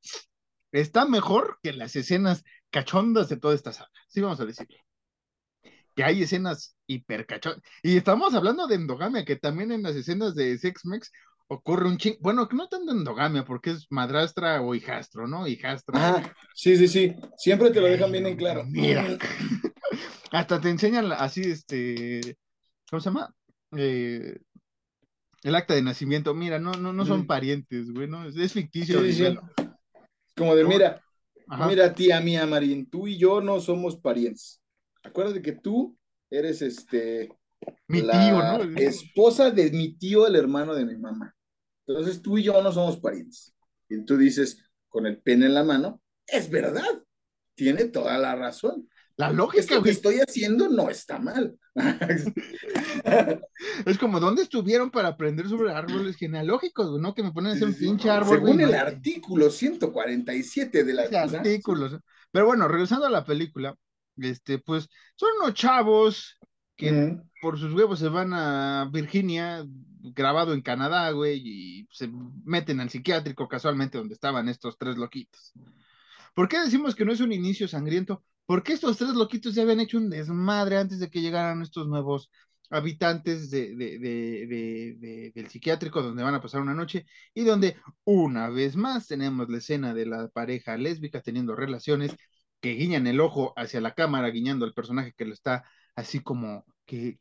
[0.71, 3.91] está mejor que las escenas cachondas de toda esta saga.
[4.07, 4.77] Sí, vamos a decirlo.
[5.95, 7.61] Que hay escenas hiper cachondas.
[7.83, 11.11] Y estamos hablando de endogamia, que también en las escenas de Sex Mex
[11.47, 12.17] ocurre un ching.
[12.19, 15.47] Bueno, que no tanto endogamia, porque es madrastra o hijastro, ¿no?
[15.47, 16.17] Hijastra.
[16.17, 17.15] Ah, sí, sí, sí.
[17.37, 18.63] Siempre te lo dejan bien en claro.
[18.65, 19.05] Mira.
[20.31, 22.37] Hasta te enseñan así, este.
[22.89, 23.33] ¿Cómo se llama?
[23.75, 24.39] Eh,
[25.43, 28.27] el acta de nacimiento, mira, no, no, no son parientes, güey, ¿no?
[28.27, 29.01] Es, ficticio.
[30.35, 31.01] Como de, mira,
[31.67, 34.61] mira, tía mía, Marín, tú y yo no somos parientes.
[35.03, 35.97] Acuérdate que tú
[36.29, 37.29] eres este.
[37.87, 38.61] Mi tío, ¿no?
[38.77, 41.35] Esposa de mi tío, el hermano de mi mamá.
[41.87, 43.55] Entonces tú y yo no somos parientes.
[43.89, 47.03] Y tú dices, con el pene en la mano, es verdad,
[47.55, 48.87] tiene toda la razón.
[49.17, 51.57] La lógica, que estoy haciendo no está mal.
[53.85, 57.15] es como, ¿dónde estuvieron para aprender sobre árboles genealógicos, no?
[57.15, 58.37] Que me ponen a hacer un pinche árbol.
[58.37, 61.03] Según el artículo 147 de la...
[61.03, 61.97] Artículos.
[62.31, 63.75] Pero bueno, regresando a la película,
[64.17, 66.37] este, pues, son unos chavos
[66.75, 69.65] que por sus huevos se van a Virginia,
[70.13, 72.07] grabado en Canadá, güey, y se
[72.45, 75.53] meten al psiquiátrico casualmente donde estaban estos tres loquitos.
[76.35, 78.23] ¿Por qué decimos que no es un inicio sangriento?
[78.47, 82.31] Porque estos tres loquitos ya habían hecho un desmadre antes de que llegaran estos nuevos
[82.69, 83.75] habitantes de,
[85.35, 89.57] del psiquiátrico donde van a pasar una noche y donde una vez más tenemos la
[89.59, 92.15] escena de la pareja lésbica teniendo relaciones
[92.59, 95.63] que guiñan el ojo hacia la cámara, guiñando al personaje que lo está
[95.95, 97.17] así como que,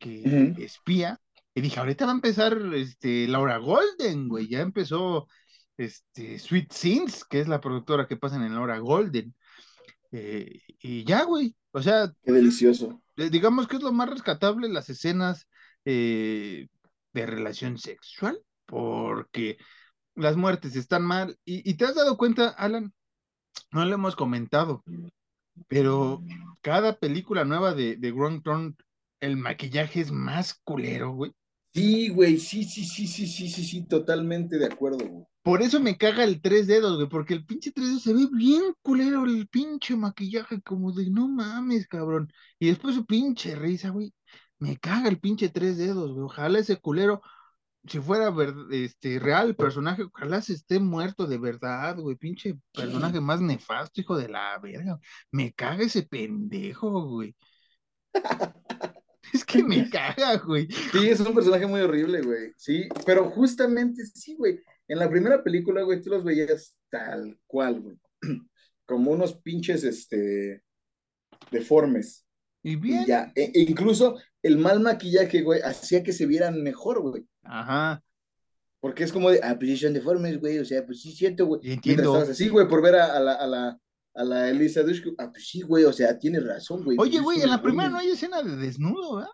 [0.57, 1.19] espía.
[1.53, 5.27] Y dije, ahorita va a empezar este, Laura Golden, güey, ya empezó
[5.77, 9.35] este, Sweet Scenes, que es la productora que pasa en la hora Golden.
[10.11, 11.55] Eh, y ya, güey.
[11.71, 12.11] O sea.
[12.23, 13.01] Qué delicioso.
[13.15, 15.47] Digamos que es lo más rescatable las escenas
[15.85, 16.67] eh,
[17.13, 19.57] de relación sexual, porque
[20.15, 21.37] las muertes están mal.
[21.45, 22.93] Y, te has dado cuenta, Alan,
[23.71, 24.83] no lo hemos comentado,
[25.67, 26.21] pero
[26.61, 28.43] cada película nueva de, de Grand
[29.19, 31.33] el maquillaje es más culero, güey.
[31.77, 35.27] Sí, güey, sí, sí, sí, sí, sí, sí, sí, totalmente de acuerdo, güey.
[35.43, 38.27] Por eso me caga el tres dedos, güey, porque el pinche tres dedos se ve
[38.31, 42.33] bien culero el pinche maquillaje, como de no mames, cabrón.
[42.57, 44.11] Y después su pinche risa, güey.
[44.57, 46.25] Me caga el pinche tres dedos, güey.
[46.25, 47.21] Ojalá ese culero,
[47.87, 48.33] si fuera
[48.71, 52.15] este, real el personaje, ojalá se esté muerto de verdad, güey.
[52.15, 54.99] Pinche personaje más nefasto, hijo de la verga.
[55.31, 57.35] Me caga ese pendejo, güey.
[59.33, 60.67] Es que me caga, güey.
[60.91, 62.53] Sí, es un personaje muy horrible, güey.
[62.57, 64.59] Sí, pero justamente sí, güey.
[64.87, 67.97] En la primera película, güey, tú los veías tal cual, güey.
[68.85, 70.63] Como unos pinches, este,
[71.51, 72.25] deformes.
[72.63, 73.03] Y bien.
[73.03, 77.25] Y ya, e- e incluso el mal maquillaje, güey, hacía que se vieran mejor, güey.
[77.43, 78.01] Ajá.
[78.79, 81.45] Porque es como de, ah, pues sí son deformes, güey, o sea, pues sí siento,
[81.47, 81.61] güey.
[81.63, 81.81] Entiendo.
[81.83, 83.79] Mientras estabas así, güey, por ver a, a la, a la,
[84.17, 86.97] a la Elisa Dushku, ah, pues sí, güey, o sea, tienes razón, güey.
[86.99, 89.31] Oye, pues güey, en la primera no hay escena de desnudo, ¿verdad?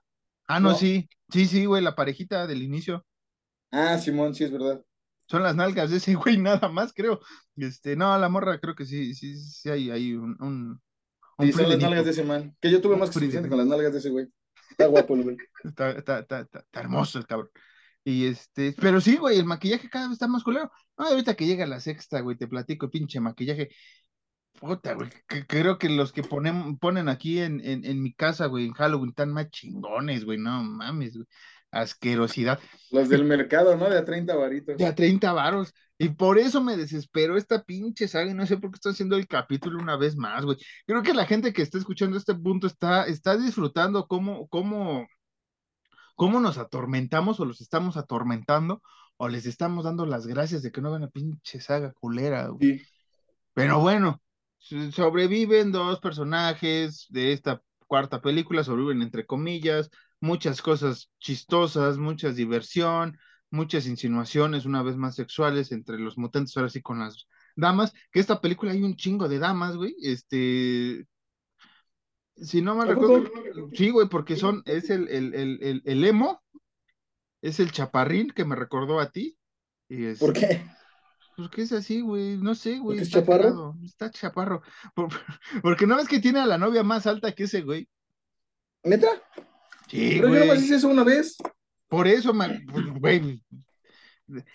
[0.48, 0.76] Ah, no, No.
[0.78, 1.08] sí.
[1.30, 3.06] Sí, sí, güey, la parejita del inicio.
[3.72, 4.84] Ah, Simón, sí, es verdad.
[5.28, 7.20] Son las nalgas de ese güey, nada más, creo.
[7.56, 10.82] Este, no, la morra creo que sí, sí, sí hay, hay un, un,
[11.38, 12.56] un Sí, son las nalgas de ese man.
[12.62, 14.28] Que yo tuve más que suficiente con las nalgas de ese güey.
[14.70, 15.38] Está guapo el güey.
[15.64, 17.50] Está, está, está, está, está hermoso el cabrón.
[18.06, 20.72] Y este, pero sí, güey, el maquillaje cada vez está más culero.
[20.98, 23.70] No, ahorita que llega la sexta, güey, te platico, pinche maquillaje.
[24.66, 28.46] Puta, güey, que- creo que los que ponen, ponen aquí en, en, en mi casa,
[28.46, 31.28] güey, en Halloween, están más chingones, güey, no mames, güey.
[31.70, 32.60] Asquerosidad.
[32.92, 33.90] Los del mercado, ¿no?
[33.90, 34.78] De a 30 varitos.
[34.78, 35.74] De a 30 varos.
[35.98, 39.18] Y por eso me desesperó esta pinche saga y no sé por qué estoy haciendo
[39.18, 40.58] el capítulo una vez más, güey.
[40.86, 45.08] Creo que la gente que está escuchando este punto está, está disfrutando cómo, cómo,
[46.16, 48.82] cómo nos atormentamos o los estamos atormentando
[49.18, 52.78] o les estamos dando las gracias de que no ven la pinche saga culera, güey.
[52.78, 52.86] Sí.
[53.56, 54.22] Pero bueno,
[54.92, 63.18] sobreviven dos personajes de esta cuarta película, sobreviven entre comillas, muchas cosas chistosas, mucha diversión,
[63.50, 68.20] muchas insinuaciones, una vez más sexuales entre los mutantes, ahora sí con las damas, que
[68.20, 71.06] esta película hay un chingo de damas, güey, este,
[72.36, 73.20] si no mal ¿A poco?
[73.20, 76.42] recuerdo, sí, güey, porque son, es el, el, el, el, el emo,
[77.42, 79.38] es el chaparrín que me recordó a ti,
[79.90, 80.66] y es, ¿Por qué?
[81.36, 83.76] Pues que es así, güey, no sé, güey, ¿Porque es está chaparro?
[83.84, 84.62] está chaparro,
[84.96, 85.10] Por-
[85.62, 87.88] porque no ves que tiene a la novia más alta que ese, güey,
[88.84, 89.08] ¿Neta?
[89.90, 91.38] sí, Pero yo nomás güey, hice eso una vez.
[91.88, 93.44] por eso, man, pues, güey,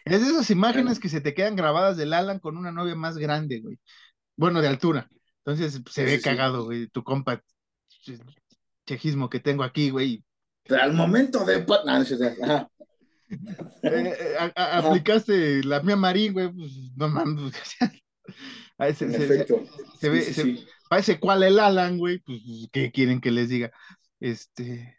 [0.05, 3.17] es de esas imágenes que se te quedan grabadas del Alan con una novia más
[3.19, 3.79] grande, güey,
[4.37, 5.09] bueno, de altura,
[5.45, 6.23] entonces se Sí, ve sí, sí.
[6.23, 7.43] cagado, güey, tu compa
[7.89, 8.19] che-
[8.87, 10.25] chejismo que tengo aquí, güey,
[10.65, 11.65] Pero al momento de...
[12.43, 12.69] Ajá.
[13.31, 13.39] Eh,
[13.83, 14.89] eh, a- a- Ajá.
[14.89, 17.53] aplicaste la mía Marín, güey, pues no mames.
[18.79, 20.67] ahí se, ve, sí, se- sí.
[20.89, 22.41] parece cuál el Alan, güey, pues,
[22.73, 23.71] ¿qué quieren que les diga?
[24.21, 24.97] Este,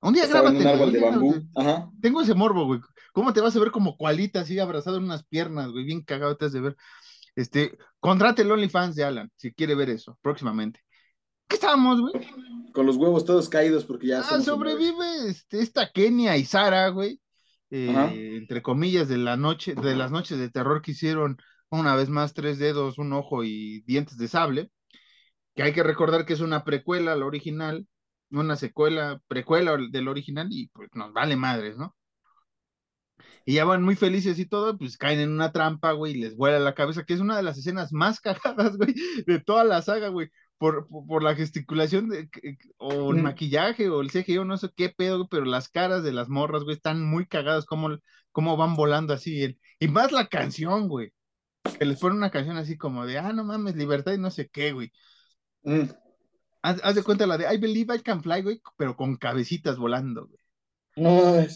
[0.00, 1.48] un día Estaba en un grábatelo, árbol de bambú.
[1.56, 1.90] Ajá.
[2.00, 2.80] Tengo ese morbo, güey.
[3.12, 5.84] ¿Cómo te vas a ver como cualita así abrazado en unas piernas, güey?
[5.84, 6.76] Bien cagado te has de ver.
[7.34, 10.80] Este, contrate el OnlyFans de Alan, si quiere ver eso, próximamente.
[11.48, 12.12] ¿Qué estábamos, güey?
[12.72, 17.20] Con los huevos todos caídos porque ya Ah, sobrevive este, esta Kenia y Sara, güey.
[17.70, 21.38] Eh, entre comillas, de la noche, de las noches de terror que hicieron
[21.70, 24.70] una vez más tres dedos, un ojo y dientes de sable.
[25.54, 27.86] Que hay que recordar que es una precuela al original,
[28.30, 31.96] una secuela, precuela del original, y pues nos vale madres, ¿no?
[33.44, 36.36] Y ya van muy felices y todo, pues caen en una trampa, güey, y les
[36.36, 38.94] vuela la cabeza, que es una de las escenas más cagadas, güey,
[39.26, 44.00] de toda la saga, güey, por, por, la gesticulación de, que- o el maquillaje o
[44.00, 47.04] el CGI o no sé qué pedo, pero las caras de las morras, güey, están
[47.04, 47.96] muy cagadas, como,
[48.32, 51.12] como van volando así, el- y más la canción, güey,
[51.78, 54.48] que les ponen una canción así como de, ah, no mames, libertad y no sé
[54.48, 54.92] qué, güey.
[55.62, 55.84] Mm.
[56.62, 59.78] Haz, haz de cuenta la de I Believe I Can Fly, güey, pero con cabecitas
[59.78, 60.40] volando, güey.
[60.96, 61.46] No.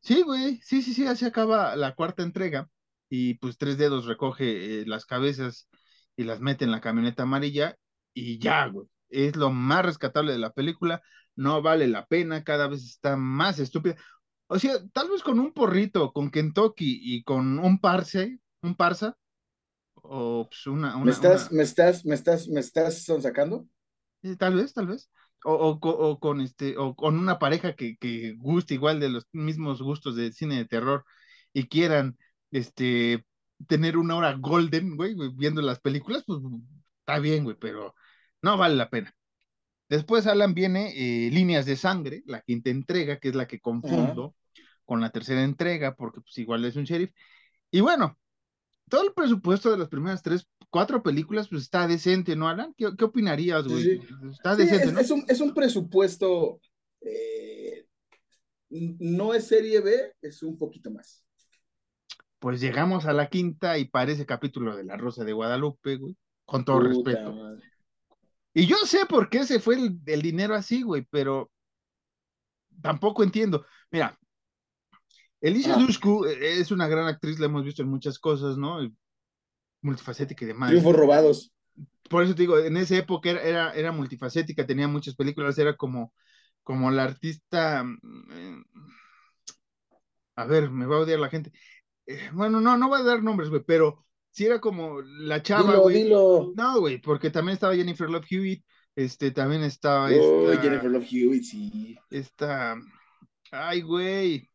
[0.00, 2.68] Sí, güey, sí, sí, sí, así acaba la cuarta entrega
[3.08, 5.68] y pues Tres Dedos recoge eh, las cabezas
[6.16, 7.76] y las mete en la camioneta amarilla
[8.14, 11.02] y ya, güey, es lo más rescatable de la película,
[11.36, 13.96] no vale la pena, cada vez está más estúpida.
[14.48, 19.16] O sea, tal vez con un porrito, con Kentucky y con un parse, un parsa,
[19.94, 23.66] o pues una, ¿Me estás, una- me estás, me estás, me estás sacando?
[24.38, 25.10] tal vez, tal vez.
[25.44, 29.08] O, o co- o con este, o con una pareja que, que guste igual de
[29.08, 31.04] los mismos gustos de cine de terror
[31.54, 32.18] y quieran
[32.50, 33.24] este
[33.66, 36.40] tener una hora golden, güey, güey, viendo las películas, pues
[37.00, 37.94] está bien, güey, pero
[38.42, 39.14] no vale la pena.
[39.88, 44.34] Después, Alan, viene eh, Líneas de Sangre, la quinta entrega, que es la que confundo
[44.84, 47.10] con la tercera entrega, porque pues igual es un sheriff.
[47.70, 48.18] Y bueno,
[48.88, 52.74] todo el presupuesto de las primeras tres, cuatro películas, pues está decente, ¿no, Alan?
[52.76, 53.84] ¿Qué, qué opinarías, güey?
[53.84, 54.00] Sí,
[54.30, 55.00] Está Sí, decente, es, ¿no?
[55.00, 56.60] es un, es un presupuesto,
[57.02, 57.86] eh,
[58.70, 61.24] no es serie B, es un poquito más.
[62.38, 66.64] Pues llegamos a la quinta y parece capítulo de La Rosa de Guadalupe, güey, con
[66.64, 67.32] todo Puta respeto.
[67.34, 67.69] madre.
[68.52, 71.50] Y yo sé por qué se fue el, el dinero así, güey, pero
[72.82, 73.64] tampoco entiendo.
[73.90, 74.18] Mira,
[75.42, 75.82] Alicia Ajá.
[75.82, 78.78] Dushku eh, es una gran actriz, la hemos visto en muchas cosas, ¿no?
[79.82, 80.70] Multifacética y demás.
[80.70, 81.52] Triunfos robados.
[82.08, 85.76] Por eso te digo, en esa época era, era, era multifacética, tenía muchas películas, era
[85.76, 86.12] como
[86.62, 88.62] como la artista, mm,
[90.36, 91.52] a ver, me va a odiar la gente.
[92.06, 95.70] Eh, bueno, no, no voy a dar nombres, güey, pero sí era como la chava,
[95.72, 96.02] Dilo, güey.
[96.04, 96.52] dilo.
[96.56, 98.64] No, güey, porque también estaba Jennifer Love Hewitt,
[98.96, 101.96] este, también estaba Oh, esta, Jennifer Love Hewitt, sí.
[102.10, 102.76] esta,
[103.50, 104.48] ay, güey,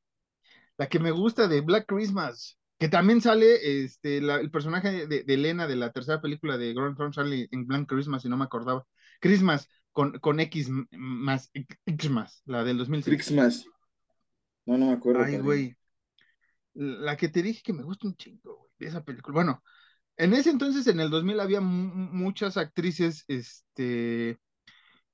[0.77, 5.23] la que me gusta de Black Christmas, que también sale, este, la- el personaje de,
[5.23, 8.37] de Elena de la tercera película de Grand Thrones sale en Black Christmas y no
[8.37, 8.85] me acordaba.
[9.21, 11.49] Christmas con, con X más,
[11.85, 13.15] X más, la del 2006.
[13.15, 13.65] Christmas.
[14.65, 15.23] No, no me acuerdo.
[15.23, 15.77] Ay, güey.
[16.73, 19.33] La que te dije que me gusta un chingo, güey, esa película.
[19.33, 19.63] Bueno,
[20.17, 24.39] en ese entonces, en el 2000, había mu- muchas actrices, este,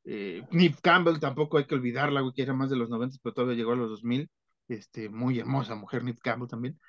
[0.05, 3.33] eh, Neve Campbell, tampoco hay que olvidarla, güey, que era más de los 90, pero
[3.33, 4.29] todavía llegó a los 2000.
[4.67, 6.79] Este, muy hermosa mujer, Neve Campbell también.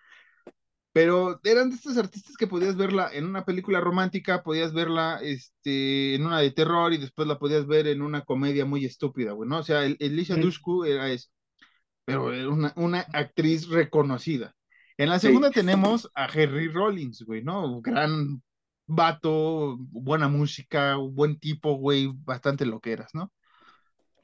[0.93, 6.15] Pero eran de estas artistas que podías verla en una película romántica, podías verla este,
[6.15, 9.49] en una de terror y después la podías ver en una comedia muy estúpida, güey,
[9.49, 9.59] ¿no?
[9.61, 10.37] O sea, el, Elisha.
[10.37, 11.29] Dushku era eso,
[12.05, 14.55] pero era una, una actriz reconocida.
[14.99, 15.27] En la Sí.
[15.29, 17.81] segunda tenemos a Henry Rollins, güey, ¿no?
[17.81, 18.43] Gran
[18.87, 23.33] vato, buena música, buen tipo, güey, bastante lo que eras, ¿no?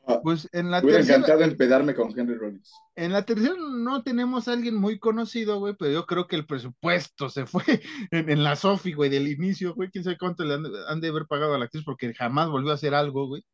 [0.07, 2.73] Ah, Pues en la hubiera tercera, encantado empedarme con Henry Rollins.
[2.97, 6.47] en la tercera no tenemos a alguien muy conocido, güey, pero yo creo que el
[6.47, 7.62] presupuesto se fue
[8.11, 11.09] en, en la Sofi, güey, del inicio, güey, quién sabe cuánto le han, han de
[11.09, 13.45] haber pagado a la actriz porque jamás volvió a hacer algo, güey.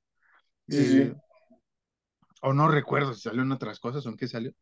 [0.68, 0.98] Sí, sí.
[1.02, 1.14] Eh,
[2.42, 4.52] o no recuerdo si salió en otras cosas o en qué salió.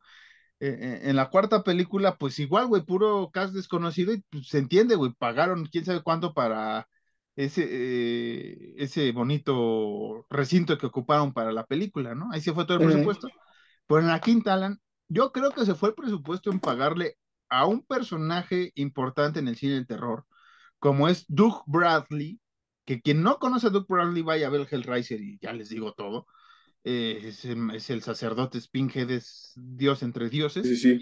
[0.65, 4.95] Eh, en la cuarta película, pues igual, güey, puro cast desconocido y pues, se entiende,
[4.95, 6.89] güey, pagaron quién sabe cuánto para
[7.35, 12.29] ese, eh, ese bonito recinto que ocuparon para la película, ¿no?
[12.31, 13.29] Ahí se fue todo el presupuesto.
[13.89, 14.79] Pero en la quinta, Alan,
[15.09, 17.17] yo creo que se fue el presupuesto en pagarle
[17.49, 20.27] a un personaje importante en el cine del terror,
[20.79, 22.41] como es Doug Bradley,
[22.85, 25.93] que quien no conoce a Doug Bradley vaya a ver Hellraiser y ya les digo
[25.95, 26.29] todo.
[26.85, 30.67] Eh, es, el- es el sacerdote Spinhead, es Dios entre dioses.
[30.67, 31.01] Sí, sí.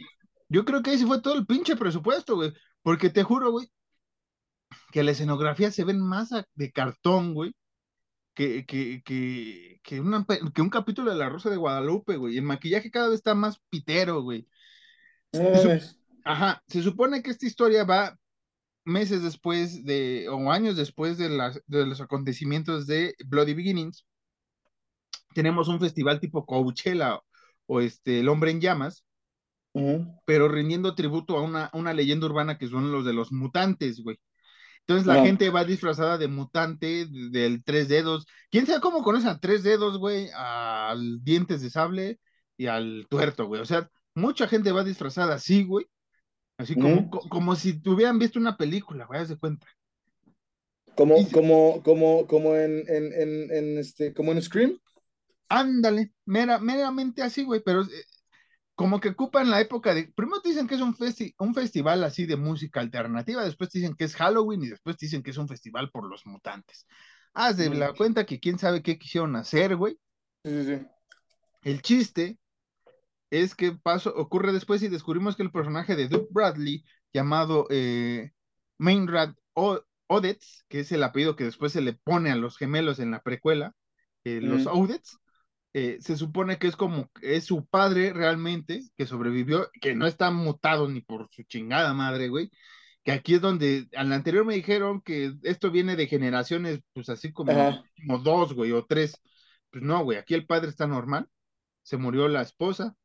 [0.48, 2.52] Yo creo que ahí se fue todo el pinche presupuesto, güey.
[2.82, 3.68] Porque te juro, güey,
[4.92, 7.54] que la escenografía se ven más de cartón, güey,
[8.34, 12.36] que, que, que, que, una que un capítulo de La Rosa de Guadalupe, güey.
[12.36, 14.46] El maquillaje cada vez está más pitero, güey.
[15.32, 15.96] Mames.
[16.24, 18.16] Ajá, se supone que esta historia va
[18.84, 24.04] meses después de, o años después de, las, de los acontecimientos de Bloody Beginnings.
[25.34, 27.20] Tenemos un festival tipo Coachella
[27.66, 29.04] o este, El Hombre en Llamas,
[30.24, 34.18] pero rindiendo tributo a una, una leyenda urbana que son los de los mutantes, güey.
[34.82, 38.26] Entonces la gente va disfrazada de mutante, de- del tres dedos.
[38.50, 40.28] ¿Quién sabe cómo conocen a tres dedos, güey?
[40.34, 42.20] Al dientes de sable
[42.58, 43.62] y al tuerto, güey.
[43.62, 45.86] O sea, mucha gente va disfrazada así, güey.
[46.58, 49.66] Así como, como si tuvieran visto una película, güey, haz de cuenta.
[50.94, 54.78] Como, como, como, como en, en, en, en este, como en Scream.
[55.50, 57.88] Ándale, mera, meramente así, güey, pero eh,
[58.74, 60.12] como que ocupan la época de.
[60.14, 63.80] Primero te dicen que es un, festi- un festival así de música alternativa, después te
[63.80, 66.86] dicen que es Halloween y después te dicen que es un festival por los mutantes.
[67.34, 69.98] Haz de la cuenta que quién sabe qué quisieron hacer, güey.
[70.44, 70.86] Sí, sí, sí.
[71.62, 72.38] El chiste
[73.30, 78.32] es que paso, ocurre después y descubrimos que el personaje de Duke Bradley, llamado eh,
[78.78, 83.12] Mainrad Odets, que es el apellido que después se le pone a los gemelos en
[83.12, 83.74] la precuela,
[84.24, 84.82] eh, los Ujú.
[84.84, 85.19] Odets,
[85.72, 90.30] eh, se supone que es como, es su padre realmente, que sobrevivió, que no está
[90.30, 92.50] mutado ni por su chingada madre, güey.
[93.04, 97.32] Que aquí es donde, al anterior me dijeron que esto viene de generaciones, pues así
[97.32, 97.82] como, Ajá.
[97.96, 99.14] como dos, güey, o tres.
[99.70, 101.28] Pues no, güey, aquí el padre está normal,
[101.82, 102.96] se murió la esposa,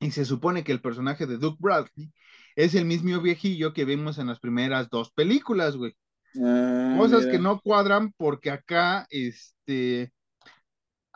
[0.00, 2.12] y se supone que el personaje de Duke Bradley
[2.54, 5.96] es el mismo viejillo que vimos en las primeras dos películas, güey.
[6.42, 7.32] Ah, Cosas mira.
[7.32, 10.12] que no cuadran porque acá, este,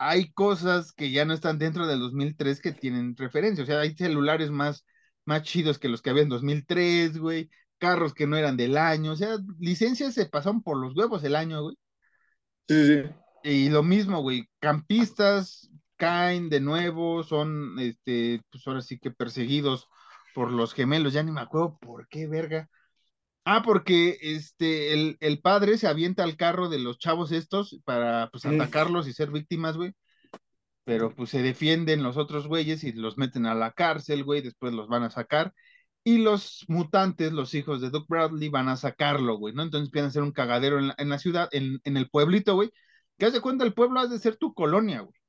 [0.03, 3.63] hay cosas que ya no están dentro del 2003 que tienen referencia.
[3.63, 4.83] O sea, hay celulares más,
[5.25, 7.51] más chidos que los que había en 2003, güey.
[7.77, 9.11] Carros que no eran del año.
[9.11, 11.75] O sea, licencias se pasaron por los huevos el año, güey.
[12.67, 13.09] Sí, sí.
[13.43, 14.49] Y lo mismo, güey.
[14.59, 19.87] Campistas caen de nuevo, son, este, pues ahora sí que perseguidos
[20.33, 21.13] por los gemelos.
[21.13, 22.67] Ya ni me acuerdo por qué, verga.
[23.43, 28.29] Ah, porque este, el, el padre se avienta al carro de los chavos estos para
[28.31, 29.93] pues atacarlos y ser víctimas, güey.
[30.83, 34.73] Pero pues se defienden los otros güeyes y los meten a la cárcel, güey, después
[34.73, 35.53] los van a sacar.
[36.03, 39.63] Y los mutantes, los hijos de Doug Bradley, van a sacarlo, güey, ¿no?
[39.63, 42.55] Entonces empiezan a hacer un cagadero en la, en la ciudad, en, en el pueblito,
[42.55, 42.71] güey.
[43.17, 45.19] Que haz de cuenta, el pueblo has de ser tu colonia, güey.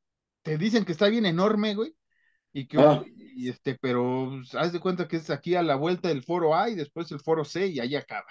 [0.43, 1.95] Te dicen que está bien enorme, güey.
[2.53, 3.03] Y que, Ah.
[3.37, 6.55] y este, pero pues, haz de cuenta que es aquí a la vuelta del foro
[6.55, 8.29] A y después el foro C y ahí acaba.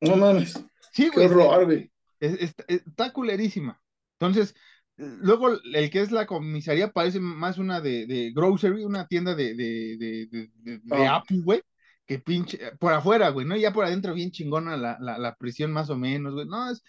[0.00, 0.54] No mames.
[0.92, 1.26] Sí, Qué güey.
[1.26, 1.92] horror, güey.
[2.20, 3.80] es- es- está culerísima.
[4.18, 4.54] Entonces,
[4.96, 9.54] luego el que es la comisaría parece más una de, de grocery, una tienda de,
[9.54, 11.16] de, de, de, Ah.
[11.16, 11.62] Apple, güey,
[12.06, 13.56] que pinche, por afuera, güey, ¿no?
[13.56, 16.46] Ya por adentro bien chingona la, la, la prisión más o menos, güey.
[16.46, 16.82] No, es,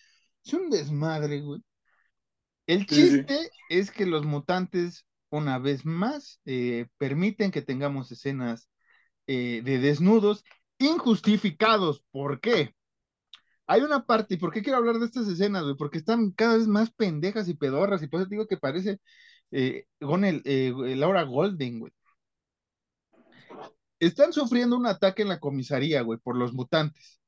[0.43, 1.61] es un desmadre, güey.
[2.67, 3.01] El Sí, sí.
[3.17, 8.69] chiste es que los mutantes, una vez más, eh, permiten que tengamos escenas
[9.27, 10.43] eh, de desnudos
[10.77, 12.03] injustificados.
[12.11, 12.75] ¿Por qué?
[13.67, 15.75] Hay una parte, ¿y por qué quiero hablar de estas escenas, güey?
[15.77, 18.99] Porque están cada vez más pendejas y pedorras, y por eso te digo que parece
[19.51, 21.93] eh, Gonel- eh, Laura Golden, güey.
[23.99, 27.21] Están sufriendo un ataque en la comisaría, güey, por los mutantes.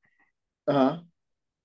[0.66, 1.04] Ajá.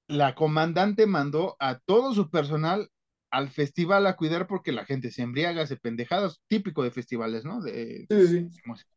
[0.07, 2.89] La comandante mandó a todo su personal
[3.31, 7.61] al festival a cuidar porque la gente se embriaga, se pendejadas, típico de festivales, ¿no?
[7.61, 8.61] De, Sí, sí, sí.
[8.65, 8.89] música.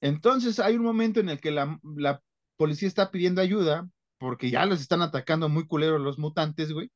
[0.00, 2.22] Entonces hay un momento en el que la, la
[2.56, 6.90] policía está pidiendo ayuda porque ya los están atacando muy culeros los mutantes, güey.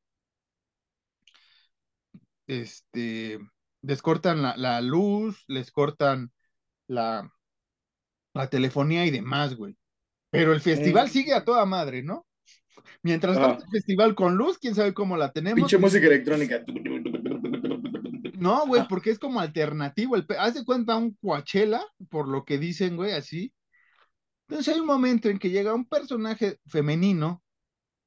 [2.46, 3.38] Este,
[3.82, 6.32] les cortan la, la luz, les cortan
[6.88, 7.30] la,
[8.34, 9.76] la telefonía y demás, güey.
[10.30, 11.10] Pero el festival Mm.
[11.10, 12.26] sigue a toda madre, ¿no?
[13.02, 13.48] Mientras Ajá.
[13.48, 15.56] tanto, el festival con luz, quién sabe cómo la tenemos.
[15.58, 16.62] Pinche música electrónica.
[18.38, 18.86] No, güey, Ah.
[18.88, 20.16] porque es como alternativo.
[20.16, 23.52] El Haz de cuenta un Coachella, por lo que dicen, güey, así.
[24.48, 27.42] Entonces hay un momento en que llega un personaje femenino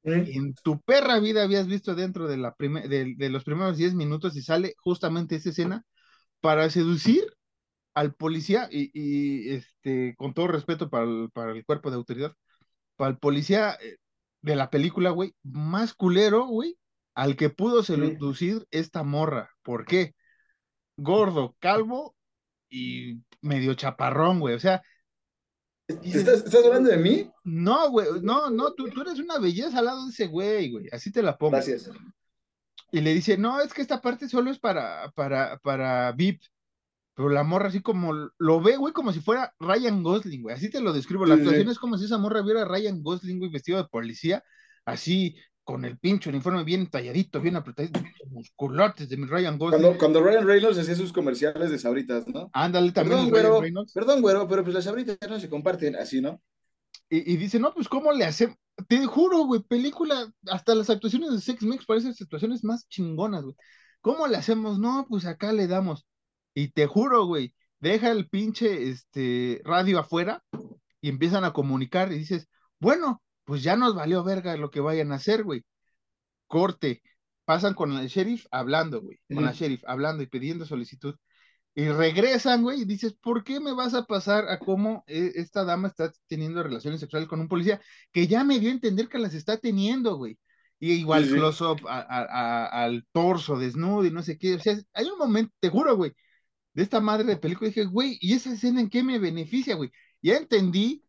[0.03, 3.93] que en tu perra vida habías visto dentro de, la de, de los primeros 10
[3.93, 5.85] minutos y sale justamente esa escena
[6.41, 7.23] para seducir
[7.93, 12.33] al policía y, y, este, con todo respeto para el, para el cuerpo de autoridad,
[12.97, 13.97] para el policía eh,
[14.43, 16.77] de la película, güey, más culero, güey,
[17.15, 19.49] al que pudo seducir esta morra.
[19.63, 20.13] ¿Por qué?
[20.97, 22.15] Gordo, calvo
[22.69, 24.53] y medio chaparrón, güey.
[24.53, 24.83] O sea,
[25.87, 27.29] ¿Estás, ¿Estás hablando de mí?
[27.43, 30.87] no, güey, no, no, tú, tú eres una belleza al lado de ese güey, güey.
[30.91, 31.51] Así te la pongo.
[31.51, 31.89] Gracias.
[32.91, 36.41] Y le dice, no, es que esta parte solo es para, para, para VIP.
[37.15, 40.55] Pero la morra así como lo ve, güey, como si fuera Ryan Gosling, güey.
[40.55, 41.25] Así te lo describo.
[41.25, 41.71] La Sí, actuación sí.
[41.71, 44.43] es como si esa morra viera a Ryan Gosling, güey, vestido de policía,
[44.85, 47.99] así, con el pincho uniforme bien talladito, bien apretadito,
[48.31, 49.81] musculotes de mi Ryan Gosling.
[49.81, 52.49] Cuando, cuando Ryan Reynolds hacía sus comerciales de sabritas, ¿no?
[52.53, 53.93] Ándale también Perdón, Ryan güero, Reynolds.
[53.93, 56.41] perdón, güero, pero pues las sabritas no se comparten así, ¿no?
[57.09, 58.57] Y, y dice, no, pues, ¿cómo le hacemos?
[58.87, 63.43] Te juro, güey, película, hasta las actuaciones de Sex Mix parecen las actuaciones más chingonas,
[63.43, 63.55] güey.
[64.01, 64.79] ¿Cómo le hacemos?
[64.79, 66.05] No, pues acá le damos.
[66.53, 70.43] Y te juro, güey, deja el pinche este, radio afuera
[71.01, 72.47] y empiezan a comunicar y dices,
[72.79, 75.65] bueno, pues ya nos valió verga lo que vayan a hacer, güey.
[76.47, 77.01] Corte.
[77.45, 79.19] Pasan con el sheriff hablando, güey.
[79.33, 81.15] Con la sheriff hablando y pidiendo solicitud.
[81.75, 85.65] Y regresan, güey, y dices, ¿por qué me vas a pasar a cómo eh, esta
[85.65, 87.81] dama está teniendo relaciones sexuales con un policía
[88.11, 90.37] que ya me dio a entender que las está teniendo, güey?
[90.79, 94.55] Y igual Sí, close-up al torso desnudo y no sé qué.
[94.55, 96.13] O sea, hay un momento, te juro, güey,
[96.73, 99.91] de esta madre de película, dije, güey, ¿y esa escena en qué me beneficia, güey?
[100.21, 101.03] Ya entendí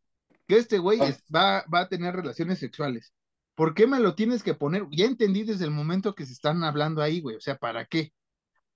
[0.47, 1.09] que este güey Ah.
[1.09, 3.13] es- va, va a tener relaciones sexuales.
[3.55, 4.85] ¿Por qué me lo tienes que poner?
[4.91, 7.37] Ya entendí desde el momento que se están hablando ahí, güey.
[7.37, 8.13] O sea, ¿para qué?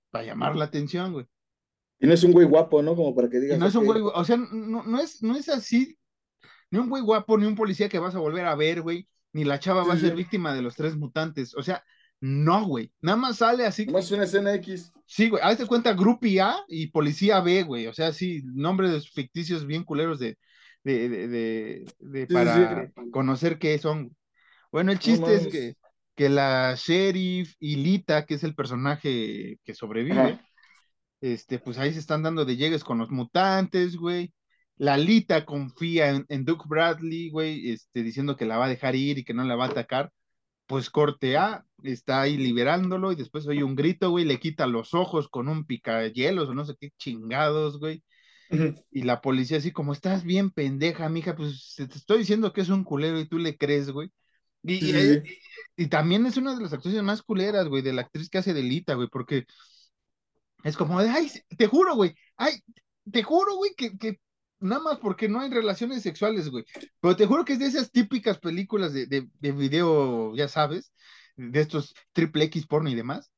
[0.09, 1.25] Para llamar la atención, güey.
[1.99, 2.95] Y no es un güey guapo, ¿no?
[2.95, 3.59] Como para que Y digas.
[3.59, 5.99] no es un güey, o sea, no, no es, no es así,
[6.71, 9.43] ni un güey guapo, ni un policía que vas a volver a ver, güey, ni
[9.43, 10.15] la chava va a ser sí.
[10.15, 11.53] víctima de los tres mutantes.
[11.55, 11.83] O sea,
[12.21, 12.91] no, güey.
[13.01, 13.85] Nada más sale así.
[13.85, 14.91] Nomás es una escena X.
[15.05, 17.87] Sí, güey, hazte cuenta Grupi A y Policía B, güey.
[17.87, 20.37] O sea, sí, nombres ficticios bien culeros de,
[20.83, 23.09] de, de, de- de Sí, para sí.
[23.11, 24.15] conocer qué son.
[24.71, 25.75] Bueno, el chiste es que,
[26.15, 30.41] que la sheriff y Lita, que es el personaje que sobrevive, Ajá.
[31.21, 34.33] este, pues ahí se están dando de llegues con los mutantes, güey.
[34.77, 38.95] La Lita confía en, en Duke Bradley, güey, este, diciendo que la va a dejar
[38.95, 40.11] ir y que no la va a atacar.
[40.69, 44.93] Pues corte A, está ahí liberándolo y después oye un grito, güey, le quita los
[44.93, 48.03] ojos con un picahielos o no sé qué chingados, güey.
[48.91, 52.69] Y la policía así como, estás bien pendeja, mija, pues te estoy diciendo que es
[52.69, 54.11] un culero y tú le crees, güey.
[54.61, 55.21] Y, Sí,
[55.75, 58.53] y, también es una de las actuaciones más culeras, güey, de la actriz que hace
[58.53, 59.45] de Lita, güey, porque
[60.63, 62.61] es como de, ay, te juro, güey, ay,
[63.11, 64.19] te juro, güey, que, que
[64.59, 66.65] nada más porque no hay relaciones sexuales, güey,
[66.99, 70.91] pero te juro que es de esas típicas películas de, de, de video, ya sabes,
[71.35, 73.31] de estos triple X porno y demás,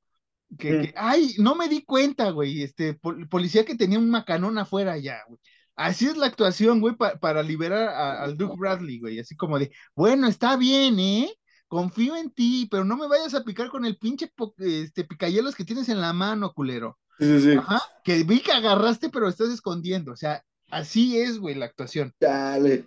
[0.57, 0.81] que, Mm.
[0.81, 4.97] que, ay, no me di cuenta, güey, este, pol- policía que tenía un macanón afuera
[4.97, 5.39] ya, güey.
[5.75, 9.57] Así es la actuación, güey, pa- para liberar a- al Duke Bradley, güey, así como
[9.57, 11.33] de, bueno, está bien, ¿eh?
[11.67, 15.63] Confío en ti, pero no me vayas a picar con el pinche este, picayelos que
[15.63, 16.99] tienes en la mano, culero.
[17.17, 17.57] Sí, sí, sí.
[17.57, 22.13] Ajá, que vi que agarraste, pero estás escondiendo, o sea, así es, güey, la actuación.
[22.19, 22.85] Dale.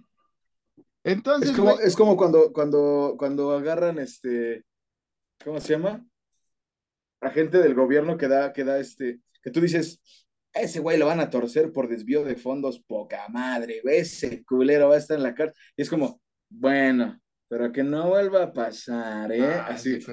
[1.04, 4.64] Entonces, Es como, güey, es como cuando, cuando, cuando agarran este,
[5.44, 6.04] ¿cómo se llama?
[7.20, 10.00] agente del gobierno que da, que da este, que tú dices,
[10.54, 14.44] a ese güey lo van a torcer por desvío de fondos, poca madre, güey, ese
[14.44, 15.56] culero va a estar en la cárcel.
[15.76, 19.42] Y es como, bueno, pero que no vuelva a pasar, ¿eh?
[19.42, 20.00] Ah, Así.
[20.00, 20.12] sí,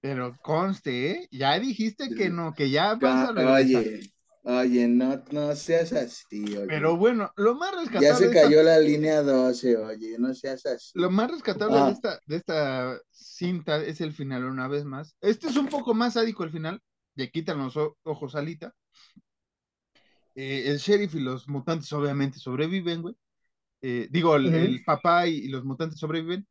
[0.00, 1.28] Pero conste, ¿eh?
[1.30, 3.54] Ya dijiste que no, que ya vas a.
[3.54, 4.13] Oye,
[4.44, 6.66] oye, no, no seas así, oye.
[6.66, 10.32] Pero bueno, lo más rescatable ya se de esta- cayó la línea 12, oye, no
[10.34, 10.90] seas así.
[10.94, 11.86] Lo más rescatable Ah.
[11.86, 15.16] de, esta, de esta cinta es el final, una vez más.
[15.20, 16.80] Este es un poco más sádico el final,
[17.16, 18.72] le quitan los ojos a Alita.
[20.34, 23.14] Eh, el sheriff y los mutantes obviamente sobreviven, güey.
[23.82, 26.46] Eh, digo, el, papá y, y los mutantes sobreviven.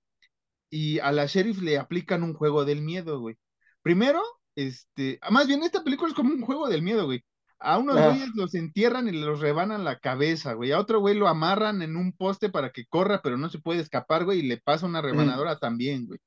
[0.69, 3.35] Y a la sheriff le aplican un juego del miedo, güey.
[3.81, 4.21] Primero,
[4.55, 7.23] este, ah, más bien esta película es como un juego del miedo, güey.
[7.63, 8.09] A unos Ah.
[8.09, 10.71] güeyes los entierran y los rebanan la cabeza, güey.
[10.73, 13.79] A otro güey lo amarran en un poste para que corra, pero no se puede
[13.79, 16.19] escapar, güey, y le pasa una rebanadora también, güey.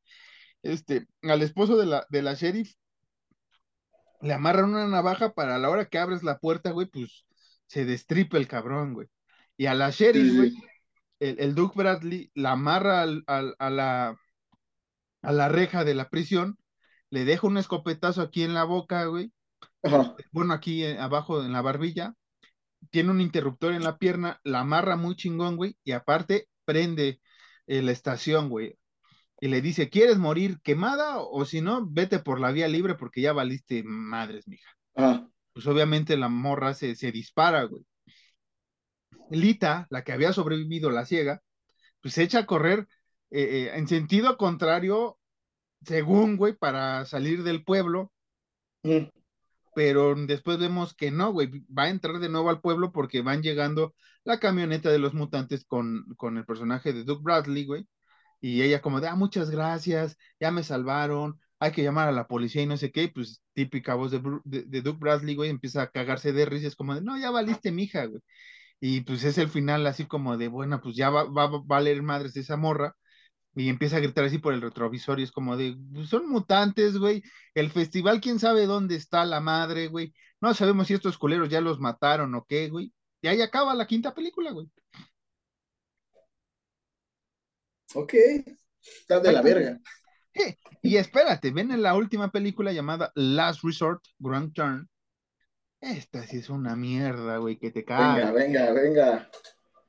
[0.62, 2.72] Este, al esposo de la, de la sheriff
[4.22, 7.26] le amarran una navaja para a la hora que abres la puerta, güey, pues
[7.66, 9.08] se destripa el cabrón, güey.
[9.56, 10.54] Y a la sheriff, sí, güey,
[11.20, 14.16] el, el Duke Bradley la amarra al- al- a, la,
[15.22, 16.56] a la reja de la prisión,
[17.10, 19.32] le deja un escopetazo aquí en la boca, güey,
[19.86, 20.14] Ajá.
[20.32, 22.14] bueno, aquí eh, abajo en la barbilla,
[22.90, 27.20] tiene un interruptor en la pierna, la amarra muy chingón, güey, y aparte prende
[27.66, 28.78] eh, la estación, güey,
[29.40, 33.20] y le dice, ¿quieres morir quemada o si no, vete por la vía libre porque
[33.20, 34.70] ya valiste madres, mija?
[34.94, 35.28] Ajá.
[35.52, 37.84] Pues obviamente la morra se, se dispara, güey.
[39.30, 41.42] Lita, la que había sobrevivido la ciega,
[42.00, 42.86] pues se echa a correr
[43.30, 45.18] eh, en sentido contrario,
[45.84, 48.12] según, güey, para salir del pueblo.
[49.77, 53.43] Pero después vemos que no, güey, va a entrar de nuevo al pueblo porque van
[53.43, 53.94] llegando
[54.24, 57.86] la camioneta de los mutantes con, con el personaje de Doug Bradley, güey,
[58.40, 62.28] y ella como de, ah, muchas gracias, ya me salvaron, hay que llamar a la
[62.28, 65.82] policía y no sé qué, pues típica voz de, de, de Doug Bradley, güey, empieza
[65.82, 68.23] a cagarse de risas como de, no, ya valiste, mija, güey.
[68.81, 71.62] Y pues es el final así como de, bueno, pues ya va, va, va a
[71.66, 72.97] valer madres esa morra.
[73.59, 76.99] Y empieza a gritar así por el retrovisor y es como de, "Pues son mutantes,
[76.99, 77.23] güey.
[77.55, 80.12] El festival, quién sabe dónde está la madre, güey.
[80.43, 82.93] No sabemos si estos culeros ya los mataron o qué, güey.
[83.23, 84.70] Y ahí acaba la quinta película, güey.
[87.95, 88.15] Ok.
[88.83, 89.81] Está de la verga.
[90.35, 94.89] Eh, y espérate, ven en la última película llamada Last Resort, Grand Turn.
[95.81, 98.33] Esta sí es una mierda, güey, que te Venga, cae.
[98.33, 99.31] venga, venga.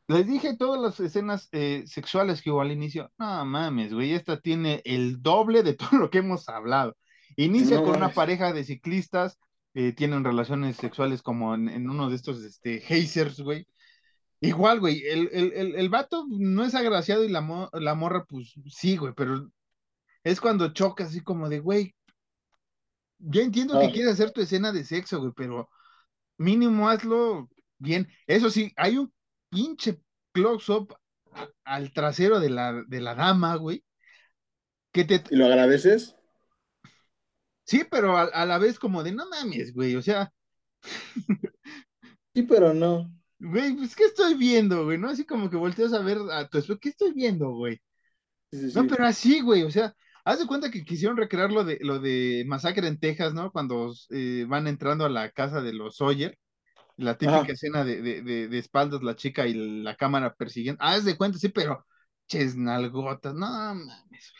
[0.07, 3.11] Les dije todas las escenas eh, sexuales que hubo al inicio.
[3.17, 6.95] No mames, güey, esta tiene el doble de todo lo que hemos hablado.
[7.35, 9.37] Inicia No con una pareja de ciclistas,
[9.73, 13.67] eh, tienen relaciones sexuales como en, en uno de estos este, hazers, güey.
[14.39, 18.23] Igual, güey, el, el, el, el vato no es agraciado y la, mo- la morra,
[18.25, 19.49] pues sí, güey, pero
[20.23, 21.95] es cuando choca así como de, güey,
[23.19, 23.91] yo entiendo que Ah.
[23.91, 25.69] quieres hacer tu escena de sexo, güey, pero
[26.37, 28.07] mínimo hazlo bien.
[28.27, 29.11] Eso sí, hay un
[29.49, 30.01] pinche
[30.33, 30.95] close-up
[31.65, 33.83] al trasero de la, de la dama, güey,
[34.91, 35.23] que te...
[35.29, 36.15] ¿Y lo agradeces?
[37.65, 40.31] Sí, pero a, a la vez como de, no mames, güey, o sea,
[42.33, 43.11] Sí, pero no.
[43.39, 44.97] güey, pues, ¿qué estoy viendo, güey?
[44.97, 45.09] ¿No?
[45.09, 47.79] Así como que volteas a ver a tu esposo, ¿qué estoy viendo, güey?
[48.51, 49.93] Sí, sí, No, pero así, güey, o sea,
[50.25, 53.51] haz de cuenta que quisieron recrear lo de, lo de Masacre en Texas, ¿no?
[53.51, 56.37] Cuando eh, van entrando a la casa de los Sawyer,
[56.97, 57.53] la típica Ajá.
[57.53, 59.53] escena de, de, de, de espaldas, la chica y
[59.83, 60.83] la cámara persiguiendo.
[60.83, 61.85] Haz de cuenta, sí, pero
[62.27, 64.33] chesnalgotas, no mames.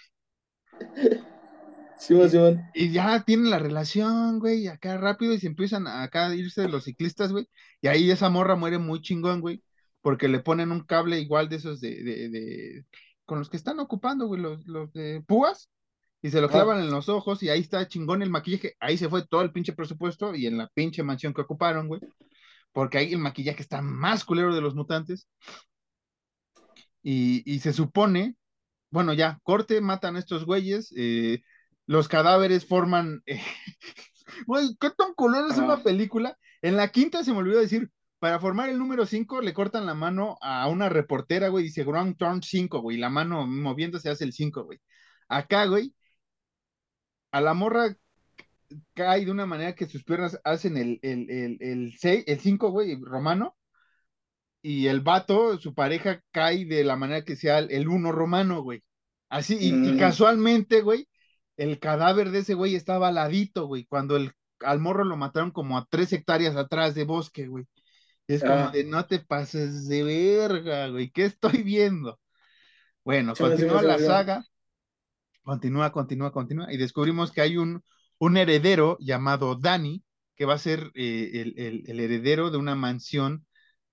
[1.98, 2.62] Simón, Simón.
[2.74, 6.68] Y ya tienen la relación, güey, acá rápido y se empiezan a acá a irse
[6.68, 7.48] los ciclistas, güey.
[7.82, 9.64] Y ahí esa morra muere muy chingón, güey,
[10.02, 12.86] porque le ponen un cable igual de esos de, de, de-
[13.26, 15.70] con los que están ocupando, güey, los, los de púas,
[16.22, 16.52] y se lo Ah.
[16.52, 18.76] clavan en los ojos y ahí está chingón el maquillaje.
[18.80, 22.02] Ahí se fue todo el pinche presupuesto y en la pinche mansión que ocuparon, güey,
[22.78, 25.28] porque ahí el maquillaje está más culero de los mutantes.
[27.02, 28.36] Y, y se supone,
[28.92, 31.42] bueno, ya, corte, matan a estos güeyes, eh,
[31.88, 33.24] los cadáveres forman.
[33.26, 33.42] eh,
[34.46, 36.38] Güey, qué tan culero es una película.
[36.62, 37.90] En la quinta se me olvidó decir,
[38.20, 42.16] para formar el número 5 le cortan la mano a una reportera, güey, dice Ground
[42.16, 44.80] Turn 5, güey, la mano moviéndose hace el 5, güey.
[45.30, 45.96] Acá, güey,
[47.32, 47.96] a la morra
[48.94, 52.70] cae de una manera que sus piernas hacen el, el, el, el, seis- el 5,
[52.72, 53.56] güey, romano,
[54.62, 58.84] y el vato, su pareja, cae de la manera que sea el 1 romano, güey.
[59.30, 60.00] Así, y, y Mm.
[60.00, 61.08] casualmente, güey,
[61.58, 64.32] el cadáver de ese güey estaba al ladito, güey, cuando el,
[64.62, 67.66] al morro lo mataron como a tres hectáreas atrás de bosque, güey.
[68.28, 68.72] Es como Ah.
[68.74, 72.20] de, no te pases de verga, güey, ¿qué estoy viendo?
[73.06, 74.44] Bueno, continúa la saga,
[75.44, 77.82] continúa, continúa, continúa, y descubrimos que hay un,
[78.20, 80.04] un heredero llamado Danny,
[80.36, 83.46] que va a ser eh, el, el, heredero de una mansión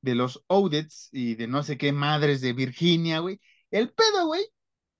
[0.03, 3.41] de los Odets y de no sé qué madres de Virginia, güey.
[3.71, 4.45] El pedo, güey,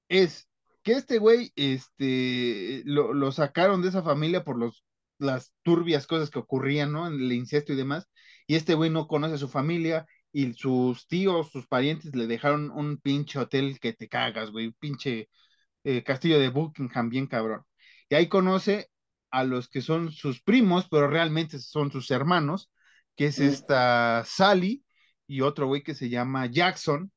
[0.09, 0.49] es
[0.83, 4.85] que este güey, este, lo, lo, sacaron de esa familia por los,
[5.19, 7.07] las turbias cosas que ocurrían, ¿no?
[7.07, 8.09] En el incesto y demás.
[8.47, 12.71] Y este güey no conoce a su familia y sus tíos, sus parientes le dejaron
[12.71, 15.29] un pinche hotel que te cagas, güey, un pinche
[15.85, 17.65] eh, castillo de Buckingham, bien cabrón.
[18.09, 18.91] Y ahí conoce
[19.35, 22.71] a los que son sus primos, pero realmente son sus hermanos,
[23.17, 24.85] que es esta Sally
[25.27, 27.11] y otro güey que se llama Jackson.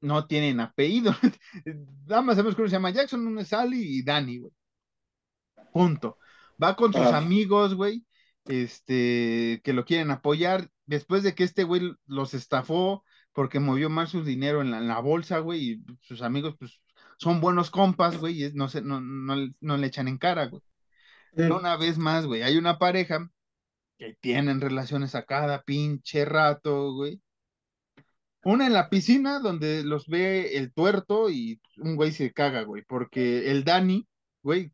[0.00, 1.12] No tienen apellido.
[2.06, 4.52] Nada más sabemos cómo se llama Jackson, uno es Sally y Danny, güey.
[5.72, 6.18] Punto.
[6.62, 7.18] Va con sus ah.
[7.18, 8.06] amigos, güey,
[8.46, 10.70] este, que lo quieren apoyar.
[10.86, 14.88] Después de que este güey los estafó porque movió más su dinero en la, en
[14.88, 16.80] la bolsa, güey, y sus amigos, pues,
[17.18, 20.62] son buenos compas, güey, y no, se, no, no, le echan en cara, güey.
[21.36, 23.30] Una vez más, güey, hay una pareja
[23.98, 27.20] que tienen relaciones a cada pinche rato, güey.
[28.44, 32.82] Una en la piscina donde los ve el tuerto y un güey se caga, güey,
[32.84, 34.06] porque el Dani,
[34.42, 34.72] güey,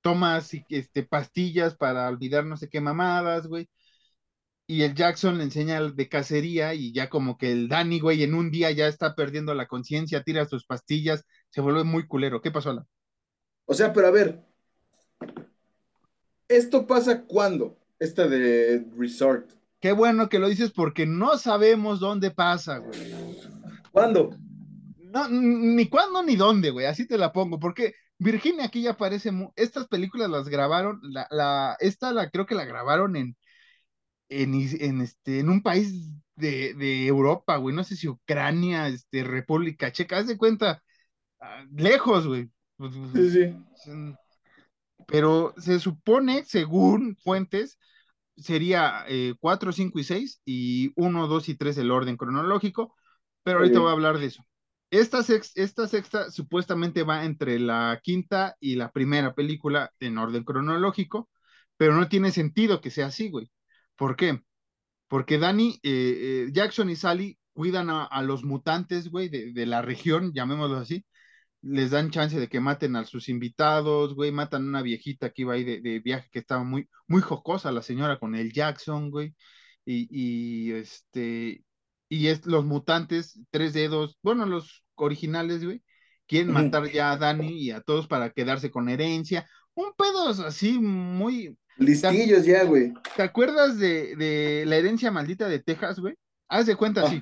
[0.00, 3.68] toma este, pastillas para olvidar no sé qué mamadas, güey.
[4.66, 8.34] Y el Jackson le enseña de cacería y ya como que el Dani, güey, en
[8.34, 12.40] un día ya está perdiendo la conciencia, tira sus pastillas, se vuelve muy culero.
[12.40, 12.86] ¿Qué pasó, Alan?
[13.66, 14.42] O sea, pero a ver,
[16.48, 17.78] ¿esto pasa cuándo?
[17.98, 19.52] Esta de Resort.
[19.80, 23.12] Qué bueno que lo dices porque no sabemos dónde pasa, güey.
[23.92, 24.36] ¿Cuándo?
[24.98, 29.30] No, ni cuándo ni dónde, güey, así te la pongo, porque Virginia aquí ya aparece,
[29.54, 33.36] estas películas las grabaron, la, la, esta la creo que la grabaron en,
[34.28, 39.22] en, en, este, en un país de, de Europa, güey, no sé si Ucrania, este,
[39.22, 40.82] República Checa, haz de cuenta,
[41.40, 42.50] ah, lejos, güey.
[43.14, 43.54] Sí, sí.
[45.06, 47.78] Pero se supone, según fuentes,
[48.36, 49.04] sería
[49.40, 52.94] 4, 5 y 6 y 1, 2 y 3 el orden cronológico,
[53.42, 54.44] pero ahorita voy a hablar de eso.
[54.90, 55.20] Esta,
[55.56, 61.28] esta sexta supuestamente va entre la quinta y la primera película en orden cronológico,
[61.76, 63.50] pero no tiene sentido que sea así, güey.
[63.96, 64.40] ¿Por qué?
[65.08, 69.82] Porque Danny, eh, eh, Jackson y Sally cuidan a, los mutantes, güey, de, de, la
[69.82, 71.04] región, llamémoslo así,
[71.64, 75.42] les dan chance de que maten a sus invitados, güey, matan a una viejita que
[75.42, 79.34] iba ahí de, viaje que estaba muy, muy jocosa la señora con el Jackson, güey,
[79.84, 81.64] y, y este,
[82.08, 85.82] y es los mutantes, tres dedos, bueno, los originales, güey,
[86.26, 90.78] quieren matar ya a Dani y a todos para quedarse con herencia, un pedo así
[90.78, 91.56] muy...
[91.76, 92.92] Listillos ya, güey.
[93.16, 96.14] ¿Te acuerdas de, de, la herencia maldita de Texas, güey?
[96.48, 97.20] Haz de cuenta, sí.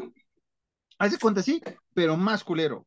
[0.98, 1.62] Haz de cuenta, sí,
[1.94, 2.86] pero más culero.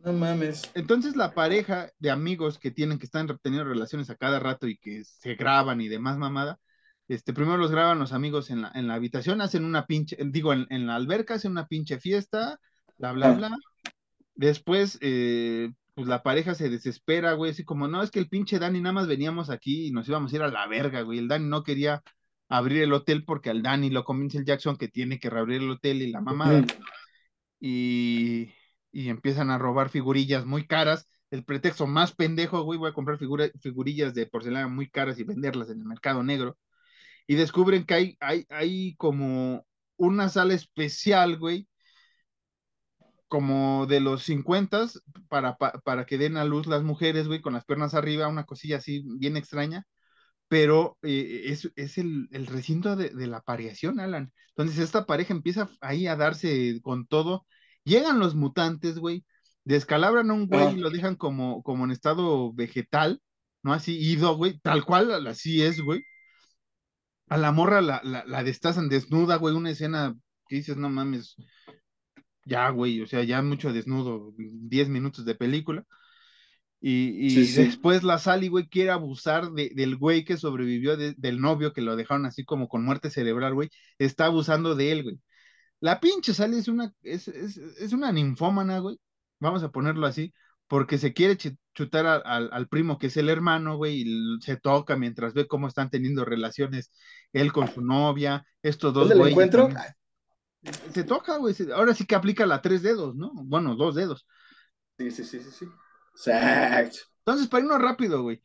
[0.00, 0.70] No mames.
[0.74, 4.78] Entonces la pareja de amigos que tienen que están teniendo relaciones a cada rato y
[4.78, 6.58] que se graban y demás mamada,
[7.08, 10.52] este, primero los graban los amigos en la, en la habitación, hacen una pinche, digo,
[10.52, 12.60] en, en la alberca hacen una pinche fiesta,
[12.98, 13.34] bla, bla, ah.
[13.34, 13.56] bla.
[14.34, 18.60] Después, eh, pues la pareja se desespera, güey, así como, no, es que el pinche
[18.60, 21.18] Dani nada más veníamos aquí y nos íbamos a ir a la verga, güey.
[21.18, 22.02] El Dani no quería
[22.48, 25.70] abrir el hotel porque al Dani lo convence el Jackson que tiene que reabrir el
[25.70, 26.64] hotel y la mamada.
[27.58, 28.52] Y
[28.92, 31.08] y empiezan a robar figurillas muy caras.
[31.30, 35.70] El pretexto más pendejo, güey, voy a comprar figurillas de porcelana muy caras y venderlas
[35.70, 36.58] en el mercado negro.
[37.26, 39.66] Y descubren que hay, hay, hay como
[39.96, 41.68] una sala especial, güey,
[43.28, 44.86] como de los 50
[45.28, 48.78] para, para, que den a luz las mujeres, güey, con las piernas arriba, una cosilla
[48.78, 49.84] así bien extraña,
[50.48, 54.32] pero eh, es, es el, el, recinto de, de, la pareación, Alan.
[54.50, 57.46] Entonces esta pareja empieza ahí a darse con todo
[57.88, 59.24] Llegan los mutantes, güey,
[59.64, 63.22] descalabran a un güey y lo dejan como, como en estado vegetal,
[63.62, 63.72] ¿no?
[63.72, 66.02] Así ido, güey, tal cual, así es, güey.
[67.28, 70.14] A la morra la, la, destazan desnuda, güey, una escena
[70.48, 71.36] que dices, no mames,
[72.44, 75.84] ya, güey, o sea, ya mucho desnudo, 10 minutos de película.
[76.80, 81.96] Y, después la Sally, güey, quiere abusar del güey que sobrevivió, del novio que lo
[81.96, 83.70] dejaron así como con muerte cerebral, güey.
[83.98, 85.20] Está abusando de él, güey.
[85.80, 88.98] La pinche Sally es una, es, es, una ninfómana, güey.
[89.40, 90.34] Vamos a ponerlo así,
[90.66, 91.36] porque se quiere
[91.74, 95.90] chutar al primo que es el hermano, güey, y se toca mientras ve cómo están
[95.90, 96.90] teniendo relaciones
[97.32, 99.08] él con su novia, estos dos.
[99.08, 99.68] ¿Dónde lo encuentro?
[100.92, 101.54] Se toca, güey.
[101.72, 103.30] Ahora sí que aplica la tres dedos, ¿no?
[103.34, 104.26] Bueno, dos dedos.
[104.98, 105.66] Sí, sí, sí, sí, sí.
[106.26, 108.42] Entonces, para irnos rápido, güey.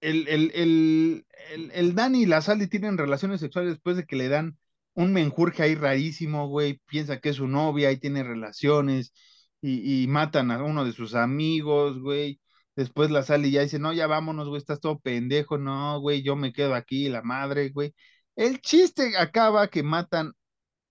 [0.00, 4.16] El, el, el, el, el Dani y la Sally tienen relaciones sexuales después de que
[4.16, 4.58] le dan
[4.94, 9.12] un menjurje ahí rarísimo, güey, piensa que es su novia y tiene relaciones
[9.60, 12.40] y, matan a uno de sus amigos, güey,
[12.76, 16.22] Después la sale y ya dice, no, ya vámonos, güey, estás todo pendejo, no, güey,
[16.22, 17.94] yo me quedo aquí, la madre, güey.
[18.36, 20.32] El chiste acaba que matan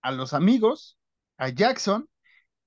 [0.02, 0.98] a los amigos,
[1.38, 2.08] a Jackson,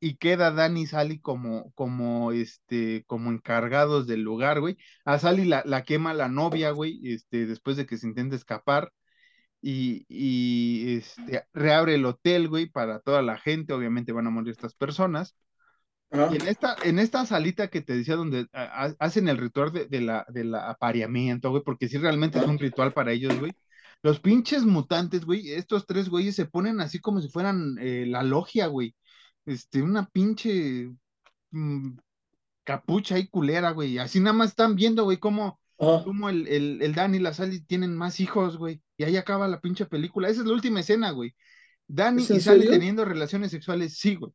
[0.00, 4.76] y queda Danny y Sally como, como, este, como encargados del lugar, güey.
[5.04, 8.92] A Sally la, la quema la novia, güey, este, después de que se intenta escapar.
[9.66, 13.72] Y, y este, reabre el hotel, güey, para toda la gente.
[13.72, 15.34] Obviamente van a morir estas personas.
[16.12, 20.26] Y en esta, en esta salita que te decía, donde hacen el ritual de, la,
[20.28, 23.52] del apareamiento, güey, porque sí realmente es un ritual para ellos, güey.
[24.02, 28.22] Los pinches mutantes, güey, estos tres güeyes se ponen así como si fueran eh, la
[28.22, 28.94] logia, güey.
[29.46, 30.90] Este, una pinche
[31.52, 31.96] mm,
[32.64, 33.98] capucha y culera, güey.
[33.98, 37.60] Así nada más están viendo, güey, cómo, cómo el, el, el Dan y la Sally
[37.64, 38.82] tienen más hijos, güey.
[38.96, 40.28] Y ahí acaba la pinche película.
[40.28, 41.34] Esa es la última escena, güey.
[41.86, 44.32] Danny y Sally teniendo relaciones sexuales, sí, güey.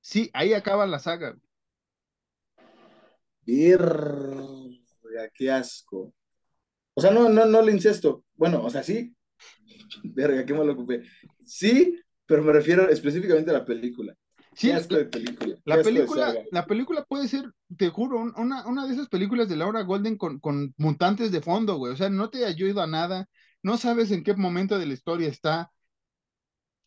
[0.00, 1.36] Sí, ahí acaba la saga.
[3.46, 6.14] Verga, qué asco.
[6.94, 8.24] O sea, no, no, no el incesto.
[8.34, 9.14] Bueno, o sea, sí.
[10.02, 11.02] Verga, qué malo ocupé.
[11.44, 14.14] Sí, pero me refiero específicamente a la película.
[14.54, 15.56] Sí, de película.
[15.64, 19.82] La película, la película puede ser, te juro, una, una de esas películas de Laura
[19.82, 21.92] Golden con, con mutantes de fondo, güey.
[21.92, 23.28] O sea, no te ayuda a nada,
[23.62, 25.70] no sabes en qué momento de la historia está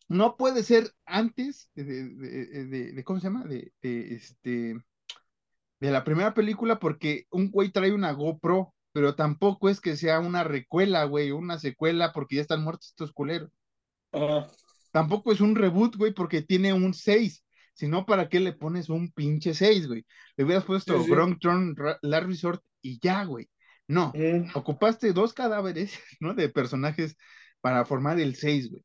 [0.08, 3.44] no puede ser antes de, ¿cómo se llama?
[3.44, 4.76] De, este,
[5.80, 10.20] de la primera película porque un güey trae una GoPro, pero tampoco es que sea
[10.20, 13.50] una recuela, güey, una secuela porque ya están muertos estos culeros.
[14.92, 17.43] Tampoco es un reboot, güey, porque tiene un 6.
[17.74, 20.06] Si no, ¿para qué le pones un pinche 6, güey?
[20.36, 21.10] Le hubieras puesto sí,
[21.40, 23.50] Turn, Last Resort y ya, güey.
[23.86, 24.12] No,
[24.54, 26.34] ocupaste dos cadáveres, ¿no?
[26.34, 27.16] De personajes
[27.60, 28.84] para formar el 6, güey.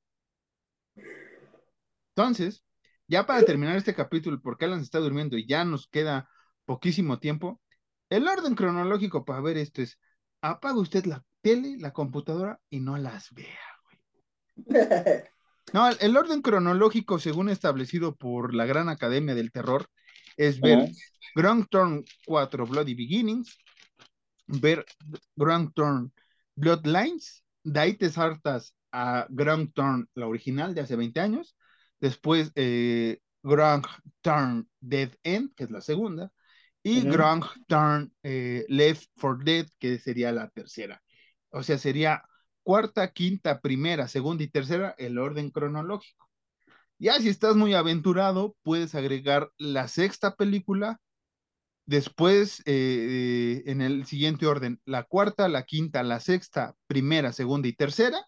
[2.16, 2.66] Entonces,
[3.08, 6.30] ya para terminar este capítulo, porque Alan está durmiendo y ya nos queda
[6.66, 7.62] poquísimo tiempo,
[8.10, 10.00] el orden cronológico para ver esto es,
[10.42, 14.00] apaga usted la tele, la computadora y no las vea, güey.
[15.74, 19.90] No, el, orden cronológico, según establecido por la Gran Academia del Terror,
[20.38, 20.90] es ver
[21.36, 23.58] Grand Turn 4 Bloody Beginnings,
[24.48, 24.86] ver
[25.36, 26.12] Grand Turn
[26.56, 31.56] Bloodlines, de ahí te saltas a Grand Turn, la original de hace 20 años,
[32.00, 33.86] después eh, Grand
[34.22, 36.32] Turn Dead End, que es la segunda,
[36.82, 41.02] y Grand Turn eh, Left for Dead, que sería la tercera.
[41.52, 42.24] O sea, sería
[42.64, 46.30] cuarta, quinta, primera, segunda y tercera, el orden cronológico.
[46.98, 51.00] Ya si estás muy aventurado, puedes agregar la sexta película,
[51.86, 57.74] después eh, en el siguiente orden, la cuarta, la quinta, la sexta, primera, segunda y
[57.74, 58.26] tercera,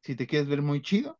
[0.00, 1.18] si te quieres ver muy chido.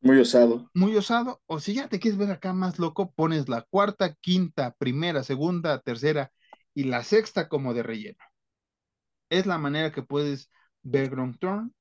[0.00, 0.70] Muy osado.
[0.74, 1.40] Muy osado.
[1.46, 5.80] O si ya te quieres ver acá más loco, pones la cuarta, quinta, primera, segunda,
[5.80, 6.30] tercera
[6.74, 8.22] y la sexta como de relleno.
[9.30, 10.50] Es la manera que puedes
[10.82, 11.74] ver Ground Turn.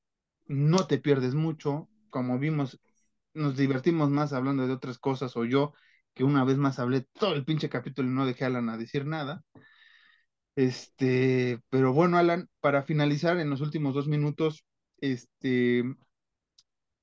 [0.48, 1.90] No te pierdes mucho.
[2.10, 2.80] Como vimos,
[3.34, 5.74] nos divertimos más hablando de otras cosas, o yo,
[6.14, 8.78] que una vez más hablé todo el pinche capítulo y no dejé a Alan a
[8.78, 9.44] decir nada.
[10.56, 14.66] Este, pero bueno, Alan, para finalizar en los últimos dos minutos,
[15.00, 15.84] este,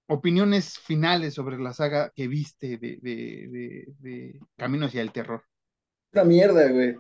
[0.07, 5.45] opiniones finales sobre la saga que viste de, de, de, Camino hacia el Terror.
[6.13, 6.99] Una mierda, güey.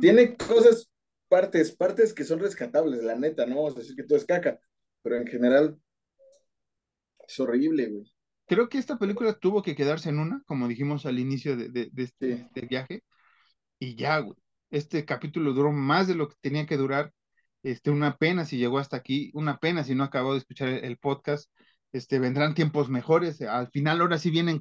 [0.00, 0.90] Tiene cosas,
[1.28, 4.58] partes, partes que son rescatables, la neta, no vamos a decir que todo es caca,
[5.02, 5.78] pero en general
[7.26, 8.12] es horrible, güey.
[8.46, 12.32] Creo que esta película tuvo que quedarse en una, como dijimos al inicio de, este,
[12.32, 13.04] este viaje,
[13.78, 14.36] y ya, güey.
[14.70, 17.12] Este capítulo duró más de lo que tenía que durar
[17.62, 20.98] este, una pena si llegó hasta aquí, una pena si no acabó de escuchar el,
[20.98, 21.50] podcast.
[21.92, 23.40] Este, vendrán tiempos mejores.
[23.42, 24.60] Al final, ahora sí vienen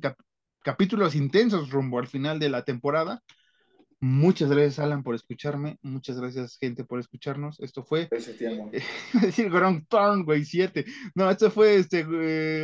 [0.64, 3.22] capítulos intensos rumbo al final de la temporada.
[4.00, 5.80] Muchas gracias, Alan, por escucharme.
[5.82, 7.60] Muchas gracias, gente, por escucharnos.
[7.60, 8.08] Esto fue.
[9.22, 10.86] decir Grand Turn, güey, 7.
[11.16, 12.04] No, esto fue este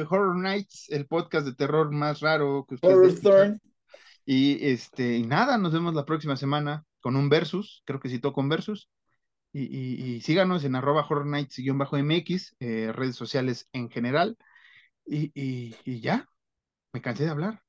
[0.02, 3.26] Horror Nights, el podcast de terror más raro que ustedes.
[3.26, 3.60] Horror
[4.26, 7.82] Y este, y nada, nos vemos la próxima semana con un versus.
[7.86, 8.90] Creo que citó con versus.
[9.56, 14.38] Y, síganos en arroba horror nights-mx, eh, redes sociales en general.
[15.06, 16.28] Y, y ya,
[16.94, 17.62] me cansé de hablar.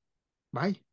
[0.52, 0.83] Bye.